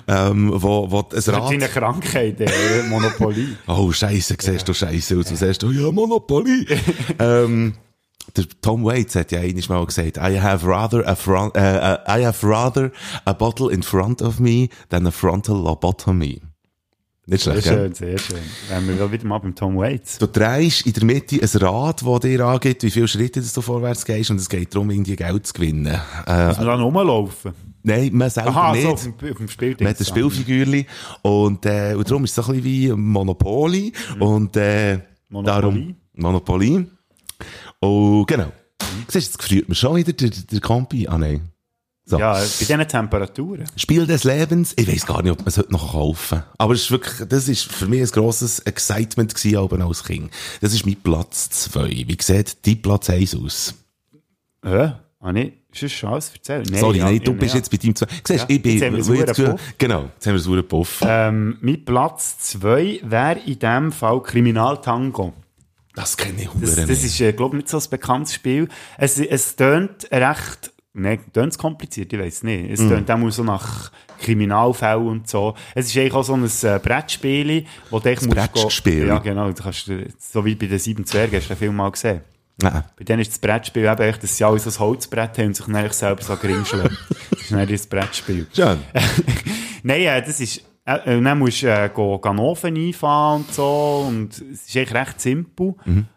ähm, 0.08 0.52
wo, 0.54 0.90
wo 0.90 0.98
ein 0.98 1.04
Das 1.10 1.26
ist 1.26 1.34
Rad... 1.34 1.50
deine 1.50 1.68
Krankheit, 1.68 2.40
äh, 2.40 2.48
Monopoly. 2.88 3.48
Oh, 3.66 3.90
Scheiße, 3.90 4.36
siehst 4.38 4.68
du 4.68 4.74
Scheiße 4.74 5.18
aus. 5.18 5.26
Du 5.26 5.36
sagst, 5.36 5.64
oh 5.64 5.70
ja, 5.70 5.90
Monopoly. 5.90 6.66
ähm, 7.18 7.74
der 8.36 8.44
Tom 8.60 8.84
Waits 8.84 9.14
hat 9.16 9.32
ja 9.32 9.40
einiges 9.40 9.68
Mal 9.68 9.84
gesagt, 9.84 10.16
I 10.16 10.40
have 10.40 10.66
rather 10.66 11.06
a 11.06 11.14
front, 11.14 11.56
äh, 11.56 11.94
äh, 11.94 11.98
I 12.08 12.24
have 12.24 12.46
rather 12.46 12.92
a 13.24 13.32
bottle 13.32 13.70
in 13.70 13.82
front 13.82 14.22
of 14.22 14.38
me 14.38 14.68
than 14.90 15.06
a 15.06 15.10
frontal 15.10 15.56
lobotomy. 15.56 16.40
Nicht 17.24 17.44
Sehr 17.44 17.52
schlecht, 17.52 17.68
gell? 17.68 17.78
schön, 17.84 17.94
sehr 17.94 18.18
schön. 18.18 18.38
Wären 18.68 18.98
wir 18.98 19.12
wieder 19.12 19.26
mal 19.26 19.38
beim 19.38 19.54
Tom 19.54 19.76
Waits. 19.76 20.18
Du 20.18 20.26
drehst 20.26 20.84
in 20.86 20.92
der 20.92 21.04
Mitte 21.04 21.38
ein 21.40 21.62
Rad, 21.62 22.02
das 22.04 22.20
dir 22.20 22.40
angeht, 22.44 22.82
wie 22.82 22.90
viele 22.90 23.06
Schritte 23.06 23.40
du 23.40 23.60
vorwärts 23.60 24.04
gehst, 24.04 24.30
und 24.32 24.36
es 24.38 24.48
geht 24.48 24.74
darum, 24.74 24.90
irgendwie 24.90 25.14
Geld 25.14 25.46
zu 25.46 25.52
gewinnen. 25.52 25.84
Muss 25.92 26.26
Äh, 26.26 26.46
man 26.58 26.66
dann 26.66 26.80
rumlaufen? 26.80 27.52
nein, 27.84 28.10
man 28.12 28.28
selber 28.28 28.50
Aha, 28.50 28.72
nicht. 28.72 28.82
so 28.82 28.88
auf 28.90 29.02
dem, 29.02 29.30
auf 29.30 29.36
dem 29.38 29.48
Spiel. 29.48 29.76
Man 29.78 29.88
hat 29.90 30.00
ein 30.00 30.04
Spielfigürchen. 30.04 30.86
Und, 31.22 31.64
äh, 31.64 31.94
und 31.96 32.10
darum 32.10 32.24
ist 32.24 32.36
es 32.36 32.44
so 32.44 32.50
ein 32.52 32.60
bisschen 32.60 32.64
wie 32.64 32.92
Monopoly. 32.92 33.92
Und, 34.18 34.56
äh, 34.56 34.98
Monopoly. 35.28 35.44
darum, 35.62 35.96
Monopoly. 36.14 36.86
Und, 37.78 38.26
genau. 38.26 38.50
Siehst 39.08 39.14
du, 39.14 39.18
jetzt 39.18 39.38
gefriert 39.38 39.68
mir 39.68 39.74
schon 39.76 39.94
wieder 39.96 40.12
der, 40.12 40.30
der 40.30 40.60
Campi. 40.60 41.06
Ah, 41.06 41.18
nein. 41.18 41.51
So. 42.05 42.18
Ja, 42.18 42.32
bei 42.34 42.40
diesen 42.59 42.88
Temperaturen. 42.88 43.64
Spiel 43.76 44.07
des 44.07 44.24
Lebens. 44.24 44.74
Ich 44.76 44.88
weiss 44.88 45.07
gar 45.07 45.22
nicht, 45.22 45.30
ob 45.30 45.38
man 45.38 45.48
es 45.48 45.57
heute 45.59 45.72
noch 45.72 45.92
kaufen 45.92 46.38
kann. 46.40 46.44
Aber 46.59 46.74
es 46.74 46.82
ist 46.82 46.90
wirklich, 46.90 47.28
das 47.28 47.48
ist 47.48 47.64
für 47.70 47.86
mich 47.86 48.00
ein 48.00 48.09
grosses 48.09 48.59
Excitement 48.61 49.32
gewesen, 49.34 49.57
aber 49.59 49.84
als 49.86 50.03
Kind. 50.03 50.30
Das 50.61 50.74
ist 50.74 50.84
mein 50.84 50.96
Platz 50.96 51.48
2. 51.50 51.88
Wie 51.88 52.16
sieht 52.20 52.66
dein 52.66 52.82
Platz 52.82 53.09
1 53.09 53.36
aus? 53.36 53.74
Hä? 54.64 54.92
Nicht? 55.32 55.53
Ist 55.72 55.82
das 55.84 55.92
schon 55.92 56.11
alles 56.11 56.32
erzählt? 56.34 56.68
Nein, 56.70 56.80
Sorry, 56.80 56.98
ja, 56.98 57.05
nein, 57.05 57.20
du 57.22 57.30
ja, 57.30 57.36
bist 57.38 57.55
ja. 57.55 57.59
jetzt 57.59 57.70
bei 57.70 57.76
deinem 57.76 57.94
2. 57.94 58.07
Siehst 58.26 58.40
Ja, 58.40 58.44
ich 58.48 58.61
bin, 58.62 58.72
jetzt 58.72 58.84
haben 58.84 58.96
wir 59.16 59.28
ich 59.30 59.36
Puff. 59.36 59.61
genau, 59.78 60.03
jetzt 60.14 60.26
haben 60.26 60.34
wir 60.34 60.40
sauren 60.40 60.68
Puff. 60.68 61.00
Ähm, 61.07 61.57
mein 61.61 61.84
Platz 61.84 62.38
2 62.40 63.00
wäre 63.05 63.38
in 63.46 63.59
dem 63.61 63.92
Fall 63.92 64.20
Kriminaltango. 64.22 65.32
Das 65.94 66.16
kenne 66.16 66.42
ich 66.42 66.48
Das, 66.61 66.74
das 66.74 66.88
nicht. 66.88 67.05
ist, 67.05 67.20
äh, 67.20 67.32
glaube 67.32 67.57
ich, 67.57 67.62
nicht 67.62 67.68
so 67.68 67.78
ein 67.78 67.84
bekanntes 67.88 68.34
Spiel. 68.34 68.68
Es, 68.98 69.18
es 69.18 69.57
tönt 69.57 70.09
recht, 70.11 70.71
nein, 70.95 71.20
tönt 71.32 71.57
kompliziert, 71.59 72.12
ich 72.12 72.18
weiß 72.18 72.43
nicht. 72.45 72.70
Es 72.70 72.80
Mhm. 72.80 72.88
tönt 72.88 73.11
auch 73.11 73.30
so 73.30 73.43
nach 73.45 73.90
Kriminalfällen 74.20 75.07
und 75.07 75.28
so. 75.28 75.55
Es 75.74 75.86
ist 75.86 75.97
eigentlich 75.97 76.14
auch 76.14 76.22
so 76.22 76.34
ein 76.34 76.45
äh, 76.45 76.78
Brettspiel, 76.78 77.64
wo 77.90 77.99
du 77.99 78.09
echt 78.11 78.28
Brettspiel? 78.28 79.07
Ja, 79.07 79.18
genau. 79.18 79.51
Du 79.51 79.62
kannst, 79.62 79.88
äh, 79.88 80.09
so 80.18 80.45
wie 80.45 80.55
bei 80.55 80.66
den 80.66 80.78
sieben 80.78 81.05
Zwergen, 81.05 81.36
hast 81.36 81.47
du 81.51 81.55
den 81.55 81.59
Film 81.59 81.76
mal 81.76 81.90
gesehen. 81.90 82.20
Nein. 82.61 82.84
Bei 82.97 83.05
denen 83.05 83.20
ist 83.22 83.30
das 83.32 83.38
Brettspiel 83.38 83.84
eben 83.84 84.03
echt, 84.03 84.22
dass 84.22 84.36
sie 84.36 84.45
alle 84.45 84.59
so 84.59 84.70
ein 84.70 84.78
Holzbrett 84.78 85.38
haben 85.38 85.47
und 85.47 85.57
sich 85.57 85.66
dann 85.66 85.90
selber 85.90 86.22
so 86.22 86.36
grinscheln. 86.36 86.97
das 87.30 87.40
ist 87.40 87.51
dann 87.53 87.66
das 87.68 87.86
Brettspiel. 87.86 88.47
Schön. 88.55 88.78
Nein, 89.82 90.03
äh, 90.03 90.22
das 90.22 90.38
ist, 90.40 90.62
äh, 90.84 90.95
äh, 91.16 91.22
dann 91.22 91.38
musst 91.38 91.62
du 91.62 91.66
äh, 91.68 91.90
Ofen 91.97 92.76
einfahren 92.76 93.40
und 93.40 93.53
so, 93.53 94.05
und 94.07 94.32
es 94.34 94.68
ist 94.68 94.76
eigentlich 94.76 94.95
recht 94.95 95.20
simpel, 95.20 95.74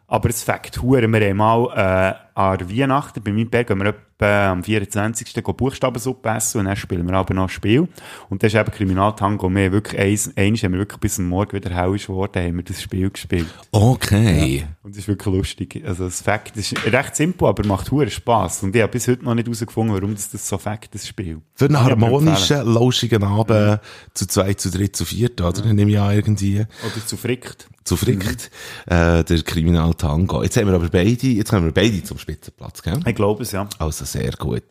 aber 0.07 0.29
es 0.29 0.43
fängt 0.43 0.81
hure. 0.81 1.07
Wir 1.07 1.29
haben 1.29 1.37
mal 1.37 2.13
äh, 2.13 2.24
an 2.35 2.69
Weihnachten, 2.69 3.23
bei 3.23 3.31
meinem 3.31 3.49
Berg, 3.49 3.67
gehen 3.67 3.79
wir 3.79 3.87
etwa 3.87 4.51
am 4.51 4.63
24. 4.63 5.41
go 5.41 5.53
Buchstabensuppe 5.53 6.29
essen 6.29 6.59
und 6.59 6.65
dann 6.65 6.75
spielen 6.75 7.07
wir 7.07 7.15
aber 7.15 7.33
noch 7.33 7.43
ein 7.43 7.49
Spiel. 7.49 7.87
Und 8.29 8.43
das 8.43 8.53
ist 8.53 8.59
eben 8.59 8.71
Kriminaltango. 8.71 9.49
Wir 9.49 9.65
haben 9.65 9.71
wirklich 9.71 9.99
eins, 9.99 10.31
eins 10.35 10.61
haben 10.63 10.73
wir 10.73 10.79
wirklich 10.79 10.99
bis 10.99 11.17
am 11.17 11.29
Morgen 11.29 11.53
wieder 11.53 11.69
hell 11.73 11.95
ist 11.95 12.07
geworden, 12.07 12.43
haben 12.43 12.57
wir 12.57 12.63
das 12.63 12.81
Spiel 12.81 13.09
gespielt. 13.09 13.47
Okay. 13.71 14.65
Und 14.83 14.91
es 14.91 14.99
ist 14.99 15.07
wirklich 15.07 15.33
lustig. 15.33 15.81
Also 15.85 16.05
das 16.05 16.21
Fakt 16.21 16.57
ist 16.57 16.75
recht 16.85 17.15
simpel, 17.15 17.47
aber 17.47 17.65
macht 17.65 17.89
hure 17.91 18.09
Spass. 18.09 18.63
Und 18.63 18.75
ich 18.75 18.81
habe 18.81 18.91
bis 18.91 19.07
heute 19.07 19.23
noch 19.23 19.33
nicht 19.33 19.47
herausgefunden, 19.47 19.95
warum 19.95 20.13
das, 20.13 20.29
das 20.29 20.47
so 20.47 20.57
Fakt 20.57 20.93
das 20.93 21.07
Spiel. 21.07 21.41
Für 21.53 21.65
einen 21.65 21.81
harmonischen, 21.81 22.65
lauschigen 22.65 23.23
Abend 23.23 23.79
zu 24.13 24.27
zwei, 24.27 24.53
zu 24.55 24.69
dritt, 24.71 24.95
zu 24.95 25.05
viert, 25.05 25.39
oder? 25.39 25.73
Nehme 25.73 25.91
ich 25.91 25.99
an, 25.99 26.13
irgendwie. 26.13 26.59
Oder 26.59 27.05
zu 27.05 27.15
frickt. 27.15 27.69
Zu 27.85 27.97
frickt. 27.97 28.49
Äh, 28.87 29.23
der 29.23 29.43
Kriminaltango. 29.43 30.41
Jetzt 30.41 30.57
haben 30.57 30.67
wir 30.67 30.73
aber 30.73 30.89
beide, 30.89 31.27
jetzt 31.27 31.51
kommen 31.51 31.65
wir 31.65 31.71
beide 31.71 32.03
zum 32.03 32.17
Spitzenplatz, 32.25 32.81
gell? 32.81 32.99
Ich 33.05 33.13
glaube 33.15 33.43
es, 33.43 33.51
ja. 33.51 33.67
Also 33.77 34.03
sehr 34.03 34.31
gut. 34.31 34.63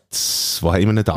Wo 0.60 0.72
haben 0.72 0.82
wir 0.82 0.88
ihn 0.90 1.04
da? 1.04 1.16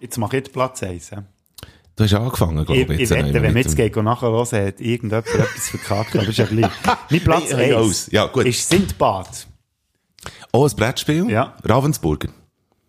Jetzt 0.00 0.18
mache 0.18 0.36
ich 0.38 0.44
den 0.44 0.52
Platz 0.52 0.82
1. 0.82 1.10
Ja. 1.10 1.24
Du 1.96 2.04
hast 2.04 2.14
angefangen, 2.14 2.64
glaube 2.64 2.74
Ich, 2.80 2.88
ich. 2.88 2.90
ich 2.94 3.00
jetzt, 3.00 3.10
wette, 3.10 3.32
wenn 3.34 3.42
wir 3.42 3.50
mit 3.50 3.64
jetzt 3.64 3.78
dem- 3.78 3.92
gehen 3.92 4.04
nachhören, 4.04 4.38
hat 4.46 4.80
irgendjemand 4.80 5.26
etwas 5.26 5.68
verkackt, 5.70 6.14
aber 6.16 6.28
ist 6.28 6.38
ja 6.38 6.44
gleich. 6.44 6.70
Mein 7.10 7.20
Platz 7.20 7.44
Hey, 7.52 7.56
hey, 7.56 7.74
1 7.74 7.76
aus. 7.76 8.08
Ja, 8.12 8.26
gut. 8.26 8.44
ist 8.46 8.68
Sindbad. 8.68 9.46
Oh, 10.52 10.66
ein 10.66 10.76
Brettspiel? 10.76 11.28
Ja. 11.30 11.54
Ravensburger? 11.64 12.28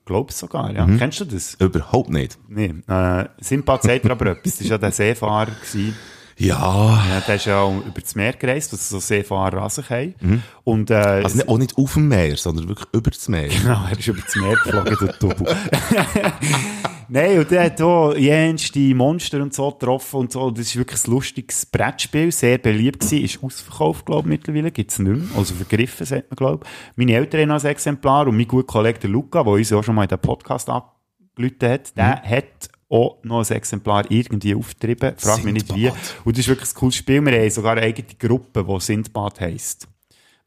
Glaubst 0.06 0.38
sogar, 0.38 0.72
ja. 0.74 0.86
Mhm. 0.86 0.98
Kennst 1.00 1.20
du 1.22 1.26
das? 1.26 1.56
Überhaupt 1.56 2.10
nicht. 2.10 2.38
Nee, 2.48 2.74
äh, 2.88 3.26
Sindbad 3.40 3.84
sagt 3.84 4.06
dir 4.06 4.12
aber 4.12 4.28
etwas. 4.28 4.58
Das 4.58 4.64
war 4.66 4.72
ja 4.72 4.78
der 4.78 4.92
Seefahrer. 4.92 5.48
Gewesen. 5.52 5.96
Ja. 6.38 7.04
Ja, 7.10 7.22
der 7.28 7.36
ist 7.36 7.46
ja 7.46 7.60
auch 7.62 7.78
über 7.86 8.00
das 8.02 8.14
Meer 8.16 8.34
gereist, 8.34 8.72
was 8.74 8.90
so 8.90 9.00
Seefahrer 9.00 9.62
an 9.64 9.70
sich 9.70 9.90
haben. 9.90 10.44
Und, 10.64 10.92
äh, 10.92 10.94
Mhm. 11.20 11.24
Also 11.26 11.38
nicht, 11.38 11.50
auch 11.50 11.58
nicht 11.58 11.78
auf 11.78 11.94
dem 11.94 12.08
Meer, 12.08 12.38
sondern 12.38 12.68
wirklich 12.68 12.88
über 12.94 13.10
das 13.12 13.28
Meer. 13.28 13.48
Genau, 13.62 13.86
er 13.90 13.98
ist 13.98 14.08
über 14.08 14.22
das 14.22 14.36
Meer 14.36 14.56
geflogen, 14.56 14.98
der 15.02 15.14
Double. 15.14 15.56
Nein, 17.10 17.40
und 17.40 17.50
der 17.52 17.64
hat 17.64 17.82
auch 17.82 18.14
jenste 18.16 18.80
Monster 18.94 19.42
und 19.42 19.54
so 19.54 19.72
getroffen 19.72 20.18
und 20.18 20.32
so. 20.34 20.52
Das 20.52 20.66
ist 20.68 20.76
wirklich 20.76 21.06
ein 21.08 21.12
lustiges 21.12 21.66
Brettspiel, 21.66 22.32
sehr 22.34 22.58
beliebt 22.58 23.00
gewesen, 23.00 23.24
ist 23.24 23.42
ausverkauft, 23.42 24.06
glaube 24.06 24.28
ich, 24.28 24.38
mittlerweile, 24.38 24.72
gibt's 24.72 25.00
nicht 25.00 25.10
mehr. 25.10 25.38
Also 25.38 25.56
vergriffen, 25.56 26.06
sagt 26.06 26.30
man, 26.30 26.36
glaube 26.36 26.66
ich. 26.66 26.98
Meine 26.98 27.14
Eltern 27.14 27.50
haben 27.52 27.62
ein 27.62 27.66
Exemplar 27.66 28.28
und 28.28 28.36
mein 28.36 28.48
guter 28.48 28.68
Kollege, 28.68 29.00
der 29.00 29.10
Luca, 29.10 29.42
der 29.44 29.54
uns 29.54 29.72
auch 29.72 29.84
schon 29.84 29.96
mal 29.96 30.04
in 30.04 30.10
den 30.10 30.20
Podcast 30.20 30.70
angerufen 30.70 31.56
hat, 31.62 31.96
der 31.98 32.22
hat 32.24 32.70
auch 32.90 33.18
noch 33.24 33.50
ein 33.50 33.56
Exemplar 33.56 34.06
irgendwie 34.10 34.56
aufgetrieben. 34.56 35.14
Frag 35.18 35.44
mich 35.44 35.54
nicht 35.54 35.76
wie. 35.76 35.90
Und 35.90 36.38
das 36.38 36.40
ist 36.40 36.48
wirklich 36.48 36.70
ein 36.70 36.76
cooles 36.76 36.96
Spiel. 36.96 37.22
Wir 37.26 37.40
haben 37.40 37.50
sogar 37.50 37.74
eine 37.74 37.82
eigene 37.82 38.08
Gruppe, 38.18 38.64
die 38.64 38.80
Sindbad 38.80 39.42
heisst. 39.42 39.88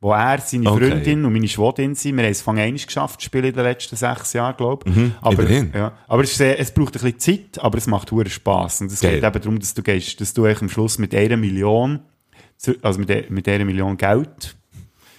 Wo 0.02 0.12
er, 0.12 0.38
seine 0.40 0.70
Okay. 0.70 0.88
Freundin 0.88 1.26
und 1.26 1.32
meine 1.34 1.46
Schwägerin 1.46 1.94
sind. 1.94 2.16
Wir 2.16 2.24
haben 2.24 2.30
es 2.30 2.40
fangen 2.40 2.60
einmal 2.60 2.82
geschafft, 2.82 3.22
spielen 3.22 3.44
in 3.44 3.52
den 3.52 3.64
letzten 3.64 3.96
sechs 3.96 4.32
Jahren, 4.32 4.56
glaube 4.56 4.88
ich. 4.88 4.96
Mhm, 4.96 5.12
aber, 5.20 5.42
immerhin. 5.42 5.72
ja, 5.74 5.92
aber 6.08 6.22
es, 6.22 6.32
ist 6.32 6.40
es 6.40 6.72
braucht 6.72 6.96
ein 6.96 7.02
bisschen 7.02 7.18
Zeit, 7.18 7.62
aber 7.62 7.76
es 7.76 7.86
macht 7.86 8.10
hohen 8.10 8.30
Spass. 8.30 8.80
Und 8.80 8.90
es 8.90 9.00
Geil. 9.00 9.16
geht 9.20 9.24
eben 9.24 9.40
darum, 9.42 9.58
dass 9.58 9.74
du 9.74 9.82
gehst, 9.82 10.18
dass 10.18 10.32
du 10.32 10.46
am 10.46 10.68
Schluss 10.70 10.96
mit 10.96 11.14
einer 11.14 11.36
Million, 11.36 12.00
also 12.80 12.98
mit, 12.98 13.30
mit 13.30 13.46
einer 13.46 13.66
Million 13.66 13.98
Geld 13.98 14.56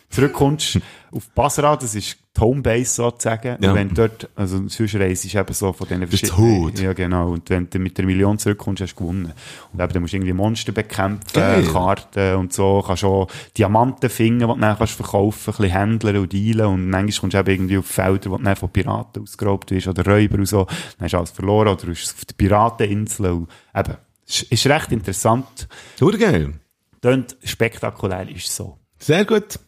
zurückkommst 0.10 0.80
auf 1.12 1.30
Basra, 1.30 1.76
das 1.76 1.94
ist 1.94 2.18
die 2.36 2.42
Homebase 2.42 2.86
sozusagen. 2.86 3.58
Ja. 3.62 3.70
Und 3.70 3.76
wenn 3.76 3.90
du 3.90 3.96
dort, 3.96 4.30
also 4.36 4.58
sonst 4.68 4.96
reist 4.96 5.26
ist 5.26 5.36
eben 5.36 5.54
so 5.54 5.74
von 5.74 5.88
diesen 5.88 6.08
verschiedenen-. 6.08 6.76
Ja, 6.78 6.94
genau. 6.94 7.32
Und 7.32 7.50
wenn 7.50 7.70
du 7.70 7.80
mit 7.80 7.98
der 7.98 8.06
Million 8.06 8.38
zurückkommst, 8.40 8.82
hast 8.82 8.94
du 8.94 9.04
gewonnen. 9.04 9.34
Und 9.74 9.82
eben, 9.82 9.94
dann 9.94 10.02
musst 10.02 10.14
du 10.14 10.18
irgendwie 10.18 10.34
Monster 10.34 10.72
bekämpfen, 10.72 11.34
Geil. 11.34 11.64
Karten 11.66 12.36
und 12.36 12.54
so. 12.54 12.84
Kannst 12.86 13.04
auch 13.04 13.28
Diamanten 13.58 14.10
finden, 14.10 14.40
die 14.40 14.46
du 14.46 14.60
dann 14.60 14.78
kannst 14.78 14.94
verkaufen, 14.94 15.52
ein 15.52 15.58
bisschen 15.58 15.72
händlern 15.72 16.18
und 16.18 16.32
dealen. 16.32 16.66
Und 16.68 16.90
manchmal 16.90 17.22
kommst 17.22 17.34
du 17.34 17.40
eben 17.40 17.52
irgendwie 17.52 17.78
auf 17.78 17.86
Felder, 17.86 18.32
wo 18.32 18.38
du 18.38 18.44
dann 18.44 18.56
von 18.56 18.70
Piraten 18.70 19.24
ausgeraubt 19.24 19.72
wirst 19.72 19.88
oder 19.88 20.06
Räuber 20.06 20.38
und 20.38 20.46
so. 20.46 20.66
Dann 20.66 21.06
hast 21.06 21.14
du 21.14 21.18
alles 21.18 21.32
verloren 21.32 21.68
oder 21.68 21.82
du 21.82 21.88
bist 21.88 22.16
auf 22.16 22.26
der 22.26 22.36
Pirateninsel. 22.36 23.26
Und 23.32 23.50
eben, 23.76 23.98
ist, 24.26 24.44
ist 24.44 24.68
recht 24.68 24.92
interessant. 24.92 25.68
Urgeil. 26.00 26.54
Tönt 27.02 27.36
spektakulär, 27.44 28.30
ist 28.30 28.56
so. 28.56 28.78
Sehr 29.00 29.26
gut. 29.26 29.60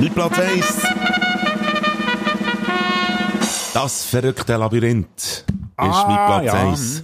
Mein 0.00 0.12
Platz 0.14 0.38
1. 0.38 1.19
Das 3.82 4.04
verrückte 4.04 4.56
Labyrinth 4.56 5.08
ist 5.16 5.46
Ah, 5.78 6.04
mein 6.06 6.42
Platz 6.42 6.44
ja. 6.44 6.68
1. 6.68 7.02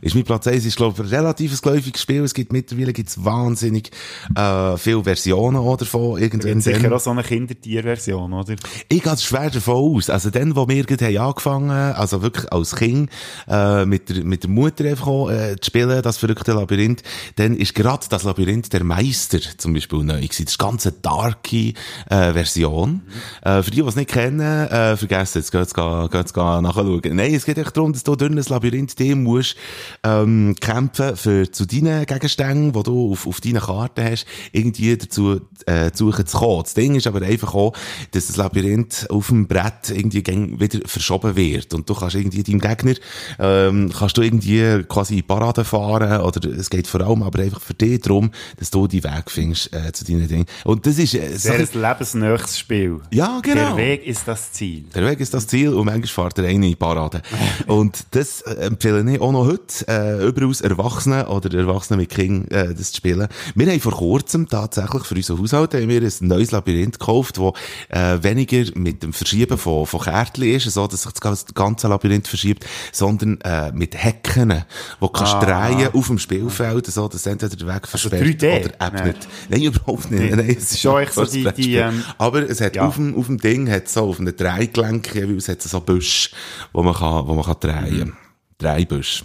Ist 0.00 0.14
mein 0.14 0.24
Platz 0.24 0.46
1 0.46 0.64
ist, 0.64 0.76
glaube 0.76 0.94
ich, 0.96 1.00
ein 1.12 1.14
relativ 1.18 1.60
geläufiges 1.60 2.02
Spiel. 2.02 2.22
Es 2.22 2.34
gibt 2.34 2.52
mittlerweile 2.52 2.92
gibt's 2.92 3.24
wahnsinnig 3.24 3.90
äh, 4.36 4.76
viele 4.76 5.04
Versionen 5.04 5.56
auch 5.56 5.76
davon. 5.76 6.20
Irgendwann 6.20 6.60
Sicher 6.60 6.80
dann- 6.80 6.92
auch 6.92 7.00
so 7.00 7.10
eine 7.10 7.22
Kindertierversion, 7.22 8.32
oder? 8.32 8.54
Ich 8.88 9.02
gehe 9.02 9.16
schwer 9.18 9.50
davon 9.50 9.96
aus. 9.96 10.10
Also 10.10 10.30
dann, 10.30 10.54
wo 10.56 10.68
wir 10.68 10.84
gerade 10.84 11.06
haben 11.06 11.16
angefangen 11.18 11.70
also 11.70 12.22
wirklich 12.22 12.50
als 12.52 12.76
Kind, 12.76 13.10
äh, 13.48 13.84
mit 13.84 14.08
der, 14.08 14.24
mit 14.24 14.42
der 14.44 14.50
Mutter 14.50 14.84
einfach 14.84 15.06
auch, 15.06 15.30
äh, 15.30 15.56
zu 15.60 15.66
spielen, 15.68 16.02
das 16.02 16.18
verrückte 16.18 16.52
Labyrinth, 16.52 17.02
dann 17.36 17.56
ist 17.56 17.74
gerade 17.74 18.06
das 18.08 18.24
Labyrinth 18.24 18.72
der 18.72 18.84
Meister 18.84 19.38
zum 19.56 19.74
Beispiel 19.74 20.04
neu 20.04 20.20
gewesen. 20.20 20.44
Das 20.44 20.52
ist 20.52 20.58
ganz 20.58 20.86
eine 20.86 20.96
darke, 21.02 21.72
äh, 22.10 22.32
Version. 22.32 23.02
Äh, 23.42 23.62
für 23.62 23.70
die, 23.70 23.82
die 23.82 23.88
es 23.88 23.96
nicht 23.96 24.10
kennen, 24.10 24.40
äh, 24.40 24.96
vergessen, 24.96 25.38
jetzt 25.38 25.50
geht's 25.50 25.74
ga 25.74 26.60
nachschauen. 26.60 27.00
Nein, 27.12 27.34
es 27.34 27.44
geht 27.44 27.58
echt 27.58 27.76
darum, 27.76 27.92
dass 27.92 28.04
du 28.04 28.14
durch 28.16 28.30
ein 28.30 28.36
Labyrinth 28.48 28.98
die 28.98 29.14
musst, 29.14 29.56
ähm, 30.04 30.54
kämpfen 30.60 31.16
für 31.16 31.50
zu 31.50 31.66
deinen 31.66 32.06
Gegenständen, 32.06 32.72
die 32.72 32.82
du 32.82 33.12
auf, 33.12 33.26
auf 33.26 33.40
deinen 33.40 33.60
Karten 33.60 34.04
hast, 34.04 34.26
irgendwie 34.52 34.96
dazu, 34.96 35.40
äh, 35.66 35.90
zu 35.92 36.06
suchen 36.06 36.26
zu 36.26 36.38
kommen. 36.38 36.62
Das 36.62 36.74
Ding 36.74 36.94
ist 36.94 37.06
aber 37.06 37.22
einfach 37.22 37.54
auch, 37.54 37.72
dass 38.12 38.26
das 38.28 38.36
Labyrinth 38.36 39.06
auf 39.10 39.28
dem 39.28 39.46
Brett 39.46 39.90
irgendwie 39.90 40.24
wieder 40.26 40.80
verschoben 40.86 41.36
wird. 41.36 41.74
Und 41.74 41.88
du 41.88 41.94
kannst 41.94 42.16
irgendwie 42.16 42.42
deinem 42.42 42.60
Gegner, 42.60 42.94
ähm, 43.38 43.90
kannst 43.96 44.16
du 44.16 44.22
irgendwie 44.22 44.84
quasi 44.88 45.18
in 45.18 45.26
Parade 45.26 45.64
fahren, 45.64 46.20
oder 46.20 46.48
es 46.50 46.70
geht 46.70 46.86
vor 46.86 47.00
allem 47.00 47.22
aber 47.22 47.40
einfach 47.40 47.60
für 47.60 47.74
dich 47.74 48.00
darum, 48.00 48.30
dass 48.58 48.70
du 48.70 48.86
die 48.86 49.02
Weg 49.04 49.30
findest, 49.30 49.72
äh, 49.74 49.92
zu 49.92 50.04
deinen 50.04 50.28
Dingen. 50.28 50.46
Und 50.64 50.86
das 50.86 50.98
ist, 50.98 51.14
äh, 51.14 51.36
so 51.36 51.52
ein- 51.52 51.68
lebensnächstes 51.72 52.58
Spiel. 52.58 53.00
Ja, 53.10 53.40
genau. 53.42 53.74
Der 53.74 53.76
Weg 53.76 54.06
ist 54.06 54.26
das 54.26 54.52
Ziel. 54.52 54.84
der 54.94 55.04
Weg 55.06 55.20
ist 55.20 55.34
das 55.34 55.46
Ziel 55.46 55.72
und 55.74 55.86
manchmal 55.86 56.08
fährt 56.08 56.38
der 56.38 56.46
eine 56.46 56.68
in 56.68 56.76
Parade. 56.76 57.22
und 57.66 58.06
das 58.12 58.42
empfehle 58.42 59.10
ich 59.12 59.20
auch 59.20 59.32
noch 59.32 59.46
heute, 59.46 59.77
äh, 59.86 60.26
überaus 60.26 60.60
Erwachsenen 60.60 61.26
oder 61.26 61.56
Erwachsenen 61.56 62.00
mit 62.00 62.10
Kindern, 62.10 62.48
äh, 62.50 62.74
das 62.74 62.90
zu 62.92 62.96
spielen. 62.98 63.28
Wir 63.54 63.70
haben 63.70 63.80
vor 63.80 63.92
kurzem 63.92 64.48
tatsächlich 64.48 65.04
für 65.04 65.14
unseren 65.14 65.38
Haushalt 65.40 65.74
haben 65.74 65.88
wir 65.88 66.02
ein 66.02 66.12
neues 66.20 66.50
Labyrinth 66.50 66.98
gekauft, 66.98 67.38
wo 67.38 67.54
äh, 67.88 68.18
weniger 68.22 68.64
mit 68.74 69.02
dem 69.02 69.12
Verschieben 69.12 69.58
von, 69.58 69.86
von 69.86 70.00
Kärtchen 70.00 70.44
ist, 70.44 70.64
so 70.70 70.86
dass 70.86 71.02
sich 71.02 71.12
das 71.12 71.44
ganze- 71.54 71.88
Labyrinth 71.88 72.26
verschiebt, 72.28 72.64
sondern 72.92 73.40
äh, 73.42 73.72
mit 73.72 73.94
Hecken, 74.02 74.64
wo 75.00 75.06
du 75.06 75.12
kannst 75.12 75.34
Ah. 75.34 75.68
drehen 75.70 75.88
auf 75.92 76.06
dem 76.08 76.18
Spielfeld, 76.18 76.86
so 76.86 77.08
dass 77.08 77.26
entweder 77.26 77.56
der 77.56 77.66
Weg 77.74 77.86
versperrt 77.86 78.22
3D? 78.22 78.60
oder 78.66 78.90
Nein. 78.92 79.06
nicht. 79.08 79.28
Nein, 79.48 79.62
überhaupt 79.62 80.10
nicht. 80.10 80.34
Nein, 80.36 80.56
Es 80.58 80.72
ist 80.72 80.80
schon 80.80 81.02
echt 81.02 81.14
so 81.14 81.24
die- 81.24 81.50
die, 81.56 81.74
ähm, 81.76 82.02
Aber 82.18 82.48
es 82.48 82.60
hat 82.60 82.76
ja. 82.76 82.86
auf 82.86 82.96
dem, 82.96 83.14
auf 83.16 83.26
dem 83.26 83.38
Ding, 83.38 83.70
hat 83.70 83.88
so 83.88 84.04
auf 84.08 84.20
einem 84.20 84.36
Dreigelenk 84.36 85.14
hat 85.14 85.48
es 85.64 85.70
so 85.70 85.80
Büsch, 85.80 86.30
wo 86.72 86.82
man 86.82 86.94
kann, 86.94 87.26
wo 87.26 87.34
man 87.34 87.44
kann 87.44 87.56
drehen. 87.60 88.12
Dreibüsch. 88.58 89.24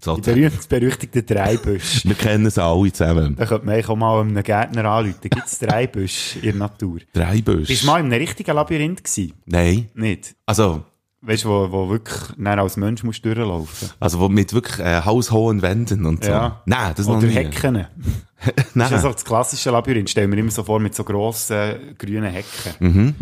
So 0.00 0.16
Die 0.16 0.22
berühmt, 0.22 0.68
berüchtigten 0.68 1.26
Dreibüsch. 1.26 2.04
Wir 2.04 2.14
kennen 2.14 2.46
es 2.46 2.58
alle 2.58 2.90
zusammen. 2.92 3.36
Da 3.36 3.44
könnte 3.44 3.66
man 3.66 3.84
auch 3.84 3.96
mal 3.96 4.20
einem 4.20 4.42
Gärtner 4.42 4.84
anrufen. 4.86 5.20
Gibt 5.20 5.46
es 5.46 5.58
Dreibüsch 5.58 6.36
in 6.36 6.42
der 6.42 6.54
Natur? 6.54 7.00
Dreibüsch. 7.12 7.68
Bist 7.68 7.82
du 7.82 7.86
mal 7.86 8.00
in 8.00 8.06
einem 8.06 8.18
richtigen 8.20 8.54
Labyrinth 8.54 9.04
gewesen? 9.04 9.34
Nein. 9.44 9.90
Nicht? 9.94 10.34
Also, 10.46 10.84
Weißt 11.22 11.44
du, 11.44 11.48
wo, 11.50 11.70
wo 11.70 11.90
wirklich 11.90 12.18
dann 12.38 12.58
als 12.58 12.78
Mensch 12.78 13.02
musst 13.04 13.22
du 13.26 13.34
durchlaufen 13.34 13.90
also 14.00 14.20
wo 14.20 14.30
mit 14.30 14.54
wirklich 14.54 14.78
äh, 14.78 15.02
haushohen 15.04 15.60
Wänden 15.60 16.06
und 16.06 16.24
so. 16.24 16.30
Ja. 16.30 16.62
Nein, 16.64 16.94
das 16.96 17.06
noch 17.06 17.18
Oder 17.18 17.26
nie. 17.26 17.34
Hecken. 17.34 17.86
Das 18.42 18.64
ist 18.68 18.74
Nein. 18.76 18.90
ja 18.90 18.98
so 19.00 19.12
das 19.12 19.22
klassische 19.22 19.70
Labyrinth. 19.70 20.08
Stellen 20.08 20.30
wir 20.32 20.38
immer 20.38 20.50
so 20.50 20.62
vor 20.64 20.80
mit 20.80 20.94
so 20.94 21.04
grossen 21.04 21.94
grünen 21.98 22.32
Hecken. 22.32 22.72
Mhm. 22.78 23.14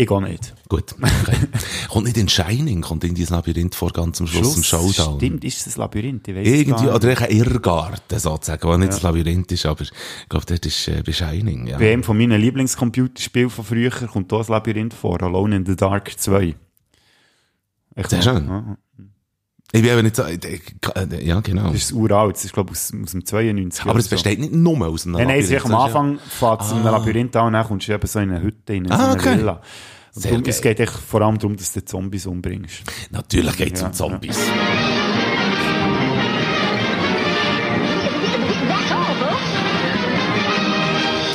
Ich 0.00 0.08
auch 0.12 0.20
nicht. 0.20 0.54
Gut. 0.68 0.94
Okay. 0.96 1.36
kommt 1.88 2.06
nicht 2.06 2.16
in 2.18 2.28
Shining, 2.28 2.82
kommt 2.82 3.02
in 3.02 3.16
dieses 3.16 3.30
Labyrinth 3.30 3.74
vor 3.74 3.90
ganz 3.92 4.20
am 4.20 4.28
Schluss, 4.28 4.56
im 4.56 4.62
Showdown. 4.62 5.16
Stimmt, 5.16 5.42
ist 5.42 5.66
das 5.66 5.76
ein 5.76 5.80
Labyrinth? 5.80 6.28
Ich 6.28 6.36
es 6.36 6.46
Irgendwie, 6.46 6.86
oder 6.86 7.08
nicht. 7.08 7.20
ein 7.22 7.30
Irrgarten 7.32 8.18
sozusagen, 8.20 8.62
wo 8.62 8.76
nicht 8.76 8.86
Ja. 8.86 8.90
das 8.92 9.02
Labyrinth 9.02 9.50
ist, 9.50 9.66
aber 9.66 9.80
ich 9.82 9.90
glaube, 10.28 10.46
dort 10.46 10.64
ist 10.64 10.86
äh, 10.86 11.02
bei 11.04 11.10
Shining, 11.12 11.66
ja. 11.66 11.78
Bei 11.78 11.92
einem 11.92 12.04
von 12.04 12.16
meinen 12.16 12.40
Lieblingscomputerspielen 12.40 13.50
von 13.50 13.64
früher 13.64 13.90
kommt 13.90 14.30
hier 14.30 14.38
ein 14.38 14.46
Labyrinth 14.48 14.94
vor, 14.94 15.20
Alone 15.20 15.56
in 15.56 15.66
the 15.66 15.74
Dark 15.74 16.16
2. 16.16 16.54
Echt 17.96 18.10
Sehr 18.10 18.22
schön. 18.22 18.46
Ja. 18.46 18.76
Ich 19.72 19.82
bin 19.82 19.90
eben 19.92 20.02
nicht 20.02 20.16
so, 20.16 20.22
äh, 20.22 20.34
äh, 20.36 21.24
ja, 21.24 21.40
genau. 21.40 21.66
Das 21.70 21.74
ist 21.82 21.92
uralt, 21.92 22.36
das 22.36 22.46
ist 22.46 22.54
glaube 22.54 22.72
ich 22.72 22.78
aus, 22.78 22.92
aus 23.04 23.10
dem 23.12 23.24
92. 23.24 23.84
Aber 23.86 23.98
es 23.98 24.06
so. 24.06 24.10
besteht 24.10 24.38
nicht 24.40 24.52
nur 24.54 24.86
aus 24.86 25.04
einem 25.04 25.16
Nein, 25.16 25.26
nein, 25.26 25.40
es 25.40 25.50
ist 25.50 25.64
am 25.64 25.72
ja- 25.72 25.78
Anfang 25.84 26.18
fährt 26.18 26.62
es 26.62 26.70
in 26.70 26.78
einem 26.78 26.86
Ah. 26.86 26.90
Labyrinth 26.92 27.36
an 27.36 27.46
und 27.48 27.52
dann 27.52 27.66
kommst 27.66 27.86
du 27.86 27.92
eben 27.92 28.06
so 28.06 28.18
in 28.18 28.30
eine 28.30 28.40
Hütte, 28.42 28.74
in 28.74 28.90
eine, 28.90 28.94
Ah, 28.98 29.12
so 29.12 29.18
okay. 29.18 29.38
Villa. 29.38 29.60
Und 30.14 30.24
darum, 30.24 30.42
es 30.46 30.60
geht 30.62 30.80
echt 30.80 30.92
vor 30.92 31.20
allem 31.20 31.38
darum, 31.38 31.54
dass 31.56 31.72
du 31.72 31.84
Zombies 31.84 32.26
umbringst. 32.26 32.82
Natürlich 33.10 33.56
geht 33.56 33.74
es 33.74 33.82
Ja, 33.82 33.88
um 33.88 33.92
Zombies. 33.92 34.38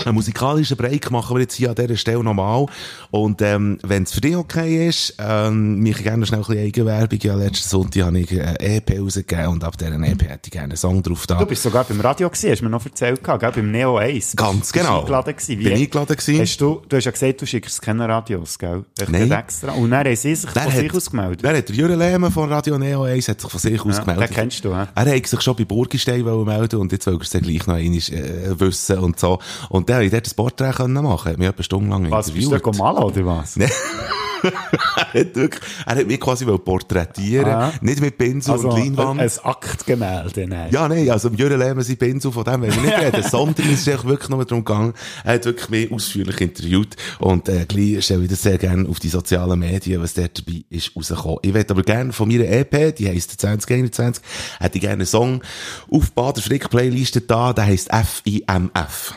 Einen 0.05 0.15
musikalischen 0.15 0.77
Break 0.77 1.09
machen 1.11 1.35
wir 1.35 1.41
jetzt 1.41 1.55
hier 1.55 1.69
an 1.69 1.75
dieser 1.75 1.95
Stelle 1.97 2.23
nochmal. 2.23 2.65
Und 3.11 3.41
ähm, 3.41 3.77
wenn 3.83 4.03
es 4.03 4.11
für 4.13 4.21
dich 4.21 4.35
okay 4.35 4.87
ist, 4.87 5.15
ähm, 5.19 5.79
mich 5.79 5.97
gerne 6.03 6.25
schnell 6.25 6.41
ein 6.41 6.45
bisschen 6.45 6.65
Eigenwerbung. 6.65 7.19
Ja, 7.21 7.35
letzten 7.35 7.69
Sonntag 7.69 8.03
habe 8.03 8.19
ich 8.19 8.31
eine 8.31 8.59
EP 8.59 8.99
rausgegeben 8.99 9.47
und 9.47 9.63
ab 9.63 9.77
dieser 9.77 9.93
EP 9.93 10.21
hätte 10.23 10.39
ich 10.45 10.51
gerne 10.51 10.65
einen 10.65 10.77
Song 10.77 11.01
drauf 11.03 11.25
da. 11.27 11.35
Du 11.37 11.45
bist 11.45 11.63
sogar 11.63 11.83
beim 11.83 11.99
Radio 12.01 12.29
gewesen, 12.29 12.49
hast 12.51 12.59
du 12.59 12.65
mir 12.65 12.71
noch 12.71 12.85
erzählt, 12.85 13.23
gehabt, 13.23 13.41
gell? 13.41 13.51
beim 13.51 13.71
Neo 13.71 13.97
1. 13.97 14.35
Ganz 14.35 14.71
genau. 14.71 14.99
eingeladen 15.01 15.35
gewesen. 15.35 15.59
Wie 15.59 15.63
Bin 15.63 15.73
eingeladen 15.73 16.15
gewesen. 16.15 16.39
Hast 16.41 16.57
du, 16.61 16.81
du 16.87 16.97
hast 16.97 17.05
ja 17.05 17.11
gesagt, 17.11 17.41
du 17.41 17.45
schickst 17.45 17.81
keine 17.81 18.07
Radios, 18.07 18.57
gell? 18.59 18.83
Echt 18.99 19.09
Nein. 19.11 19.31
extra. 19.31 19.71
Und 19.73 19.91
dann 19.91 20.05
haben 20.05 20.15
sie 20.15 20.35
sich 20.35 20.49
Wer 20.53 20.63
von 20.63 20.71
sich 20.71 20.89
hat- 20.89 20.95
aus 20.97 21.09
gemeldet. 21.11 21.39
Wer 21.43 21.57
hat 21.57 21.69
der 21.69 21.75
Jürgen 21.75 21.99
Lehmann 21.99 22.31
von 22.31 22.51
Radio 22.51 22.77
Neo 22.77 23.03
1 23.03 23.27
hat 23.29 23.41
sich 23.41 23.49
von 23.49 23.59
sich 23.59 23.79
aus 23.85 23.97
Ja, 23.97 24.03
gemeldet. 24.03 24.29
den 24.29 24.35
kennst 24.35 24.65
du, 24.65 24.75
hä? 24.75 24.85
Er 24.95 25.15
hat 25.15 25.27
sich 25.27 25.41
schon 25.41 25.55
bei 25.55 25.65
Burgistein 25.65 26.23
melden 26.45 26.79
und 26.79 26.91
jetzt 26.91 27.05
will 27.05 27.15
er 27.15 27.21
es 27.21 27.29
dann 27.29 27.41
gleich 27.41 27.65
noch 27.67 27.75
einmal 27.75 27.97
äh, 27.97 28.59
wissen 28.59 28.97
und 28.99 29.19
so. 29.19 29.39
Und 29.69 29.89
dann 29.93 29.97
habe 29.97 30.05
ich 30.05 30.11
dort 30.11 30.27
ein 30.27 30.35
Porträt 30.35 30.71
können 30.71 31.03
machen. 31.03 31.31
Hat 31.31 31.37
mich 31.37 31.47
etwa 31.47 31.57
eine 31.57 31.63
Stunde 31.63 31.89
lang 31.89 32.11
Was, 32.11 32.31
bist 32.31 32.47
du 32.47 32.55
interviewt. 32.55 32.77
malen, 32.77 33.03
oder 33.03 33.25
was? 33.25 33.55
Nein. 33.57 33.69
er 35.13 35.21
hat 35.21 35.35
wirklich, 35.35 35.61
er 35.85 35.95
hat 35.95 36.05
mich 36.07 36.19
quasi 36.19 36.45
porträtieren, 36.45 37.45
Ah. 37.49 37.71
nicht 37.79 38.01
mit 38.01 38.17
Pinsel 38.17 38.51
Also 38.53 38.69
und 38.69 38.77
Leinwand. 38.77 39.21
ein 39.21 39.31
Aktgemälde, 39.43 40.47
nein. 40.47 40.69
Ja, 40.69 40.89
nein, 40.89 41.09
also 41.09 41.29
im 41.29 41.35
Jürgen 41.35 41.57
Lehmann 41.59 41.83
sein 41.83 41.95
Pinsel, 41.95 42.29
von 42.31 42.43
dem 42.43 42.61
wollen 42.61 42.73
wir 42.75 42.81
nicht 42.81 42.97
reden, 42.99 43.23
sondern 43.31 43.65
es 43.67 43.87
ist 43.87 44.05
wirklich 44.05 44.27
nur 44.29 44.43
darum 44.43 44.65
gegangen, 44.65 44.93
er 45.23 45.35
hat 45.35 45.45
wirklich 45.45 45.69
mich 45.69 45.91
ausführlich 45.93 46.41
interviewt 46.41 46.97
und 47.19 47.47
äh, 47.47 47.65
gleich 47.65 48.03
stelle 48.03 48.23
ich 48.23 48.29
das 48.31 48.41
sehr 48.41 48.57
gerne 48.57 48.89
auf 48.89 48.99
die 48.99 49.07
sozialen 49.07 49.59
Medien, 49.59 50.01
was 50.01 50.13
dort 50.13 50.37
dabei 50.45 50.65
ist, 50.69 50.93
rausgekommen. 50.93 51.37
Ich 51.41 51.53
würde 51.53 51.69
aber 51.71 51.83
gerne 51.83 52.11
von 52.11 52.27
meiner 52.27 52.43
EP, 52.49 52.93
die 52.97 53.07
heisst 53.07 53.39
2021, 53.39 54.21
hätte 54.59 54.75
ich 54.77 54.81
gerne 54.81 54.93
einen 54.95 55.05
Song 55.05 55.41
auf 55.89 56.11
Bader 56.11 56.41
Frick 56.41 56.69
Playliste 56.69 57.21
da, 57.21 57.53
der 57.53 57.65
heisst 57.67 57.89
FIMF. 57.93 59.13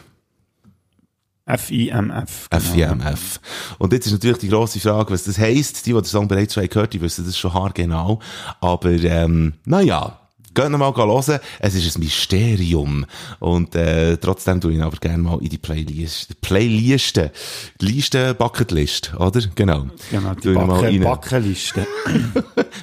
F-I-M-F. 1.46 2.48
genau. 2.50 2.60
FIMF. 2.60 3.40
Und 3.78 3.92
jetzt 3.92 4.06
ist 4.06 4.12
natürlich 4.12 4.38
die 4.38 4.48
grosse 4.48 4.80
Frage, 4.80 5.12
was 5.12 5.24
das 5.24 5.38
heisst. 5.38 5.86
Die, 5.86 5.92
die 5.92 5.96
den 5.96 6.04
Song 6.04 6.26
bereits 6.26 6.54
schon 6.54 6.66
gehört 6.68 6.88
haben, 6.88 6.90
die 6.90 7.00
wissen 7.00 7.24
das 7.24 7.38
schon 7.38 7.54
haargenau. 7.54 8.18
Aber, 8.60 8.90
ähm, 8.90 9.54
naja. 9.64 10.20
Geht 10.54 10.70
noch 10.70 10.78
mal 10.78 10.94
hören. 10.96 11.38
Es 11.58 11.74
ist 11.74 11.96
ein 11.96 12.00
Mysterium. 12.00 13.04
Und, 13.40 13.74
äh, 13.74 14.16
trotzdem 14.16 14.58
tue 14.58 14.72
ich 14.72 14.78
ihn 14.78 14.82
aber 14.82 14.96
gerne 14.96 15.18
mal 15.18 15.38
in 15.42 15.50
die 15.50 15.58
Playlist, 15.58 16.40
Playliste. 16.40 17.30
Liste, 17.78 18.32
Bucketlist, 18.32 19.12
oder? 19.18 19.42
Genau. 19.54 19.88
Genau, 20.10 20.32
die 20.34 20.54
Backe. 20.54 20.98
Backenliste. 20.98 21.86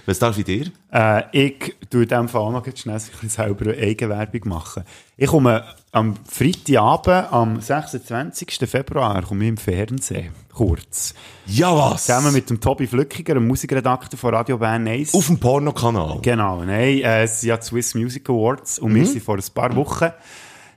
Was 0.05 0.19
darf 0.19 0.37
ich 0.37 0.45
dir? 0.45 0.67
Äh, 0.91 1.23
ich 1.31 1.75
tue 1.89 2.03
in 2.03 2.09
dem 2.09 2.29
Fall 2.29 2.41
auch 2.41 2.51
noch 2.51 2.63
schnell 2.75 2.95
ein 2.95 3.01
bisschen 3.01 3.29
selber 3.29 3.71
eine 3.71 3.81
Eigenwerbung 3.81 4.41
machen. 4.45 4.83
Ich 5.15 5.27
komme 5.27 5.63
am 5.91 6.15
Freitagabend, 6.27 7.31
am 7.31 7.61
26. 7.61 8.57
Februar, 8.67 9.21
komme 9.21 9.43
ich 9.43 9.49
im 9.49 9.57
Fernsehen. 9.57 10.31
Kurz. 10.51 11.13
Ja, 11.45 11.75
was? 11.75 12.05
Zusammen 12.05 12.33
mit 12.33 12.49
dem 12.49 12.59
Tobi 12.59 12.87
Flückiger, 12.87 13.35
dem 13.35 13.47
Musikredakteur 13.47 14.17
von 14.17 14.33
Radio 14.33 14.57
Bern 14.57 14.87
1. 14.87 15.13
Auf 15.13 15.27
dem 15.27 15.39
Pornokanal. 15.39 16.19
Genau, 16.21 16.63
nein, 16.63 16.99
äh, 17.01 17.23
es 17.23 17.41
sind 17.41 17.49
ja 17.49 17.57
die 17.57 17.63
Swiss 17.65 17.93
Music 17.95 18.27
Awards 18.29 18.79
und 18.79 18.91
Mhm. 18.91 18.95
wir 18.95 19.05
sind 19.05 19.23
vor 19.23 19.35
ein 19.35 19.43
paar 19.53 19.75
Wochen 19.75 20.09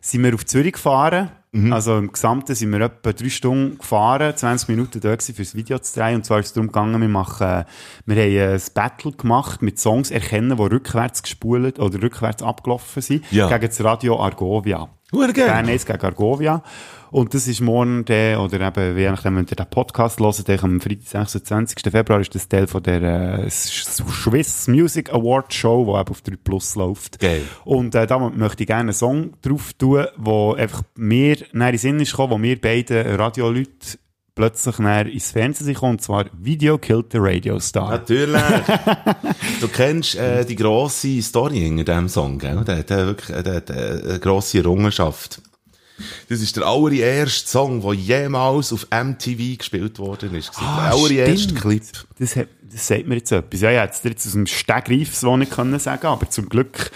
sind 0.02 0.22
wir 0.22 0.34
auf 0.34 0.44
Zürich 0.46 0.74
gefahren. 0.74 1.30
Mhm. 1.56 1.72
Also 1.72 1.96
im 1.96 2.12
Gesamten 2.12 2.54
sind 2.54 2.70
wir 2.70 2.80
etwa 2.82 3.12
drei 3.12 3.28
Stunden 3.30 3.78
gefahren, 3.78 4.36
20 4.36 4.68
Minuten 4.68 5.00
da 5.00 5.14
gewesen, 5.14 5.34
fürs 5.34 5.54
Video 5.54 5.78
zu 5.78 5.98
drehen. 5.98 6.16
Und 6.16 6.24
zwar 6.24 6.40
ist 6.40 6.48
es 6.48 6.52
darum 6.52 6.66
gegangen, 6.68 7.00
wir 7.00 7.08
machen, 7.08 7.46
äh, 7.46 7.64
wir 8.04 8.16
haben 8.22 8.54
ein 8.54 8.62
Battle 8.74 9.12
gemacht 9.12 9.62
mit 9.62 9.78
Songs 9.78 10.10
erkennen, 10.10 10.56
die 10.56 10.62
rückwärts 10.62 11.22
gespult 11.22 11.78
oder 11.78 12.02
rückwärts 12.02 12.42
abgelaufen 12.42 13.00
sind. 13.02 13.24
Ja. 13.32 13.48
Gegen 13.48 13.66
das 13.66 13.82
Radio 13.82 14.20
Argovia. 14.20 14.88
Hure 15.12 15.32
geil. 15.32 15.46
Bern 15.46 15.68
1 15.68 15.86
gegen 15.86 16.02
Argovia. 16.02 16.62
Und 17.12 17.32
das 17.32 17.46
ist 17.46 17.60
morgen 17.60 18.04
der, 18.04 18.40
oder 18.40 18.60
eben, 18.60 18.98
je 18.98 19.08
nachdem, 19.08 19.36
wenn 19.36 19.46
ihr 19.48 19.56
den 19.56 19.70
Podcast 19.70 20.18
hört, 20.18 20.48
der 20.48 20.62
am 20.64 20.80
Freitag, 20.80 21.28
26. 21.28 21.78
Februar, 21.90 22.20
ist 22.20 22.34
das 22.34 22.48
Teil 22.48 22.66
von 22.66 22.82
der 22.82 23.44
äh, 23.44 23.48
Swiss 23.48 24.66
Music 24.66 25.12
Award 25.12 25.54
Show, 25.54 25.84
die 25.84 26.00
eben 26.00 26.10
auf 26.10 26.20
3 26.22 26.34
Plus 26.42 26.74
läuft. 26.74 27.20
Geil. 27.20 27.42
Und 27.64 27.94
äh, 27.94 28.06
da 28.06 28.18
möchte 28.18 28.64
ich 28.64 28.66
gerne 28.66 28.80
einen 28.80 28.92
Song 28.92 29.34
drauf 29.42 29.72
tun, 29.74 30.06
wo 30.16 30.54
einfach 30.54 30.82
mir 30.96 31.36
näher 31.52 31.68
in 31.68 31.72
den 31.72 31.78
Sinn 31.78 32.00
ist 32.00 32.10
gekommen, 32.10 32.32
wo 32.32 32.42
wir 32.42 32.60
beiden 32.60 33.14
Radioleute 33.14 33.98
plötzlich 34.36 34.78
näher 34.78 35.06
ins 35.06 35.32
Fernsehen 35.32 35.66
gekommen, 35.66 35.92
und 35.92 36.02
zwar 36.02 36.26
Video 36.38 36.78
Killed 36.78 37.06
the 37.10 37.18
Radio 37.18 37.58
Star. 37.58 37.90
Natürlich. 37.90 38.40
du 39.60 39.68
kennst 39.68 40.14
äh, 40.14 40.44
die 40.44 40.54
grosse 40.54 41.20
Story 41.22 41.58
hinter 41.58 41.84
diesem 41.84 42.08
Song, 42.08 42.38
gell? 42.38 42.62
Der 42.64 42.78
hat 42.78 42.90
äh, 42.92 43.06
wirklich 43.06 43.42
der 43.42 43.54
hat, 43.54 43.70
äh, 43.70 44.02
eine 44.10 44.20
grosse 44.20 44.58
Errungenschaft. 44.58 45.40
Das 46.28 46.42
ist 46.42 46.56
der 46.56 46.66
allererste 46.66 47.48
Song, 47.48 47.80
der 47.80 47.94
jemals 47.94 48.72
auf 48.72 48.86
MTV 48.90 49.56
gespielt 49.56 49.98
worden 49.98 50.34
ist. 50.34 50.52
Ah, 50.56 50.90
der 50.90 50.98
allererste 50.98 51.38
stimmt. 51.38 51.60
Clip. 51.62 51.82
Das, 52.18 52.36
hat, 52.36 52.48
das 52.70 52.86
sagt 52.86 53.06
mir 53.06 53.16
jetzt 53.16 53.32
etwas. 53.32 53.60
Ja, 53.62 53.70
ich 53.70 53.78
hätte 53.78 53.94
es 53.94 54.04
jetzt 54.04 54.26
aus 54.26 54.32
dem 54.32 54.46
Stegreif 54.46 55.14
so 55.14 55.38
nicht 55.38 55.52
können 55.52 55.78
sagen, 55.78 56.06
aber 56.06 56.28
zum 56.28 56.50
Glück 56.50 56.90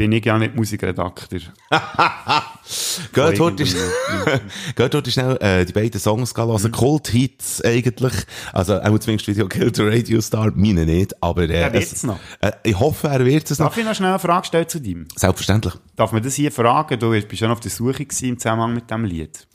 bin 0.00 0.12
ich 0.12 0.24
ja 0.24 0.38
nicht 0.38 0.54
Musikredakteur. 0.56 1.40
Geht 3.12 3.38
heute, 3.38 3.64
heute 4.78 5.10
schnell 5.10 5.36
äh, 5.42 5.66
die 5.66 5.74
beiden 5.74 6.00
Songs 6.00 6.32
gehen 6.34 6.46
Mhm. 6.46 6.52
hören. 6.58 6.72
Kult-Hits 6.72 7.62
eigentlich. 7.62 8.14
Also, 8.54 8.72
er 8.74 8.90
muss 8.90 9.00
zumindest 9.00 9.28
Video 9.28 9.46
Kill 9.46 9.70
the 9.74 9.82
Radio 9.82 10.22
Star, 10.22 10.52
meine 10.54 10.86
nicht, 10.86 11.22
aber 11.22 11.42
äh, 11.42 11.52
Er 11.60 11.72
wird's 11.74 11.92
es- 11.92 12.02
noch. 12.04 12.18
Äh, 12.40 12.52
ich 12.64 12.78
hoffe, 12.80 13.08
er 13.08 13.22
wird 13.26 13.50
es 13.50 13.58
noch. 13.58 13.66
Darf 13.66 13.76
ich 13.76 13.84
noch 13.84 13.94
schnell 13.94 14.08
eine 14.08 14.18
Frage 14.18 14.46
stellen 14.46 14.68
zu 14.70 14.80
dir? 14.80 15.04
Selbstverständlich. 15.16 15.74
Darf 15.96 16.12
man 16.12 16.22
das 16.22 16.34
hier 16.34 16.50
fragen? 16.50 16.98
Du 16.98 17.10
bist 17.10 17.36
schon 17.36 17.50
auf 17.50 17.60
der 17.60 17.70
Suche 17.70 18.02
im 18.22 18.38
Zusammenhang 18.38 18.72
mit 18.72 18.88
diesem 18.88 19.04
Lied. 19.04 19.46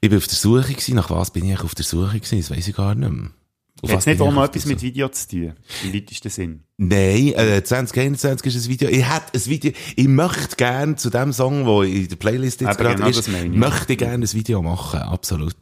Ich 0.00 0.08
bin 0.08 0.16
auf 0.16 0.26
der 0.28 0.36
Suche 0.36 0.72
gewesen. 0.72 0.94
Nach 0.94 1.10
was 1.10 1.30
bin 1.30 1.44
ich 1.44 1.60
auf 1.60 1.74
der 1.74 1.84
Suche 1.84 2.18
gewesen? 2.18 2.38
Das 2.38 2.50
weiss 2.50 2.68
ich 2.68 2.74
gar 2.74 2.94
nicht 2.94 3.10
mehr. 3.12 3.30
Auf 3.82 3.92
es 3.92 4.06
nicht 4.06 4.20
auch 4.22 4.32
der 4.32 4.44
etwas 4.44 4.64
mit 4.64 4.80
Video 4.80 5.08
zu 5.10 5.28
tun? 5.28 5.52
Im 5.84 5.92
weitesten 5.94 6.30
Sinn. 6.30 6.64
Nein, 6.88 7.32
äh, 7.34 7.60
2021 7.64 8.54
ist 8.54 8.64
ein 8.64 8.70
Video. 8.70 8.88
Ich 8.88 9.04
hätte 9.04 9.34
ein 9.34 9.46
Video, 9.46 9.72
ich 9.96 10.06
möchte 10.06 10.54
gerne 10.54 10.94
zu 10.94 11.10
dem 11.10 11.32
Song, 11.32 11.66
wo 11.66 11.82
in 11.82 12.06
der 12.06 12.14
Playlist 12.14 12.60
jetzt 12.60 12.70
Eben, 12.78 12.78
gerade 12.78 12.94
genau 12.94 13.08
ist, 13.08 13.28
möchte 13.48 13.92
ich 13.94 13.98
gerne 13.98 14.24
ein 14.24 14.32
Video 14.32 14.62
machen, 14.62 15.00
absolut. 15.00 15.56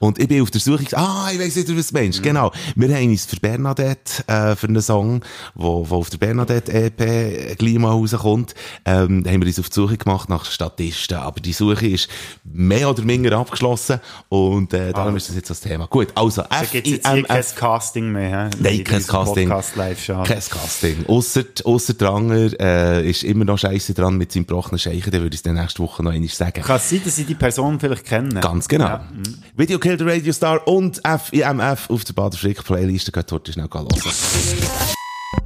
Und 0.00 0.18
ich 0.18 0.28
bin 0.28 0.42
auf 0.42 0.50
der 0.50 0.60
Suche, 0.60 0.84
ah, 0.98 1.30
ich 1.32 1.38
weiss 1.40 1.56
nicht, 1.56 1.74
was 1.74 1.86
du 1.86 1.96
Mhm. 1.96 2.02
meinst, 2.02 2.22
genau. 2.22 2.52
Wir 2.76 2.94
haben 2.94 3.08
uns 3.08 3.24
für 3.24 3.36
Bernadette, 3.36 4.22
äh, 4.28 4.54
für 4.54 4.66
einen 4.68 4.82
Song, 4.82 5.22
wo, 5.54 5.88
wo 5.88 5.96
auf 5.96 6.10
der 6.10 6.18
Bernadette 6.18 6.70
EP 6.74 7.54
gleich 7.56 7.78
mal 7.78 7.92
rauskommt, 7.92 8.54
ähm, 8.84 9.24
haben 9.26 9.40
wir 9.40 9.46
uns 9.46 9.58
auf 9.58 9.70
die 9.70 9.74
Suche 9.74 9.96
gemacht 9.96 10.28
nach 10.28 10.44
Statisten. 10.44 11.16
Aber 11.16 11.40
die 11.40 11.54
Suche 11.54 11.86
ist 11.86 12.06
mehr 12.44 12.90
oder 12.90 13.02
minder 13.02 13.38
abgeschlossen 13.38 13.98
und, 14.28 14.74
äh, 14.74 14.92
darum 14.92 15.14
Ah. 15.14 15.16
ist 15.16 15.26
das 15.30 15.36
jetzt 15.36 15.48
das 15.48 15.60
Thema. 15.60 15.86
Gut, 15.86 16.08
also, 16.14 16.42
Da 16.42 16.64
gibt 16.70 16.86
es 16.86 16.92
jetzt 16.92 17.04
kein. 17.04 17.24
Casting 17.56 18.12
mehr. 18.12 18.50
hä? 18.50 18.56
Nein, 18.60 18.74
In 18.80 18.84
kein 18.84 19.06
Casting. 19.06 19.48
Podcast 19.48 19.76
live 19.76 20.04
schade. 20.04 20.28
Kein 20.28 20.49
Casting. 20.50 21.06
Ausser, 21.06 21.44
ausser 21.64 21.94
Dranger, 21.94 22.50
äh, 22.60 23.08
ist 23.08 23.24
immer 23.24 23.44
noch 23.44 23.58
scheiße 23.58 23.94
dran 23.94 24.16
mit 24.16 24.32
seinem 24.32 24.46
gebrochenen 24.46 24.78
Scheichen, 24.78 25.10
dann 25.10 25.22
würde 25.22 25.34
ich 25.34 25.44
es 25.44 25.52
nächste 25.52 25.82
Woche 25.82 26.02
noch 26.02 26.12
einmal 26.12 26.28
sagen. 26.28 26.62
Kann 26.62 26.76
es 26.76 26.90
sein, 26.90 27.00
dass 27.04 27.18
ich 27.18 27.26
die 27.26 27.34
Person 27.34 27.78
vielleicht 27.78 28.04
kenne? 28.04 28.40
Ganz 28.40 28.68
genau. 28.68 28.86
Ja, 28.86 29.08
mhm. 29.12 29.38
Video 29.56 29.78
Kill 29.78 29.98
the 29.98 30.04
Radio 30.04 30.32
Star 30.32 30.66
und 30.66 31.00
FIMF 31.04 31.88
auf 31.88 32.04
der 32.04 32.12
Bader 32.12 32.36
Frick 32.36 32.64
Playlist. 32.64 33.12
Geht 33.12 33.32
dort 33.32 33.48
schnell 33.48 33.68
hören. 33.72 33.88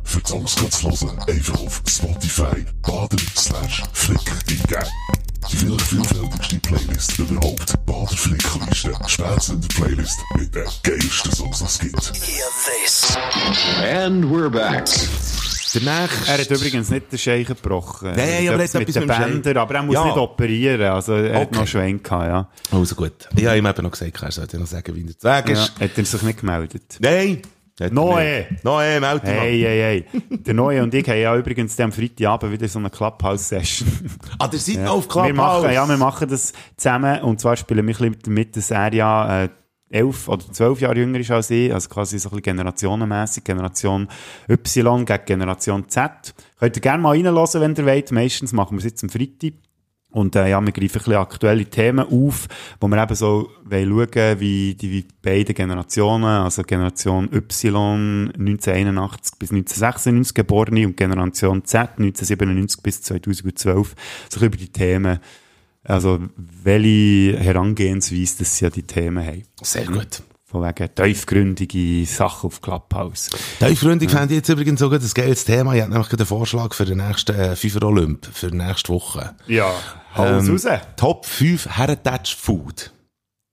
Für 0.02 0.20
die 0.20 0.28
Songs 0.28 0.56
kannst 0.56 0.82
du 0.82 0.90
hören, 0.90 1.18
einfach 1.28 1.60
auf 1.60 1.82
Spotify 1.86 2.64
bader 2.82 3.16
slash 3.36 3.82
flick 3.92 4.20
eingeben. 4.30 4.88
Die 5.50 5.56
vielleicht 5.56 5.80
vielfältigste 5.82 6.58
Playlist 6.60 7.18
überhaupt. 7.18 7.86
Bader 7.86 8.16
Flickliste. 8.16 8.92
Spätsender 9.06 9.68
Playlist 9.68 10.18
mit 10.36 10.54
den 10.54 10.64
geilsten 10.82 11.32
Songs, 11.32 11.58
die 11.78 11.92
es 11.96 12.12
gibt. 12.12 13.18
And 13.84 14.24
we're 14.24 14.48
back. 14.50 14.84
Der 15.74 15.82
nächste. 15.82 16.30
Er 16.30 16.38
hat 16.38 16.50
übrigens 16.50 16.90
nicht 16.90 17.10
den 17.12 17.18
Scheichen 17.18 17.56
gebrochen. 17.56 18.12
Nein, 18.16 18.18
Er 18.18 18.42
hat 18.42 18.54
aber 18.54 18.62
er 18.62 18.68
hat 18.68 18.74
mit 18.74 18.94
den 18.94 19.08
Scheich. 19.08 19.18
Bändern, 19.18 19.56
aber 19.56 19.74
er 19.74 19.82
muss 19.82 19.94
Ja. 19.94 20.04
nicht 20.04 20.16
operieren. 20.16 20.90
Also 20.92 21.14
er 21.14 21.40
hat 21.40 21.48
Okay. 21.48 21.58
noch 21.58 21.66
Schwenk 21.66 22.04
gehabt, 22.04 22.26
ja. 22.26 22.48
Also 22.70 22.94
gut. 22.94 23.28
Ich 23.36 23.44
habe 23.46 23.58
ihm 23.58 23.66
eben 23.66 23.82
noch 23.82 23.90
gesagt, 23.90 24.22
er 24.22 24.30
sollte 24.32 24.58
noch 24.58 24.66
sagen, 24.68 24.94
wie 24.94 25.02
er 25.02 25.08
zu 25.08 25.14
sagen 25.20 25.48
ja. 25.54 25.62
ist. 25.64 25.80
Hat 25.80 25.90
er 25.98 26.04
sich 26.04 26.22
nicht 26.22 26.40
gemeldet? 26.40 26.82
Nein. 27.00 27.42
Noe, 28.62 29.00
melde 29.00 29.20
dich 29.20 29.34
mal. 29.34 29.40
Hey, 29.40 29.60
hey, 29.60 30.04
hey. 30.10 30.20
Der 30.30 30.54
Neue 30.54 30.82
und 30.82 30.94
ich 30.94 31.08
haben 31.08 31.18
ja 31.18 31.36
übrigens 31.36 31.78
am 31.80 31.90
Freitagabend 31.90 32.52
wieder 32.52 32.68
so 32.68 32.78
eine 32.78 32.88
Clubhouse-Session. 32.90 33.88
Ah, 34.38 34.46
der 34.46 34.60
seid 34.60 34.76
Ja. 34.76 34.90
auf 34.90 35.08
Clubhouse. 35.08 35.26
Wir 35.28 35.34
machen, 35.34 35.72
ja, 35.72 35.88
wir 35.88 35.96
machen 35.96 36.28
das 36.28 36.52
zusammen. 36.76 37.20
Und 37.22 37.40
zwar 37.40 37.56
spielen 37.56 37.86
wir 37.86 38.12
mit, 38.28 38.56
dass 38.56 38.70
er 38.70 38.92
ja 38.94 39.42
äh, 39.44 39.48
elf 39.90 40.28
oder 40.28 40.44
zwölf 40.52 40.80
Jahre 40.80 40.96
jünger 40.98 41.18
ist 41.18 41.32
als 41.32 41.50
ich. 41.50 41.74
Also 41.74 41.88
quasi 41.88 42.16
so 42.20 42.28
ein 42.28 42.36
bisschen 42.36 42.42
generationenmässig. 42.56 43.42
Generation 43.42 44.06
Y 44.48 45.04
gegen 45.04 45.24
Generation 45.26 45.88
Z. 45.88 46.32
Könnt 46.60 46.76
ihr 46.76 46.80
gerne 46.82 47.02
mal 47.02 47.10
reinhören, 47.16 47.60
wenn 47.60 47.74
ihr 47.74 47.86
wollt. 47.86 48.12
Meistens 48.12 48.52
machen 48.52 48.72
wir 48.76 48.78
es 48.78 48.84
jetzt 48.84 49.02
am 49.02 49.10
Freitag. 49.10 49.54
Und 50.14 50.36
äh, 50.36 50.48
ja, 50.48 50.60
wir 50.60 50.70
greifen 50.70 50.94
ein 50.94 50.98
bisschen 50.98 51.14
aktuelle 51.14 51.64
Themen 51.64 52.06
auf, 52.06 52.46
wo 52.80 52.86
wir 52.86 53.02
eben 53.02 53.14
so 53.16 53.50
wollen 53.64 54.08
schauen, 54.14 54.40
wie 54.40 54.74
die 54.74 54.90
wie 54.92 55.04
beide 55.20 55.52
Generationen, 55.54 56.24
also 56.24 56.62
Generation 56.62 57.28
Y 57.32 58.30
1981 58.38 59.38
bis 59.40 59.50
1996 59.50 60.34
geborene 60.34 60.86
und 60.86 60.96
Generation 60.96 61.64
Z 61.64 61.98
1997 61.98 62.80
bis 62.80 63.02
2012, 63.02 63.94
so 64.30 64.46
über 64.46 64.56
die 64.56 64.68
Themen, 64.68 65.18
also 65.82 66.20
welche 66.36 67.36
Herangehensweise 67.36 68.44
sie 68.44 68.66
an 68.66 68.72
die 68.72 68.84
Themen 68.84 69.26
haben. 69.26 69.42
Sehr 69.62 69.86
gut. 69.86 70.22
Von 70.54 70.62
wegen 70.62 70.94
tiefgründige 70.94 72.06
Sachen 72.06 72.46
auf 72.46 72.60
Clubhouse. 72.60 73.28
Tiefgründig 73.58 74.08
fände 74.08 74.34
ich 74.34 74.36
jetzt 74.36 74.48
übrigens 74.48 74.78
sogar 74.78 75.00
das 75.00 75.12
geiles 75.12 75.44
Thema. 75.44 75.74
Ich 75.74 75.82
habe 75.82 75.90
nämlich 75.90 76.12
einen 76.12 76.26
Vorschlag 76.26 76.72
für 76.74 76.84
den 76.84 76.98
nächsten 76.98 77.34
äh, 77.34 77.56
FIFA 77.56 77.86
Olymp, 77.86 78.24
für 78.32 78.52
die 78.52 78.58
nächste 78.58 78.92
Woche. 78.92 79.34
Ja, 79.48 79.72
haus 80.14 80.48
raus. 80.48 80.78
Top 80.96 81.26
5 81.26 81.76
Heritage 81.76 82.36
Food. 82.38 82.92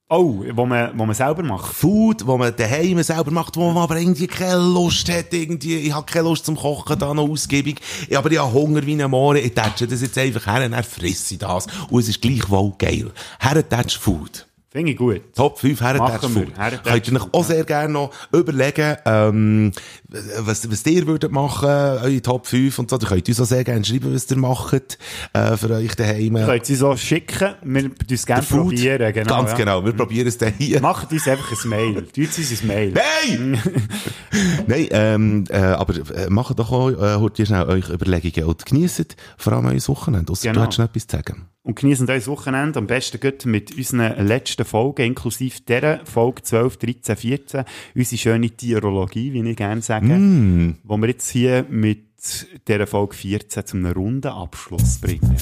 Oh, 0.10 0.44
wo 0.54 0.68
man, 0.68 0.92
wo 0.96 1.08
man 1.08 1.16
selber 1.16 1.42
macht. 1.42 1.74
Food, 1.74 2.28
wo 2.28 2.38
man 2.38 2.56
daheim 2.56 3.02
selber 3.02 3.32
macht, 3.32 3.58
wo 3.58 3.72
man 3.72 3.82
aber 3.82 3.98
irgendwie 3.98 4.28
keine 4.28 4.62
Lust 4.62 5.12
hat, 5.12 5.34
irgendwie, 5.34 5.78
ich 5.78 5.94
habe 5.96 6.06
keine 6.06 6.26
Lust 6.26 6.46
zum 6.46 6.56
Kochen, 6.56 7.00
da 7.00 7.16
noch 7.16 7.28
ausgiebig, 7.28 7.82
aber 8.14 8.30
ich 8.30 8.38
habe 8.38 8.54
Hunger 8.54 8.86
wie 8.86 9.02
ein 9.02 9.10
Mohren, 9.10 9.38
ich 9.38 9.56
tätsche 9.56 9.88
das 9.88 10.04
jetzt 10.04 10.20
einfach 10.20 10.46
her, 10.46 10.66
und 10.66 10.74
dann 10.74 10.84
frisse 10.84 11.34
ich 11.34 11.40
das, 11.40 11.66
und 11.90 12.00
es 12.00 12.10
ist 12.10 12.22
gleichwohl 12.22 12.74
geil. 12.78 13.10
Heritage 13.40 13.98
Food. 14.00 14.46
Finde 14.72 14.92
ich 14.94 14.98
gut. 14.98 15.22
Top 15.36 15.60
5 15.60 15.82
Machen 15.82 15.98
wir. 16.00 16.08
Herrentätschfug. 16.08 16.58
Herrentätschfug, 16.58 16.94
Könnt 16.94 17.08
ihr 17.12 17.22
euch 17.22 17.34
auch 17.34 17.44
sehr 17.44 17.64
gerne 17.66 17.92
noch 17.92 18.12
überlegen, 18.32 18.96
ähm, 19.06 19.72
was, 20.40 20.70
was 20.70 20.86
ihr 20.86 21.08
würdet 21.08 21.32
machen, 21.32 21.70
eure 21.70 22.22
Top 22.22 22.48
5 22.48 22.78
und 22.80 22.90
so. 22.90 22.98
Ihr 22.98 23.08
könnt 23.08 23.30
uns 23.30 23.40
auch 23.40 23.46
sehr 23.46 23.64
gerne 23.64 23.84
schreiben, 23.86 24.14
was 24.14 24.30
ihr 24.30 24.38
macht, 24.38 24.98
äh, 25.34 25.58
für 25.58 25.70
euch 25.72 25.96
daheim. 25.96 26.36
Ihr 26.36 26.46
könnt 26.46 26.66
sie 26.66 26.76
so 26.76 26.96
schicken, 26.98 27.56
wir 27.64 27.84
tun 27.84 27.96
es 28.10 28.26
gerne 28.26 28.44
probieren. 28.44 29.14
Genau, 29.14 29.38
Ganz 29.38 29.52
ja. 29.52 29.58
genau, 29.58 29.86
wir 29.86 29.94
probieren 29.94 30.28
es 30.28 30.38
dann 30.38 30.54
hier. 30.58 30.82
Macht 30.82 31.12
uns 31.12 31.28
einfach 31.28 31.64
ein 31.64 31.70
Mail. 31.70 32.02
Tut 32.04 32.38
uns 32.38 32.62
ein 32.62 32.68
Mail. 32.68 32.94
Nein! 32.94 33.62
Nein, 34.68 34.88
ähm, 34.92 35.44
äh, 35.50 35.58
aber 35.58 35.96
äh, 36.16 36.30
macht 36.30 36.60
doch 36.60 36.72
auch 36.72 36.90
äh, 36.90 37.16
heute 37.18 37.46
schnell 37.46 37.64
euch 37.64 37.90
Überlegungen 37.90 38.50
und 38.50 38.66
genießt 38.66 39.16
vor 39.38 39.54
allem 39.54 39.66
euer 39.66 39.88
Wochenende. 39.88 40.32
Ausser 40.32 40.50
Genau. 40.50 40.62
du 40.62 40.68
hast 40.68 40.78
noch 40.78 40.86
etwas 40.86 41.08
zu 41.08 41.18
sagen. 41.18 41.48
Und 41.64 41.76
genießen 41.76 42.10
euer 42.10 42.26
Wochenende 42.26 42.80
am 42.80 42.88
besten 42.88 43.20
gut 43.20 43.46
mit 43.46 43.78
unseren 43.78 44.26
letzten 44.26 44.66
Folgen, 44.66 45.04
inklusive 45.04 45.62
dieser 45.62 46.04
Folge 46.06 46.42
12, 46.42 46.78
13, 46.78 47.16
14, 47.16 47.64
unsere 47.96 48.18
schöne 48.20 48.50
Tierologie, 48.50 49.32
wie 49.32 49.48
ich 49.48 49.56
gerne 49.56 49.82
sage, 49.84 50.01
Mm. 50.02 50.78
wo 50.84 50.98
wir 50.98 51.08
jetzt 51.10 51.30
hier 51.30 51.66
mit 51.70 52.06
dieser 52.68 52.88
Folge 52.88 53.16
14 53.16 53.66
zum 53.66 53.86
einem 53.86 53.94
runden 53.94 54.28
Abschluss 54.28 55.00
bringen. 55.00 55.38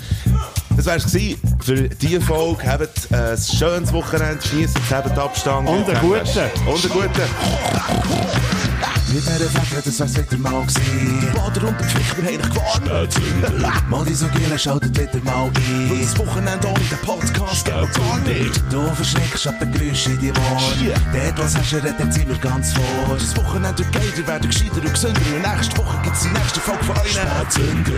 Das 0.75 0.85
wär's 0.85 1.11
gewesen 1.11 1.57
für 1.61 1.89
diese 1.89 2.21
Folge. 2.21 2.65
Habt 2.67 3.11
äh, 3.11 3.31
ein 3.31 3.37
schönes 3.37 3.91
Wochenende, 3.91 4.39
genießt 4.49 4.77
es, 4.77 4.91
habt 4.91 5.17
Abstand. 5.17 5.67
Und 5.67 5.89
einen 5.89 5.99
guten. 5.99 6.19
Und 6.65 6.85
einen 6.85 6.93
guten. 6.93 8.68
Mit 9.11 9.25
dieser 9.25 9.49
Fächer, 9.49 9.81
das 9.83 9.99
wär's 9.99 10.17
wieder 10.17 10.37
mal 10.37 10.61
gewesen. 10.61 11.19
Die 11.19 11.25
Bader 11.35 11.67
und 11.67 11.79
der 11.79 11.87
Pflicht, 11.87 12.15
wir 12.17 12.25
haben 12.25 12.37
dich 12.37 12.49
gewarnt. 12.49 13.89
Mal 13.89 14.05
die 14.05 14.13
so 14.13 14.27
Giele 14.27 14.59
schaltet 14.59 14.95
wieder 14.99 15.23
mal 15.23 15.45
ein. 15.45 15.89
Weil 15.89 16.01
das 16.01 16.17
Wochenende 16.19 16.67
ohne 16.67 16.79
den 16.79 16.97
Podcast 16.99 17.65
geht 17.65 17.73
gar 17.73 18.19
nicht. 18.19 18.61
Du 18.71 18.87
verschreckst 18.93 19.47
ab 19.47 19.59
den 19.59 19.71
Geräuschen 19.71 20.13
in 20.13 20.19
die 20.19 20.29
Ohren. 20.29 20.93
Dort, 21.11 21.39
was 21.39 21.57
hast 21.57 21.71
du, 21.71 21.77
redet 21.77 22.13
sind 22.13 22.29
wir 22.29 22.37
ganz 22.37 22.73
vor. 22.73 23.15
Das 23.17 23.35
Wochenende 23.35 23.79
wird 23.79 23.91
geiler, 23.91 24.27
werden 24.27 24.49
gescheiter 24.49 24.75
und 24.75 24.93
gesünder. 24.93 25.21
Und 25.35 25.55
nächste 25.55 25.77
Woche 25.77 25.97
gibt's 26.03 26.21
die 26.21 26.29
nächste 26.29 26.59
Folge 26.59 26.83
von 26.83 26.97
euch. 26.97 27.11
Spätzünder. 27.11 27.93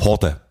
Hoden. 0.00 0.43